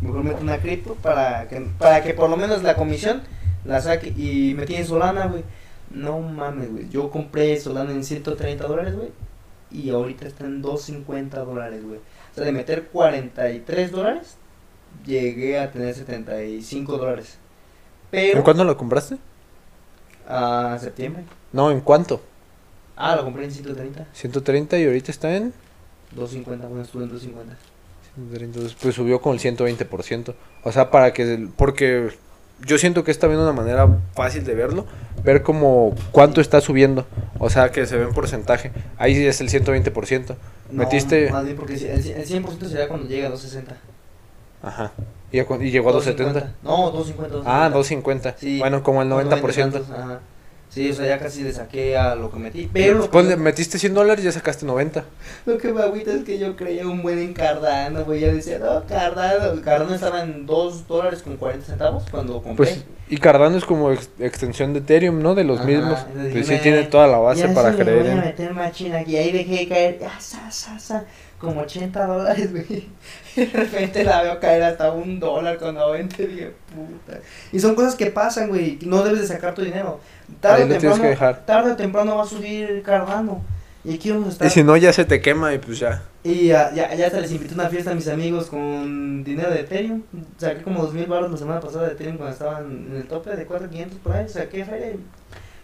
Mejor 0.00 0.24
meto 0.24 0.40
una 0.40 0.58
cripto 0.58 0.94
para 0.94 1.46
que, 1.48 1.60
para 1.78 2.02
que 2.02 2.14
por 2.14 2.30
lo 2.30 2.36
menos 2.36 2.62
la 2.62 2.74
comisión 2.74 3.22
la 3.64 3.80
saque. 3.80 4.08
Y 4.16 4.54
metí 4.54 4.76
en 4.76 4.86
Solana, 4.86 5.26
güey. 5.26 5.44
No 5.90 6.20
mames, 6.20 6.70
güey. 6.70 6.88
Yo 6.88 7.10
compré 7.10 7.58
Solana 7.60 7.92
en 7.92 8.04
130 8.04 8.66
dólares, 8.66 8.96
güey. 8.96 9.10
Y 9.70 9.90
ahorita 9.90 10.26
está 10.26 10.44
en 10.44 10.62
250 10.62 11.40
dólares, 11.40 11.84
güey. 11.84 11.98
O 11.98 12.34
sea, 12.34 12.44
de 12.44 12.52
meter 12.52 12.84
43 12.84 13.90
dólares, 13.90 14.36
llegué 15.04 15.58
a 15.58 15.70
tener 15.70 15.94
75 15.94 16.96
dólares. 16.96 17.38
Pero, 18.10 18.38
¿En 18.38 18.44
cuándo 18.44 18.64
lo 18.64 18.76
compraste? 18.76 19.16
A 20.28 20.78
septiembre. 20.80 21.24
No, 21.52 21.70
¿en 21.70 21.80
cuánto? 21.80 22.20
Ah, 22.96 23.16
lo 23.16 23.24
compré 23.24 23.44
en 23.44 23.50
130. 23.52 24.06
130 24.12 24.78
y 24.78 24.84
ahorita 24.86 25.10
está 25.10 25.34
en 25.36 25.52
250, 26.12 26.66
bueno, 26.66 26.82
estuve 26.82 27.04
en 27.04 27.10
250. 27.10 27.56
130, 28.14 28.76
pues 28.82 28.94
subió 28.94 29.20
con 29.20 29.34
el 29.34 29.40
120%. 29.40 30.34
O 30.64 30.72
sea, 30.72 30.90
para 30.90 31.12
que 31.12 31.48
porque 31.56 32.10
yo 32.66 32.76
siento 32.76 33.04
que 33.04 33.10
es 33.12 33.18
también 33.18 33.40
una 33.40 33.52
manera 33.52 33.88
fácil 34.14 34.44
de 34.44 34.54
verlo, 34.54 34.86
ver 35.22 35.42
como 35.42 35.94
cuánto 36.10 36.40
está 36.40 36.60
subiendo. 36.60 37.06
O 37.38 37.48
sea, 37.50 37.70
que 37.70 37.86
se 37.86 37.96
ve 37.96 38.04
en 38.04 38.12
porcentaje. 38.14 38.72
Ahí 38.98 39.14
sí 39.14 39.24
es 39.26 39.40
el 39.40 39.48
120%. 39.48 40.34
No, 40.72 40.82
Metiste- 40.84 41.30
Más 41.30 41.44
bien 41.44 41.56
porque 41.56 41.74
el, 41.74 41.82
el 42.06 42.26
100% 42.26 42.66
sería 42.68 42.88
cuando 42.88 43.06
llega 43.06 43.28
a 43.28 43.30
260. 43.30 43.76
Ajá. 44.62 44.92
¿Y, 45.30 45.38
a 45.40 45.46
y 45.60 45.70
llegó 45.70 45.90
a 45.90 45.92
270? 45.92 46.54
No, 46.62 46.90
250. 46.90 47.42
Ah, 47.44 47.68
250. 47.70 48.36
Sí, 48.38 48.58
Bueno, 48.58 48.82
como 48.82 49.02
el 49.02 49.08
90%. 49.10 49.82
Ajá. 49.92 50.20
Sí, 50.70 50.90
o 50.90 50.94
sea, 50.94 51.06
ya 51.06 51.18
casi 51.18 51.42
le 51.42 51.52
saqué 51.52 51.96
a 51.96 52.14
lo 52.14 52.30
que 52.30 52.38
metí. 52.38 52.68
Pero 52.70 52.98
lo 52.98 53.10
Pues 53.10 53.24
que, 53.24 53.30
le 53.30 53.36
metiste 53.38 53.78
100 53.78 53.94
dólares 53.94 54.22
y 54.22 54.26
ya 54.26 54.32
sacaste 54.32 54.66
90. 54.66 55.02
lo 55.46 55.56
que 55.56 55.72
me 55.72 55.80
agüita 55.82 56.12
es 56.12 56.24
que 56.24 56.38
yo 56.38 56.56
creía 56.56 56.86
un 56.86 57.00
buen 57.02 57.18
en 57.18 57.32
Cardano, 57.32 58.04
güey. 58.04 58.20
Ya 58.20 58.32
decía, 58.32 58.58
no, 58.58 58.84
Cardano. 58.84 59.60
Cardano 59.62 59.94
estaba 59.94 60.22
en 60.22 60.44
2 60.44 60.86
dólares 60.86 61.22
con 61.22 61.38
40 61.38 61.66
centavos 61.66 62.04
cuando 62.10 62.34
compré. 62.42 62.54
Pues, 62.66 62.84
y 63.08 63.16
Cardano 63.16 63.56
es 63.56 63.64
como 63.64 63.90
ex- 63.92 64.10
extensión 64.18 64.74
de 64.74 64.80
Ethereum, 64.80 65.22
¿no? 65.22 65.34
De 65.34 65.44
los 65.44 65.58
Ajá, 65.60 65.66
mismos. 65.68 66.00
entonces 66.06 66.32
Pues 66.32 66.46
sí 66.46 66.58
tiene 66.62 66.82
toda 66.84 67.06
la 67.06 67.16
base 67.18 67.48
Ya 67.48 67.54
para 67.54 67.74
creer 67.74 68.00
voy 68.00 68.08
a 68.08 68.12
en... 68.12 68.20
meter 68.20 68.52
machina 68.52 68.98
aquí. 68.98 69.16
Ahí 69.16 69.32
dejé 69.32 69.66
caer, 69.68 69.98
ah, 70.06 70.20
sa, 70.20 70.50
sa, 70.50 70.78
sa, 70.78 71.04
como 71.38 71.62
80 71.62 72.06
dólares, 72.06 72.50
güey. 72.52 72.88
De 73.52 73.58
repente 73.58 74.04
la 74.04 74.22
veo 74.22 74.40
caer 74.40 74.62
hasta 74.62 74.92
un 74.92 75.20
dólar 75.20 75.58
con 75.58 75.74
90. 75.74 76.16
Dije, 76.16 76.52
puta. 76.74 77.18
Y 77.52 77.60
son 77.60 77.74
cosas 77.74 77.94
que 77.94 78.06
pasan, 78.06 78.48
güey. 78.48 78.78
No 78.82 79.02
debes 79.02 79.20
de 79.20 79.26
sacar 79.26 79.54
tu 79.54 79.62
dinero. 79.62 80.00
Tarde 80.40 80.56
Ahí 80.56 80.62
o 80.62 80.74
lo 80.74 80.78
tienes 80.78 80.80
temprano, 80.82 81.02
que 81.02 81.08
dejar. 81.08 81.46
tarde 81.46 81.72
o 81.72 81.76
temprano 81.76 82.16
va 82.16 82.22
a 82.24 82.26
subir 82.26 82.82
Cardano. 82.82 83.42
Y 83.84 83.94
aquí 83.94 84.10
vamos 84.10 84.26
a 84.26 84.30
estar. 84.30 84.46
Y 84.48 84.50
si 84.50 84.62
no, 84.64 84.76
ya 84.76 84.92
se 84.92 85.04
te 85.04 85.20
quema 85.22 85.54
y 85.54 85.58
pues 85.58 85.78
ya. 85.78 86.02
Y 86.24 86.48
ya, 86.48 86.72
ya, 86.74 86.92
ya 86.94 87.06
hasta 87.06 87.20
les 87.20 87.30
invité 87.30 87.54
una 87.54 87.68
fiesta 87.68 87.92
a 87.92 87.94
mis 87.94 88.08
amigos 88.08 88.46
con 88.46 89.22
dinero 89.24 89.50
de 89.50 89.60
Ethereum. 89.60 90.02
Saqué 90.36 90.62
como 90.62 90.82
dos 90.82 90.92
mil 90.92 91.06
baros 91.06 91.30
la 91.30 91.36
semana 91.38 91.60
pasada 91.60 91.86
de 91.86 91.92
Ethereum 91.92 92.16
cuando 92.16 92.32
estaban 92.34 92.86
en 92.90 92.96
el 92.96 93.06
tope 93.06 93.34
de 93.34 93.48
4.500 93.48 93.88
por 94.02 94.12
ahí. 94.12 94.28
Saqué 94.28 94.64
feria 94.64 94.90
y 94.90 95.00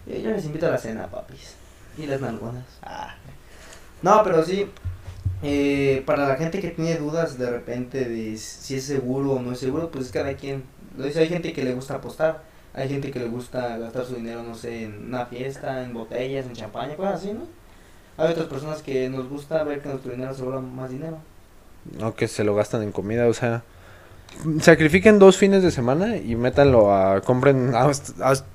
y 0.06 0.22
yo 0.22 0.30
les 0.30 0.44
invito 0.44 0.66
a 0.66 0.70
la 0.70 0.78
cena, 0.78 1.06
papis. 1.06 1.54
Y 1.96 2.06
las 2.06 2.20
nalgonas. 2.20 2.64
Ah. 2.82 3.14
No, 4.02 4.22
pero 4.22 4.44
sí. 4.44 4.68
Eh, 5.42 6.02
para 6.06 6.28
la 6.28 6.36
gente 6.36 6.60
que 6.60 6.70
tiene 6.70 6.96
dudas 6.96 7.38
de 7.38 7.50
repente 7.50 8.08
de 8.08 8.36
si 8.36 8.76
es 8.76 8.84
seguro 8.84 9.32
o 9.32 9.42
no 9.42 9.52
es 9.52 9.58
seguro, 9.58 9.90
pues 9.90 10.10
cada 10.10 10.34
quien. 10.34 10.62
Lo 10.96 11.04
dice, 11.04 11.20
hay 11.20 11.28
gente 11.28 11.52
que 11.52 11.64
le 11.64 11.74
gusta 11.74 11.94
apostar. 11.94 12.42
Hay 12.76 12.88
gente 12.88 13.12
que 13.12 13.20
le 13.20 13.28
gusta 13.28 13.78
gastar 13.78 14.04
su 14.04 14.16
dinero, 14.16 14.42
no 14.42 14.56
sé, 14.56 14.82
en 14.82 15.06
una 15.06 15.26
fiesta, 15.26 15.84
en 15.84 15.94
botellas, 15.94 16.46
en 16.46 16.54
champaña, 16.54 16.96
cosas 16.96 17.14
así, 17.20 17.32
¿no? 17.32 17.46
Hay 18.16 18.32
otras 18.32 18.46
personas 18.46 18.82
que 18.82 19.08
nos 19.08 19.28
gusta 19.28 19.62
ver 19.62 19.80
que 19.80 19.88
nuestro 19.88 20.10
dinero 20.10 20.34
se 20.34 20.42
más 20.42 20.90
dinero. 20.90 21.18
No 21.98 22.16
que 22.16 22.26
se 22.26 22.42
lo 22.42 22.54
gastan 22.56 22.82
en 22.82 22.90
comida, 22.90 23.28
o 23.28 23.34
sea... 23.34 23.62
Sacrifiquen 24.60 25.20
dos 25.20 25.36
fines 25.36 25.62
de 25.62 25.70
semana 25.70 26.16
y 26.16 26.34
métanlo 26.34 26.92
a... 26.92 27.20
Compren... 27.20 27.72
a- 27.76 27.92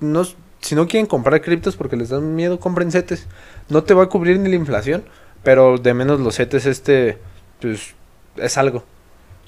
no, 0.01 0.23
si 0.59 0.75
no 0.75 0.87
quieren 0.87 1.07
comprar 1.07 1.41
criptos 1.41 1.77
porque 1.77 1.95
les 1.95 2.09
dan 2.09 2.35
miedo, 2.35 2.59
compren 2.59 2.91
CETES. 2.91 3.25
No 3.69 3.83
te 3.83 3.93
va 3.93 4.03
a 4.03 4.09
cubrir 4.09 4.37
ni 4.39 4.49
la 4.49 4.55
inflación, 4.55 5.05
pero 5.43 5.77
de 5.77 5.93
menos 5.93 6.19
los 6.19 6.35
CETES 6.35 6.65
este... 6.65 7.17
Pues 7.61 7.93
es 8.37 8.57
algo. 8.57 8.83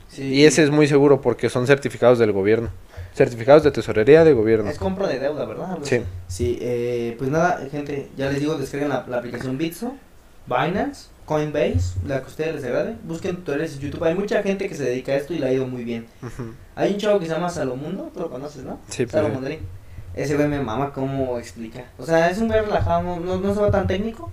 Sí, 0.09 0.23
Y 0.23 0.45
ese 0.45 0.63
es 0.63 0.69
muy 0.71 0.87
seguro 0.87 1.21
porque 1.21 1.49
son 1.49 1.67
certificados 1.67 2.19
del 2.19 2.31
gobierno. 2.33 2.69
Certificados 3.15 3.63
de 3.63 3.71
tesorería 3.71 4.23
de 4.23 4.33
gobierno. 4.33 4.69
Es 4.69 4.77
compra 4.77 5.07
de 5.07 5.19
deuda, 5.19 5.45
¿verdad? 5.45 5.77
Sí. 5.83 6.01
Sí, 6.27 6.57
eh, 6.61 7.15
pues 7.17 7.29
nada, 7.29 7.61
gente, 7.71 8.09
ya 8.17 8.29
les 8.29 8.39
digo, 8.39 8.55
descarguen 8.55 8.89
la, 8.89 9.05
la 9.07 9.17
aplicación 9.17 9.57
Bitso, 9.57 9.93
Binance, 10.47 11.07
Coinbase, 11.25 11.99
la 12.05 12.19
que 12.19 12.25
a 12.25 12.27
ustedes 12.27 12.55
les 12.55 12.63
agrade. 12.65 12.95
Busquen 13.03 13.37
tutoriales 13.37 13.75
en 13.75 13.79
YouTube. 13.81 14.03
Hay 14.03 14.15
mucha 14.15 14.41
gente 14.43 14.67
que 14.67 14.75
se 14.75 14.83
dedica 14.83 15.13
a 15.13 15.15
esto 15.15 15.33
y 15.33 15.39
le 15.39 15.47
ha 15.47 15.53
ido 15.53 15.67
muy 15.67 15.83
bien. 15.83 16.07
Ujú. 16.21 16.53
Hay 16.75 16.93
un 16.93 16.99
chavo 16.99 17.19
que 17.19 17.25
se 17.25 17.33
llama 17.33 17.49
Salomundo, 17.49 18.11
tú 18.13 18.19
lo 18.19 18.29
conoces, 18.29 18.63
¿no? 18.63 18.79
Sí, 18.89 19.03
pues, 19.05 19.11
Salomondrín. 19.11 19.59
Ese 20.13 20.35
güey 20.35 20.47
me 20.49 20.59
mama 20.59 20.91
cómo 20.91 21.37
explica. 21.39 21.85
O 21.97 22.05
sea, 22.05 22.29
es 22.29 22.37
un 22.39 22.47
güey 22.47 22.59
relajado, 22.59 23.01
no, 23.03 23.19
no, 23.19 23.37
no 23.37 23.53
se 23.53 23.61
va 23.61 23.71
tan 23.71 23.87
técnico. 23.87 24.29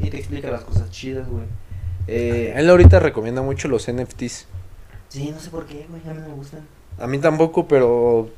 Y 0.00 0.10
te 0.10 0.18
explica 0.18 0.50
las 0.50 0.62
cosas 0.64 0.90
chidas, 0.90 1.28
güey. 1.28 1.44
Eh, 2.06 2.52
Él 2.56 2.68
ahorita 2.70 2.98
recomienda 2.98 3.42
mucho 3.42 3.68
los 3.68 3.86
NFTs. 3.90 4.46
sí, 5.08 5.30
no 5.30 5.38
sé 5.38 5.50
por 5.50 5.66
qué, 5.66 5.86
güey, 5.88 6.02
a 6.08 6.14
mí 6.14 6.20
no 6.22 6.28
me 6.28 6.34
gustan. 6.34 6.60
A 6.98 7.06
mí 7.06 7.18
tampoco, 7.18 7.68
pero 7.68 8.30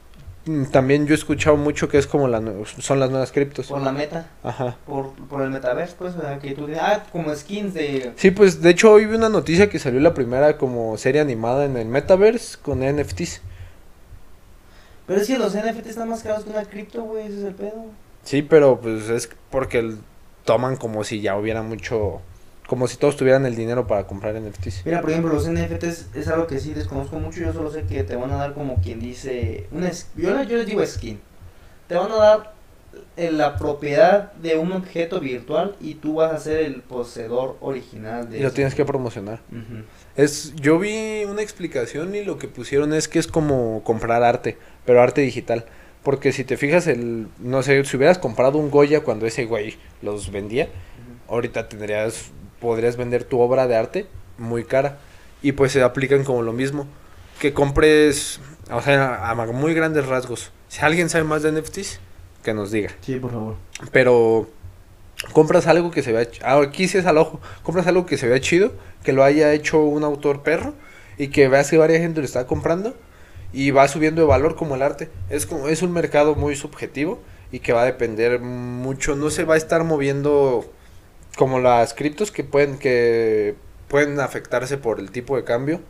mm, 0.46 0.64
también 0.66 1.06
yo 1.06 1.14
he 1.14 1.16
escuchado 1.16 1.56
mucho 1.56 1.88
que 1.88 1.98
es 1.98 2.06
como 2.06 2.28
la 2.28 2.42
son 2.80 3.00
las 3.00 3.10
nuevas 3.10 3.32
criptos. 3.32 3.68
Por 3.68 3.80
la 3.80 3.92
meta, 3.92 4.28
Ajá. 4.42 4.76
por, 4.86 5.12
por 5.28 5.42
el 5.42 5.50
metaverso, 5.50 5.94
pues, 5.98 6.14
o 6.16 6.20
sea, 6.20 6.38
que 6.38 6.52
tú 6.52 6.66
ah, 6.80 7.04
como 7.12 7.34
skins 7.34 7.74
de... 7.74 8.12
Sí, 8.16 8.30
pues 8.30 8.60
de 8.60 8.70
hecho 8.70 8.92
hoy 8.92 9.06
vi 9.06 9.14
una 9.16 9.28
noticia 9.28 9.70
que 9.70 9.78
salió 9.78 10.00
la 10.00 10.14
primera 10.14 10.58
como 10.58 10.96
serie 10.98 11.20
animada 11.20 11.64
en 11.64 11.76
el 11.76 11.86
Metaverse 11.86 12.58
con 12.60 12.80
NFTs. 12.80 13.40
Pero 15.06 15.20
es 15.20 15.26
que 15.26 15.38
los 15.38 15.54
NFT 15.54 15.86
están 15.86 16.08
más 16.08 16.22
caros 16.22 16.44
que 16.44 16.50
una 16.50 16.64
cripto, 16.64 17.02
güey, 17.02 17.26
ese 17.26 17.38
es 17.38 17.44
el 17.44 17.54
pedo. 17.54 17.86
Sí, 18.24 18.42
pero 18.42 18.80
pues 18.80 19.08
es 19.08 19.28
porque 19.50 19.78
el- 19.80 19.98
toman 20.44 20.76
como 20.76 21.04
si 21.04 21.20
ya 21.20 21.36
hubiera 21.36 21.62
mucho, 21.62 22.20
como 22.66 22.88
si 22.88 22.96
todos 22.96 23.16
tuvieran 23.16 23.46
el 23.46 23.54
dinero 23.56 23.86
para 23.86 24.06
comprar 24.06 24.34
NFTs. 24.36 24.82
Mira, 24.84 25.00
por 25.00 25.10
ejemplo, 25.10 25.32
los 25.32 25.46
NFTs 25.48 26.08
es 26.14 26.28
algo 26.28 26.46
que 26.46 26.58
sí 26.58 26.72
desconozco 26.74 27.18
mucho, 27.18 27.40
yo 27.40 27.52
solo 27.52 27.70
sé 27.70 27.84
que 27.84 28.02
te 28.04 28.16
van 28.16 28.30
a 28.32 28.36
dar 28.36 28.54
como 28.54 28.76
quien 28.80 29.00
dice, 29.00 29.66
una 29.70 29.90
yo, 30.16 30.34
le- 30.36 30.46
yo 30.46 30.56
les 30.56 30.66
digo 30.66 30.84
skin, 30.84 31.20
te 31.88 31.94
van 31.96 32.10
a 32.10 32.16
dar 32.16 32.52
eh, 33.16 33.30
la 33.30 33.56
propiedad 33.56 34.32
de 34.34 34.56
un 34.58 34.72
objeto 34.72 35.18
virtual 35.20 35.76
y 35.80 35.94
tú 35.94 36.14
vas 36.16 36.32
a 36.32 36.38
ser 36.38 36.60
el 36.60 36.82
poseedor 36.82 37.56
original 37.60 38.28
de 38.28 38.38
Y 38.38 38.42
lo 38.42 38.50
tienes 38.52 38.74
que 38.74 38.84
promocionar. 38.84 39.40
Es, 40.16 40.54
yo 40.56 40.78
vi 40.78 41.24
una 41.24 41.40
explicación 41.42 42.14
y 42.14 42.22
lo 42.22 42.38
que 42.38 42.48
pusieron 42.48 42.92
es 42.92 43.08
que 43.08 43.18
es 43.18 43.26
como 43.26 43.82
comprar 43.84 44.22
arte, 44.22 44.58
pero 44.84 45.00
arte 45.00 45.22
digital. 45.22 45.64
Porque 46.02 46.32
si 46.32 46.44
te 46.44 46.56
fijas, 46.56 46.86
el, 46.86 47.28
no 47.38 47.62
sé, 47.62 47.84
si 47.84 47.96
hubieras 47.96 48.18
comprado 48.18 48.58
un 48.58 48.70
Goya 48.70 49.00
cuando 49.00 49.26
ese 49.26 49.44
güey 49.44 49.76
los 50.02 50.32
vendía, 50.32 50.68
ahorita 51.28 51.68
tendrías, 51.68 52.30
podrías 52.60 52.96
vender 52.96 53.24
tu 53.24 53.40
obra 53.40 53.66
de 53.66 53.76
arte 53.76 54.06
muy 54.38 54.64
cara. 54.64 54.98
Y 55.42 55.52
pues 55.52 55.72
se 55.72 55.82
aplican 55.82 56.24
como 56.24 56.42
lo 56.42 56.52
mismo. 56.52 56.86
Que 57.40 57.52
compres, 57.52 58.40
o 58.70 58.80
sea, 58.80 59.30
a 59.30 59.34
muy 59.34 59.74
grandes 59.74 60.06
rasgos. 60.06 60.52
Si 60.68 60.80
alguien 60.80 61.08
sabe 61.08 61.24
más 61.24 61.42
de 61.42 61.52
NFTs, 61.52 62.00
que 62.42 62.54
nos 62.54 62.70
diga. 62.70 62.90
Sí, 63.00 63.16
por 63.16 63.30
favor. 63.30 63.56
Pero 63.92 64.48
compras 65.32 65.66
algo 65.66 65.90
que 65.90 66.02
se 66.02 66.12
vea, 66.12 66.26
ah, 66.44 66.60
aquí 66.60 66.88
sí 66.88 66.98
es 66.98 67.06
al 67.06 67.18
ojo, 67.18 67.40
compras 67.62 67.86
algo 67.86 68.06
que 68.06 68.18
se 68.18 68.28
vea 68.28 68.40
chido, 68.40 68.72
que 69.04 69.12
lo 69.12 69.22
haya 69.22 69.52
hecho 69.52 69.82
un 69.82 70.02
autor 70.04 70.42
perro 70.42 70.74
y 71.18 71.28
que 71.28 71.48
veas 71.48 71.70
que 71.70 71.78
varias 71.78 72.00
gente 72.00 72.20
lo 72.20 72.24
está 72.24 72.46
comprando 72.46 72.94
y 73.52 73.70
va 73.70 73.88
subiendo 73.88 74.22
de 74.22 74.26
valor 74.26 74.56
como 74.56 74.74
el 74.74 74.82
arte. 74.82 75.10
Es 75.30 75.46
como 75.46 75.68
es 75.68 75.82
un 75.82 75.92
mercado 75.92 76.34
muy 76.34 76.56
subjetivo 76.56 77.20
y 77.50 77.60
que 77.60 77.72
va 77.72 77.82
a 77.82 77.86
depender 77.86 78.40
mucho, 78.40 79.14
no 79.14 79.30
se 79.30 79.44
va 79.44 79.54
a 79.54 79.58
estar 79.58 79.84
moviendo 79.84 80.64
como 81.36 81.60
las 81.60 81.94
criptos 81.94 82.30
que 82.30 82.44
pueden 82.44 82.78
que 82.78 83.54
pueden 83.88 84.20
afectarse 84.20 84.78
por 84.78 85.00
el 85.00 85.10
tipo 85.10 85.36
de 85.36 85.44
cambio 85.44 85.80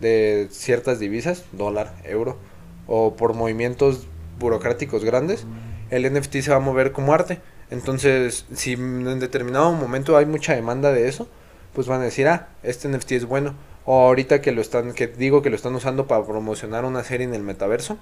de 0.00 0.48
ciertas 0.50 0.98
divisas, 0.98 1.44
dólar, 1.52 1.94
euro 2.04 2.38
o 2.86 3.14
por 3.14 3.34
movimientos 3.34 4.06
burocráticos 4.38 5.04
grandes 5.04 5.46
el 5.92 6.10
NFT 6.10 6.36
se 6.40 6.50
va 6.50 6.56
a 6.56 6.60
mover 6.60 6.92
como 6.92 7.12
arte. 7.12 7.40
Entonces, 7.70 8.46
si 8.54 8.72
en 8.72 9.20
determinado 9.20 9.72
momento 9.72 10.16
hay 10.16 10.24
mucha 10.24 10.54
demanda 10.54 10.90
de 10.90 11.06
eso, 11.06 11.28
pues 11.74 11.86
van 11.86 12.00
a 12.00 12.04
decir, 12.04 12.26
ah, 12.28 12.48
este 12.62 12.88
NFT 12.88 13.12
es 13.12 13.24
bueno. 13.26 13.54
O 13.84 14.00
ahorita 14.00 14.40
que 14.40 14.52
lo 14.52 14.60
están, 14.60 14.92
que 14.92 15.08
digo 15.08 15.42
que 15.42 15.50
lo 15.50 15.56
están 15.56 15.74
usando 15.74 16.06
para 16.06 16.24
promocionar 16.24 16.84
una 16.84 17.02
serie 17.02 17.26
en 17.26 17.34
el 17.34 17.42
metaverso, 17.42 17.98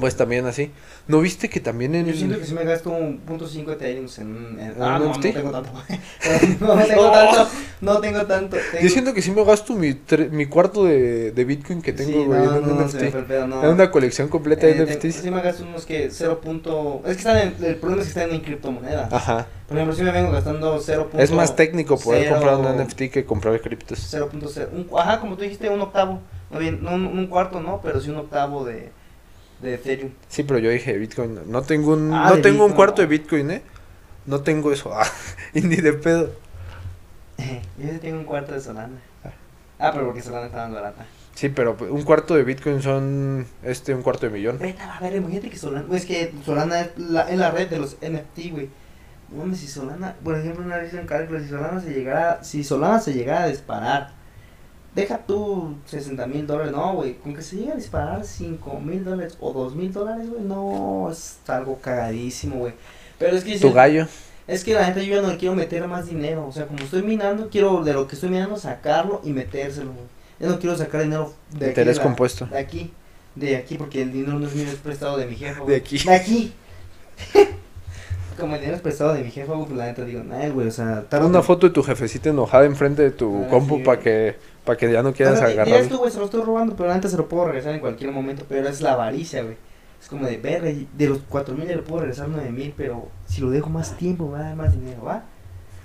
pues 0.00 0.16
también 0.16 0.46
así. 0.46 0.70
¿No 1.08 1.20
viste 1.20 1.48
que 1.48 1.60
también 1.60 1.94
en 1.94 2.06
Yo 2.06 2.14
siento 2.14 2.38
que 2.38 2.44
si 2.44 2.54
me 2.54 2.64
gasto 2.64 2.90
un 2.90 3.18
punto 3.18 3.46
cinco 3.48 3.72
Ethereum 3.72 4.06
en, 4.18 4.58
en- 4.60 4.60
¿En 4.76 4.82
ah, 4.82 4.98
no, 5.00 5.08
no 5.08 5.20
tengo 5.20 5.50
tanto. 5.50 5.70
no 6.60 6.76
tengo 6.84 7.10
tanto, 7.10 7.48
no 7.80 7.98
tengo 8.00 8.26
tanto. 8.26 8.56
Yo 8.56 8.62
tengo- 8.78 8.88
siento 8.88 9.14
que 9.14 9.22
sí 9.22 9.30
me 9.32 9.44
gasto 9.44 9.74
mi, 9.74 9.90
tre- 9.94 10.30
mi 10.30 10.46
cuarto 10.46 10.84
de, 10.84 11.32
de 11.32 11.44
Bitcoin 11.44 11.82
que 11.82 11.92
tengo, 11.92 12.10
Sí, 12.12 12.24
güey, 12.24 12.40
no, 12.40 12.56
en 12.56 12.64
un 12.64 12.84
NFT. 12.84 13.02
no. 13.48 13.64
En 13.64 13.70
una 13.70 13.90
colección 13.90 14.28
completa 14.28 14.66
Eh, 14.66 14.74
de 14.74 14.86
NFTs. 14.86 15.14
Sí 15.16 15.30
me 15.30 15.40
gasto 15.42 15.64
unos 15.64 15.86
que 15.86 16.08
0. 16.10 16.40
punto- 16.40 17.00
Es 17.04 17.12
que 17.14 17.18
están 17.18 17.38
en, 17.38 17.54
el 17.64 17.76
problema 17.76 18.02
es 18.02 18.12
que 18.12 18.18
están 18.20 18.34
en 18.34 18.40
criptomonedas. 18.42 19.12
Ajá. 19.12 19.46
Por 19.68 19.76
ejemplo, 19.78 19.96
si 19.96 20.02
me 20.02 20.10
vengo 20.12 20.30
gastando 20.30 20.78
0. 20.80 21.10
Es 21.18 21.30
más 21.32 21.56
técnico 21.56 21.98
poder 21.98 22.24
cero- 22.24 22.34
comprar 22.36 22.56
un 22.56 22.82
NFT 22.84 23.10
que 23.10 23.24
comprar 23.24 23.60
criptos. 23.60 23.98
0.0. 24.12 24.68
Un- 24.72 24.86
Ajá, 24.98 25.18
como 25.20 25.36
tú 25.36 25.42
dijiste, 25.42 25.68
un 25.68 25.80
octavo. 25.80 26.20
No, 26.50 26.58
bien, 26.58 26.80
no 26.82 26.94
un, 26.94 27.06
un 27.06 27.26
cuarto, 27.28 27.60
no, 27.60 27.80
pero 27.82 27.98
sí 28.00 28.10
un 28.10 28.16
octavo 28.18 28.64
de, 28.66 28.92
de 29.62 29.74
Ethereum. 29.74 30.10
Sí, 30.28 30.42
pero 30.42 30.58
yo 30.58 30.70
dije 30.70 30.96
Bitcoin. 30.98 31.40
No 31.46 31.62
tengo 31.62 31.92
un, 31.94 32.12
Ah, 32.12 32.30
no 32.30 32.42
tengo 32.42 32.64
un 32.64 32.70
Bitcoin, 32.70 32.72
cuarto 32.74 33.02
no. 33.02 33.08
de 33.08 33.16
Bitcoin, 33.18 33.50
¿eh? 33.50 33.62
No 34.26 34.40
tengo 34.42 34.72
eso. 34.72 34.92
Ah, 34.94 35.06
y 35.54 35.60
ni 35.62 35.76
de 35.76 35.92
pedo. 35.92 36.32
Yo 37.38 37.88
sí 37.92 37.98
tengo 38.00 38.18
un 38.18 38.24
cuarto 38.24 38.52
de 38.52 38.60
Solana. 38.60 38.98
Ah, 39.78 39.90
pero 39.92 40.06
porque 40.06 40.22
Solana 40.22 40.46
está 40.46 40.58
más 40.68 40.74
barata. 40.74 41.06
Sí, 41.34 41.48
pero 41.48 41.76
un 41.90 42.02
cuarto 42.02 42.34
de 42.34 42.44
Bitcoin 42.44 42.82
son 42.82 43.46
este 43.62 43.94
un 43.94 44.02
cuarto 44.02 44.26
de 44.26 44.32
millón. 44.32 44.58
Vete 44.58 44.80
a 44.82 45.00
ver, 45.00 45.16
imagínate 45.16 45.50
que 45.50 45.56
Solana. 45.56 45.96
Es 45.96 46.06
que 46.06 46.32
Solana 46.44 46.80
es 46.82 46.98
la, 46.98 47.22
es 47.22 47.38
la 47.38 47.50
red 47.50 47.68
de 47.68 47.78
los 47.78 47.96
NFT, 47.96 48.50
güey. 48.50 48.68
No 49.30 49.54
si 49.54 49.66
Solana, 49.66 50.14
por 50.22 50.38
ejemplo, 50.38 50.64
una 50.64 50.76
vez 50.76 50.92
en 50.92 51.06
cálculo, 51.06 51.40
si 51.40 51.48
Solana 51.48 51.80
se 51.80 51.90
llegara, 51.90 52.44
si 52.44 52.62
Solana 52.62 53.00
se 53.00 53.14
llegara 53.14 53.44
a 53.44 53.48
disparar, 53.48 54.12
deja 54.94 55.18
tú 55.18 55.74
60 55.86 56.26
mil 56.26 56.46
dólares, 56.46 56.72
no, 56.72 56.94
güey, 56.94 57.14
con 57.14 57.34
que 57.34 57.42
se 57.42 57.56
llegue 57.56 57.72
a 57.72 57.76
disparar 57.76 58.24
5 58.24 58.80
mil 58.80 59.04
dólares 59.04 59.36
o 59.40 59.52
2 59.52 59.74
mil 59.74 59.92
dólares, 59.92 60.28
güey, 60.28 60.42
no, 60.42 61.08
es 61.10 61.38
algo 61.46 61.78
cagadísimo, 61.80 62.56
güey. 62.56 62.74
Pero 63.18 63.36
es 63.36 63.44
que 63.44 63.58
Tu 63.58 63.72
gallo. 63.72 64.06
es 64.46 64.64
que 64.64 64.74
la 64.74 64.88
neta 64.88 65.00
yo 65.02 65.14
ya 65.16 65.22
no 65.22 65.28
le 65.30 65.36
quiero 65.38 65.54
meter 65.54 65.86
más 65.88 66.06
dinero. 66.06 66.46
O 66.46 66.52
sea, 66.52 66.66
como 66.66 66.80
estoy 66.82 67.02
minando, 67.02 67.48
quiero 67.50 67.84
de 67.84 67.92
lo 67.92 68.06
que 68.08 68.16
estoy 68.16 68.30
minando 68.30 68.56
sacarlo 68.56 69.20
y 69.24 69.30
metérselo, 69.32 69.92
güey. 69.92 70.06
Ya 70.40 70.48
no 70.48 70.58
quiero 70.58 70.76
sacar 70.76 71.02
dinero 71.02 71.32
de 71.52 71.66
aquí. 71.66 71.68
Interés 71.70 71.98
la- 71.98 72.02
compuesto. 72.02 72.46
De 72.46 72.58
aquí. 72.58 72.90
De 73.34 73.56
aquí, 73.56 73.76
porque 73.78 74.02
el 74.02 74.12
dinero 74.12 74.38
no 74.38 74.46
es 74.46 74.54
mío, 74.54 74.66
es 74.68 74.74
prestado 74.74 75.16
de 75.16 75.26
mi 75.26 75.36
jefa, 75.36 75.64
De 75.64 75.76
aquí. 75.76 75.98
De 75.98 76.12
aquí. 76.14 76.52
como 78.38 78.54
el 78.54 78.60
dinero 78.60 78.76
es 78.76 78.82
prestado 78.82 79.14
de 79.14 79.22
mi 79.22 79.30
jefa, 79.30 79.52
güey, 79.52 79.66
pues 79.66 79.78
la 79.78 79.86
neta 79.86 80.04
digo, 80.04 80.22
nah, 80.24 80.48
güey, 80.48 80.66
o 80.66 80.70
sea, 80.70 81.02
tarde 81.08 81.26
Una 81.26 81.42
foto 81.42 81.68
de 81.68 81.72
tu 81.72 81.82
jefecita 81.82 82.30
enojada 82.30 82.64
enfrente 82.64 83.02
de 83.02 83.10
tu 83.10 83.44
Ah, 83.44 83.48
compu 83.50 83.76
sí, 83.76 83.82
para 83.84 84.00
que, 84.00 84.36
para 84.64 84.76
que 84.78 84.90
ya 84.92 85.02
no 85.02 85.12
quieras 85.12 85.34
O 85.34 85.36
sea, 85.36 85.48
dirás 85.48 85.68
agarrarlo. 85.68 85.88
tú, 85.88 85.98
güey, 85.98 86.10
se 86.10 86.18
lo 86.18 86.26
estoy 86.26 86.42
robando, 86.42 86.76
pero 86.76 86.92
antes 86.92 87.10
se 87.10 87.16
lo 87.16 87.28
puedo 87.28 87.46
regresar 87.46 87.74
en 87.74 87.80
cualquier 87.80 88.12
momento, 88.12 88.44
pero 88.48 88.68
es 88.68 88.80
la 88.80 88.92
avaricia, 88.92 89.42
güey. 89.42 89.56
Es 90.00 90.08
como 90.08 90.26
de, 90.26 90.36
verga, 90.36 90.70
de 90.96 91.08
los 91.08 91.20
cuatro 91.28 91.54
mil 91.54 91.68
ya 91.68 91.76
le 91.76 91.82
puedo 91.82 92.00
regresar 92.00 92.28
nueve 92.28 92.50
mil, 92.50 92.74
pero 92.76 93.08
si 93.26 93.40
lo 93.40 93.50
dejo 93.50 93.70
más 93.70 93.96
tiempo 93.96 94.26
me 94.26 94.32
va 94.32 94.38
a 94.40 94.42
dar 94.48 94.56
más 94.56 94.72
dinero, 94.74 95.04
¿va? 95.04 95.24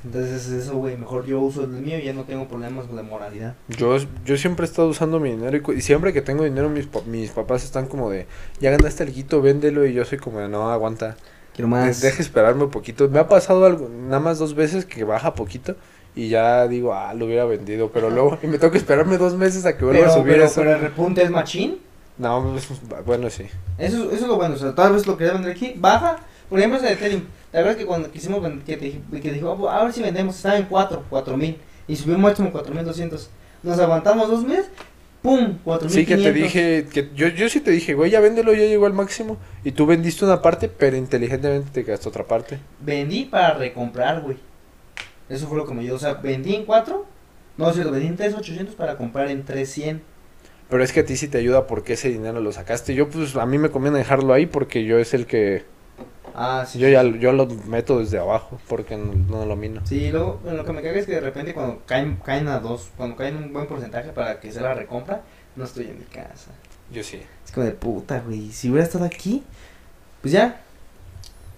Entonces 0.03 0.47
eso, 0.49 0.75
güey, 0.77 0.95
mejor 0.95 1.25
yo 1.25 1.39
uso 1.41 1.63
el 1.63 1.69
mío 1.69 1.97
y 1.99 2.03
ya 2.03 2.13
no 2.13 2.23
tengo 2.23 2.47
problemas 2.47 2.93
de 2.93 3.03
moralidad. 3.03 3.55
Yo, 3.67 3.97
yo 4.25 4.37
siempre 4.37 4.65
he 4.65 4.69
estado 4.69 4.87
usando 4.87 5.19
mi 5.19 5.31
dinero 5.31 5.57
y, 5.57 5.77
y 5.77 5.81
siempre 5.81 6.13
que 6.13 6.21
tengo 6.21 6.43
dinero 6.43 6.69
mis, 6.69 6.87
mis 7.07 7.31
papás 7.31 7.63
están 7.63 7.87
como 7.87 8.09
de, 8.09 8.27
ya 8.59 8.71
ganaste 8.71 9.03
el 9.03 9.13
guito, 9.13 9.41
véndelo 9.41 9.85
y 9.85 9.93
yo 9.93 10.05
soy 10.05 10.17
como 10.19 10.39
de, 10.39 10.47
no, 10.47 10.71
aguanta, 10.71 11.17
Quiero 11.53 11.67
más. 11.67 11.99
deja 12.01 12.21
esperarme 12.21 12.63
un 12.65 12.69
poquito. 12.69 13.09
Me 13.09 13.19
ha 13.19 13.27
pasado 13.27 13.65
algo, 13.65 13.89
nada 13.89 14.19
más 14.19 14.37
dos 14.39 14.53
veces 14.53 14.85
que 14.85 15.03
baja 15.03 15.33
poquito 15.33 15.75
y 16.17 16.29
ya 16.29 16.67
digo, 16.67 16.93
ah, 16.93 17.13
lo 17.13 17.25
hubiera 17.25 17.45
vendido, 17.45 17.91
pero 17.91 18.09
luego, 18.09 18.39
y 18.41 18.47
me 18.47 18.57
tengo 18.57 18.71
que 18.71 18.79
esperarme 18.79 19.17
dos 19.17 19.35
meses 19.35 19.65
a 19.65 19.77
que 19.77 19.85
vuelva 19.85 20.01
pero, 20.01 20.11
a 20.11 20.15
subir 20.15 20.33
pero, 20.33 20.45
eso. 20.45 20.61
pero 20.61 20.75
el 20.75 20.81
repunte 20.81 21.21
es 21.21 21.29
machín. 21.29 21.77
No, 22.17 22.53
pues, 22.53 23.05
bueno, 23.05 23.29
sí. 23.29 23.43
Eso, 23.77 24.05
eso 24.05 24.13
es 24.13 24.21
lo 24.27 24.35
bueno, 24.35 24.55
o 24.55 24.57
sea, 24.57 24.73
tal 24.73 24.93
vez 24.93 25.05
lo 25.05 25.15
quería 25.15 25.33
vender 25.33 25.51
aquí, 25.51 25.73
baja, 25.77 26.17
por 26.49 26.57
ejemplo 26.57 26.79
ese 26.79 26.87
de 26.87 26.93
Ethereum, 26.93 27.21
la 27.53 27.59
verdad 27.59 27.73
es 27.73 27.77
que 27.77 27.85
cuando 27.85 28.09
quisimos 28.11 28.41
vender, 28.41 28.65
que, 28.65 28.77
te 28.77 29.21
que 29.21 29.31
dijo, 29.31 29.51
"Oh, 29.51 29.69
a 29.69 29.83
ver 29.83 29.93
si 29.93 30.01
vendemos, 30.01 30.35
estaba 30.35 30.57
en 30.57 30.65
4, 30.65 31.03
4 31.07 31.37
mil, 31.37 31.57
y 31.87 31.95
subió 31.95 32.17
máximo 32.17 32.51
4 32.51 32.73
mil 32.73 32.83
200, 32.83 33.29
nos 33.61 33.79
aguantamos 33.79 34.27
dos 34.29 34.43
meses, 34.43 34.69
pum, 35.21 35.57
4 35.63 35.87
mil 35.87 35.93
Sí, 35.95 36.05
que 36.05 36.17
te 36.17 36.33
dije, 36.33 36.87
que 36.91 37.09
yo, 37.15 37.27
yo 37.27 37.49
sí 37.49 37.59
te 37.59 37.69
dije, 37.71 37.93
güey, 37.93 38.09
ya 38.09 38.19
véndelo, 38.19 38.53
ya 38.53 38.65
llegó 38.65 38.85
al 38.87 38.93
máximo. 38.93 39.37
Y 39.63 39.71
tú 39.71 39.85
vendiste 39.85 40.25
una 40.25 40.41
parte, 40.41 40.69
pero 40.69 40.95
inteligentemente 40.95 41.69
te 41.71 41.85
quedaste 41.85 42.09
otra 42.09 42.23
parte. 42.23 42.59
Vendí 42.79 43.25
para 43.25 43.53
recomprar, 43.55 44.21
güey, 44.21 44.37
eso 45.29 45.47
fue 45.47 45.57
lo 45.57 45.65
que 45.65 45.73
me 45.73 45.83
dio, 45.83 45.95
o 45.95 45.99
sea, 45.99 46.15
vendí 46.15 46.55
en 46.55 46.65
4, 46.65 47.05
no, 47.57 47.69
es 47.69 47.75
cierto, 47.75 47.91
vendí 47.91 48.07
en 48.07 48.15
3,800 48.17 48.75
para 48.75 48.97
comprar 48.97 49.29
en 49.29 49.43
3,100, 49.45 50.01
Pero 50.69 50.83
es 50.83 50.91
que 50.91 51.01
a 51.01 51.05
ti 51.05 51.15
sí 51.15 51.27
te 51.27 51.37
ayuda 51.37 51.65
porque 51.67 51.93
ese 51.93 52.09
dinero 52.09 52.41
lo 52.41 52.51
sacaste. 52.51 52.93
Yo, 52.93 53.09
pues, 53.09 53.35
a 53.35 53.45
mí 53.45 53.57
me 53.57 53.69
conviene 53.71 53.97
dejarlo 53.99 54.33
ahí 54.33 54.45
porque 54.45 54.83
yo 54.85 54.99
es 54.99 55.13
el 55.13 55.25
que... 55.25 55.65
ah, 56.33 56.65
sí. 56.67 56.79
Yo 56.79 56.87
ya 56.89 57.03
yo 57.03 57.31
lo 57.31 57.47
meto 57.47 57.99
desde 57.99 58.19
abajo 58.19 58.59
porque 58.67 58.97
no, 58.97 59.13
no 59.13 59.45
lo 59.45 59.55
mino. 59.55 59.81
Sí, 59.85 60.11
luego 60.11 60.41
lo 60.45 60.65
que 60.65 60.73
me 60.73 60.81
caga 60.81 60.99
es 60.99 61.05
que 61.05 61.13
de 61.13 61.21
repente 61.21 61.53
cuando 61.53 61.81
caen, 61.85 62.17
caen 62.17 62.47
a 62.47 62.59
dos, 62.59 62.89
cuando 62.97 63.15
caen 63.15 63.37
un 63.37 63.53
buen 63.53 63.67
porcentaje 63.67 64.11
para 64.11 64.39
que 64.39 64.51
sea 64.51 64.63
la 64.63 64.73
recompra, 64.73 65.21
no 65.55 65.63
estoy 65.63 65.85
en 65.87 65.99
mi 65.99 66.05
casa. 66.05 66.51
Yo 66.91 67.03
sí. 67.03 67.21
Es 67.45 67.51
como 67.51 67.65
de 67.65 67.71
puta, 67.73 68.19
güey. 68.19 68.51
Si 68.51 68.69
hubiera 68.69 68.85
estado 68.85 69.05
aquí, 69.05 69.43
pues 70.21 70.33
ya. 70.33 70.61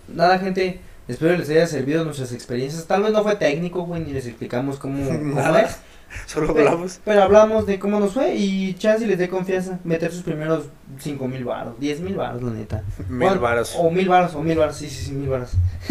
Nada, 0.07 0.39
gente. 0.39 0.79
Espero 1.09 1.35
les 1.35 1.49
haya 1.49 1.67
servido 1.67 2.05
nuestras 2.05 2.31
experiencias. 2.31 2.85
Tal 2.85 3.01
vez 3.03 3.11
no 3.11 3.23
fue 3.23 3.35
técnico, 3.35 3.81
güey, 3.83 4.01
ni 4.03 4.11
les 4.13 4.25
explicamos 4.27 4.77
cómo, 4.77 5.05
cómo 5.09 5.57
es. 5.57 5.77
Solo 6.25 6.53
Pero, 6.55 6.69
hablamos. 6.69 6.99
pero 7.05 7.21
hablamos 7.23 7.65
de 7.67 7.77
cómo 7.77 7.99
nos 7.99 8.13
fue 8.13 8.33
y 8.35 8.73
chance 8.75 9.05
les 9.05 9.17
dé 9.19 9.29
confianza. 9.29 9.77
Meter 9.83 10.11
sus 10.11 10.23
primeros 10.23 10.65
cinco 10.99 11.27
mil 11.27 11.43
baros, 11.45 11.75
diez 11.79 11.99
mil 11.99 12.15
baros, 12.15 12.41
la 12.41 12.51
neta. 12.51 12.83
Mil 13.09 13.27
Bueno, 13.27 13.41
varos. 13.41 13.75
O 13.77 13.91
mil 13.91 14.07
baros, 14.09 14.33
o 14.35 14.41
mil 14.41 14.57
baros, 14.57 14.75
sí, 14.77 14.89
sí, 14.89 15.05
sí, 15.05 15.11
mil 15.11 15.29
baros. 15.29 15.51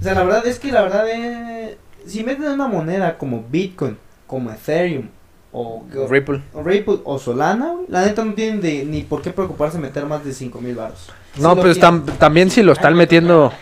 o 0.00 0.02
sea, 0.04 0.14
la 0.14 0.22
verdad 0.24 0.46
es 0.46 0.58
que 0.60 0.70
la 0.70 0.82
verdad 0.82 1.08
es... 1.10 1.76
Si 2.06 2.22
meten 2.24 2.44
una 2.48 2.68
moneda 2.68 3.18
como 3.18 3.44
Bitcoin, 3.50 3.96
como 4.28 4.50
Ethereum, 4.52 5.08
o, 5.50 5.84
Ripple. 6.08 6.42
o 6.52 6.62
Ripple 6.62 6.98
o 7.04 7.18
Solana, 7.18 7.72
güey, 7.72 7.86
la 7.88 8.04
neta 8.04 8.24
no 8.24 8.34
tienen 8.34 8.60
de, 8.60 8.84
ni 8.84 9.02
por 9.02 9.22
qué 9.22 9.30
preocuparse 9.30 9.78
meter 9.78 10.06
más 10.06 10.24
de 10.24 10.32
cinco 10.34 10.60
mil 10.60 10.76
baros. 10.76 11.10
No, 11.38 11.50
Si 11.50 11.56
lo 11.56 11.62
pues 11.62 11.80
tam- 11.80 12.04
también 12.18 12.50
si 12.50 12.62
lo 12.62 12.72
están 12.72 12.94
metiendo... 12.94 13.52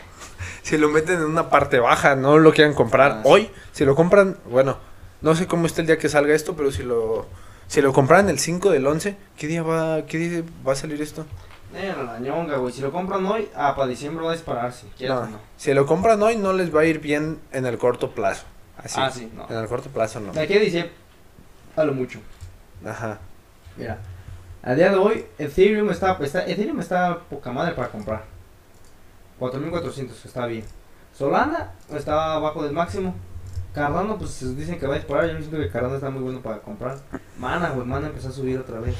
Si 0.67 0.77
lo 0.79 0.89
meten 0.89 1.19
en 1.21 1.27
una 1.27 1.49
parte 1.49 1.79
baja, 1.79 2.17
no 2.17 2.39
lo 2.39 2.53
quieran 2.53 2.75
comprar 2.75 3.13
Ah, 3.13 3.21
sí. 3.23 3.29
hoy. 3.31 3.51
Si 3.71 3.85
lo 3.85 3.95
compran, 3.95 4.37
bueno, 4.51 4.79
no 5.21 5.37
sé 5.37 5.47
cómo 5.47 5.65
está 5.67 5.81
el 5.81 5.87
día 5.87 5.97
que 5.97 6.09
salga 6.09 6.35
esto, 6.35 6.57
pero 6.57 6.73
si 6.73 6.83
lo... 6.83 7.27
Si 7.69 7.81
lo 7.81 7.93
compraran 7.93 8.29
el 8.31 8.41
5 8.41 8.71
del 8.73 8.85
11, 8.85 9.17
¿qué 9.39 9.47
día 9.47 9.63
va, 9.63 10.05
qué 10.07 10.19
día 10.19 10.43
va 10.67 10.73
a 10.73 10.75
salir 10.75 11.01
esto? 11.01 11.25
Eh, 11.73 11.95
la 12.05 12.19
ñonga, 12.19 12.57
güey. 12.57 12.73
Si 12.73 12.81
lo 12.81 12.91
compran 12.91 13.25
hoy, 13.27 13.49
ah, 13.55 13.77
para 13.77 13.87
diciembre 13.87 14.25
va 14.25 14.33
a 14.33 14.35
dispararse. 14.35 14.89
¿Quieres 14.99 15.17
No? 15.17 15.39
Si 15.57 15.73
lo 15.73 15.87
compran 15.87 16.21
hoy, 16.21 16.37
no 16.37 16.53
les 16.53 16.75
va 16.75 16.81
a 16.81 16.85
ir 16.85 16.99
bien 16.99 17.39
en 17.53 17.65
el 17.65 17.79
corto 17.79 18.11
plazo. 18.11 18.45
Así. 18.77 18.99
Ah, 19.01 19.09
sí, 19.13 19.31
no. 19.37 19.47
En 19.49 19.57
el 19.63 19.69
corto 19.69 19.89
plazo 19.91 20.19
no. 20.19 20.33
De 20.33 20.41
aquí 20.41 20.59
diciembre, 20.59 20.93
a 21.77 21.85
lo 21.85 21.93
mucho. 21.95 22.19
Ajá. 22.85 23.19
Mira, 23.77 23.99
a 24.65 24.75
día 24.75 24.91
de 24.91 24.97
hoy, 24.97 25.27
Ethereum 25.39 25.91
está, 25.91 26.19
está, 26.23 26.45
Ethereum 26.45 26.81
está 26.81 27.21
poca 27.31 27.53
madre 27.53 27.73
para 27.75 27.89
comprar. 27.89 28.25
4400, 29.39 30.25
está 30.25 30.47
bien. 30.47 30.65
Solana 31.17 31.73
está 31.95 32.35
abajo 32.35 32.63
del 32.63 32.73
máximo. 32.73 33.15
Cardano, 33.75 34.17
pues 34.17 34.57
dicen 34.57 34.79
que 34.79 34.87
va 34.87 34.95
a 34.95 34.99
disparar. 34.99 35.31
Yo 35.31 35.39
siento 35.39 35.59
que 35.59 35.69
Cardano 35.69 35.97
está 35.97 36.09
muy 36.11 36.23
bueno 36.23 36.41
para 36.41 36.59
comprar. 36.61 36.99
Mana, 37.39 37.71
güey, 37.71 37.87
Mana 37.87 38.07
empezó 38.07 38.29
a 38.29 38.33
subir 38.33 38.59
otra 38.59 38.81
vez. 38.81 38.95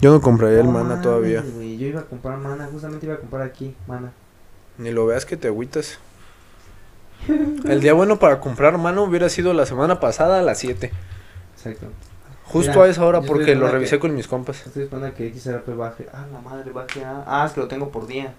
Yo 0.00 0.12
no 0.12 0.20
compraría 0.20 0.60
el 0.60 0.66
No 0.66 0.72
mana 0.72 1.00
todavía. 1.00 1.42
güey, 1.54 1.76
Yo 1.78 1.86
iba 1.88 2.00
a 2.00 2.04
comprar 2.04 2.38
Mana, 2.38 2.66
justamente 2.70 3.06
iba 3.06 3.14
a 3.16 3.18
comprar 3.18 3.42
aquí, 3.42 3.74
Mana. 3.86 4.12
Ni 4.78 4.90
lo 4.90 5.06
veas 5.06 5.24
que 5.26 5.36
te 5.36 5.48
agüitas. 5.48 5.98
El 7.28 7.80
día 7.80 7.94
bueno 7.94 8.18
para 8.18 8.40
comprar 8.40 8.76
mano 8.76 9.04
hubiera 9.04 9.28
sido 9.28 9.54
la 9.54 9.64
semana 9.66 10.00
pasada 10.00 10.40
a 10.40 10.42
las 10.42 10.58
7. 10.58 10.90
Exacto. 11.56 11.86
Justo 12.44 12.72
Mira, 12.72 12.84
a 12.84 12.88
esa 12.88 13.04
hora 13.06 13.22
porque 13.22 13.54
lo 13.54 13.68
revisé 13.68 13.96
que- 13.96 14.00
con 14.00 14.14
mis 14.14 14.28
compas. 14.28 14.66
Estoy 14.66 14.82
esperando 14.84 15.08
a 15.08 15.10
que 15.14 15.32
XRP 15.32 15.74
baje. 15.74 16.06
Ah, 16.12 16.26
la 16.30 16.40
madre, 16.40 16.70
baje 16.72 17.02
a. 17.04 17.24
Ah, 17.26 17.46
es 17.46 17.52
que 17.52 17.60
lo 17.60 17.68
tengo 17.68 17.88
por 17.90 18.06
día. 18.06 18.34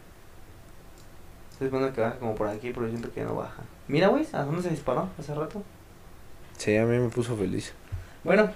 Estoy 1.56 1.68
esperando 1.68 1.90
a 1.90 1.94
que 1.94 2.02
baje 2.02 2.20
como 2.20 2.36
por 2.36 2.50
aquí, 2.50 2.72
pero 2.74 2.86
yo 2.86 2.90
siento 2.90 3.14
que 3.14 3.22
ya 3.22 3.28
no 3.28 3.36
baja. 3.36 3.64
Mira, 3.88 4.10
güey, 4.10 4.28
¿a 4.34 4.44
dónde 4.44 4.62
se 4.62 4.72
disparó 4.72 5.08
hace 5.18 5.34
rato? 5.34 5.64
Sí, 6.58 6.76
a 6.76 6.84
mí 6.86 6.98
me 7.00 7.08
puso 7.08 7.38
feliz. 7.38 7.74
Bueno, 8.26 8.50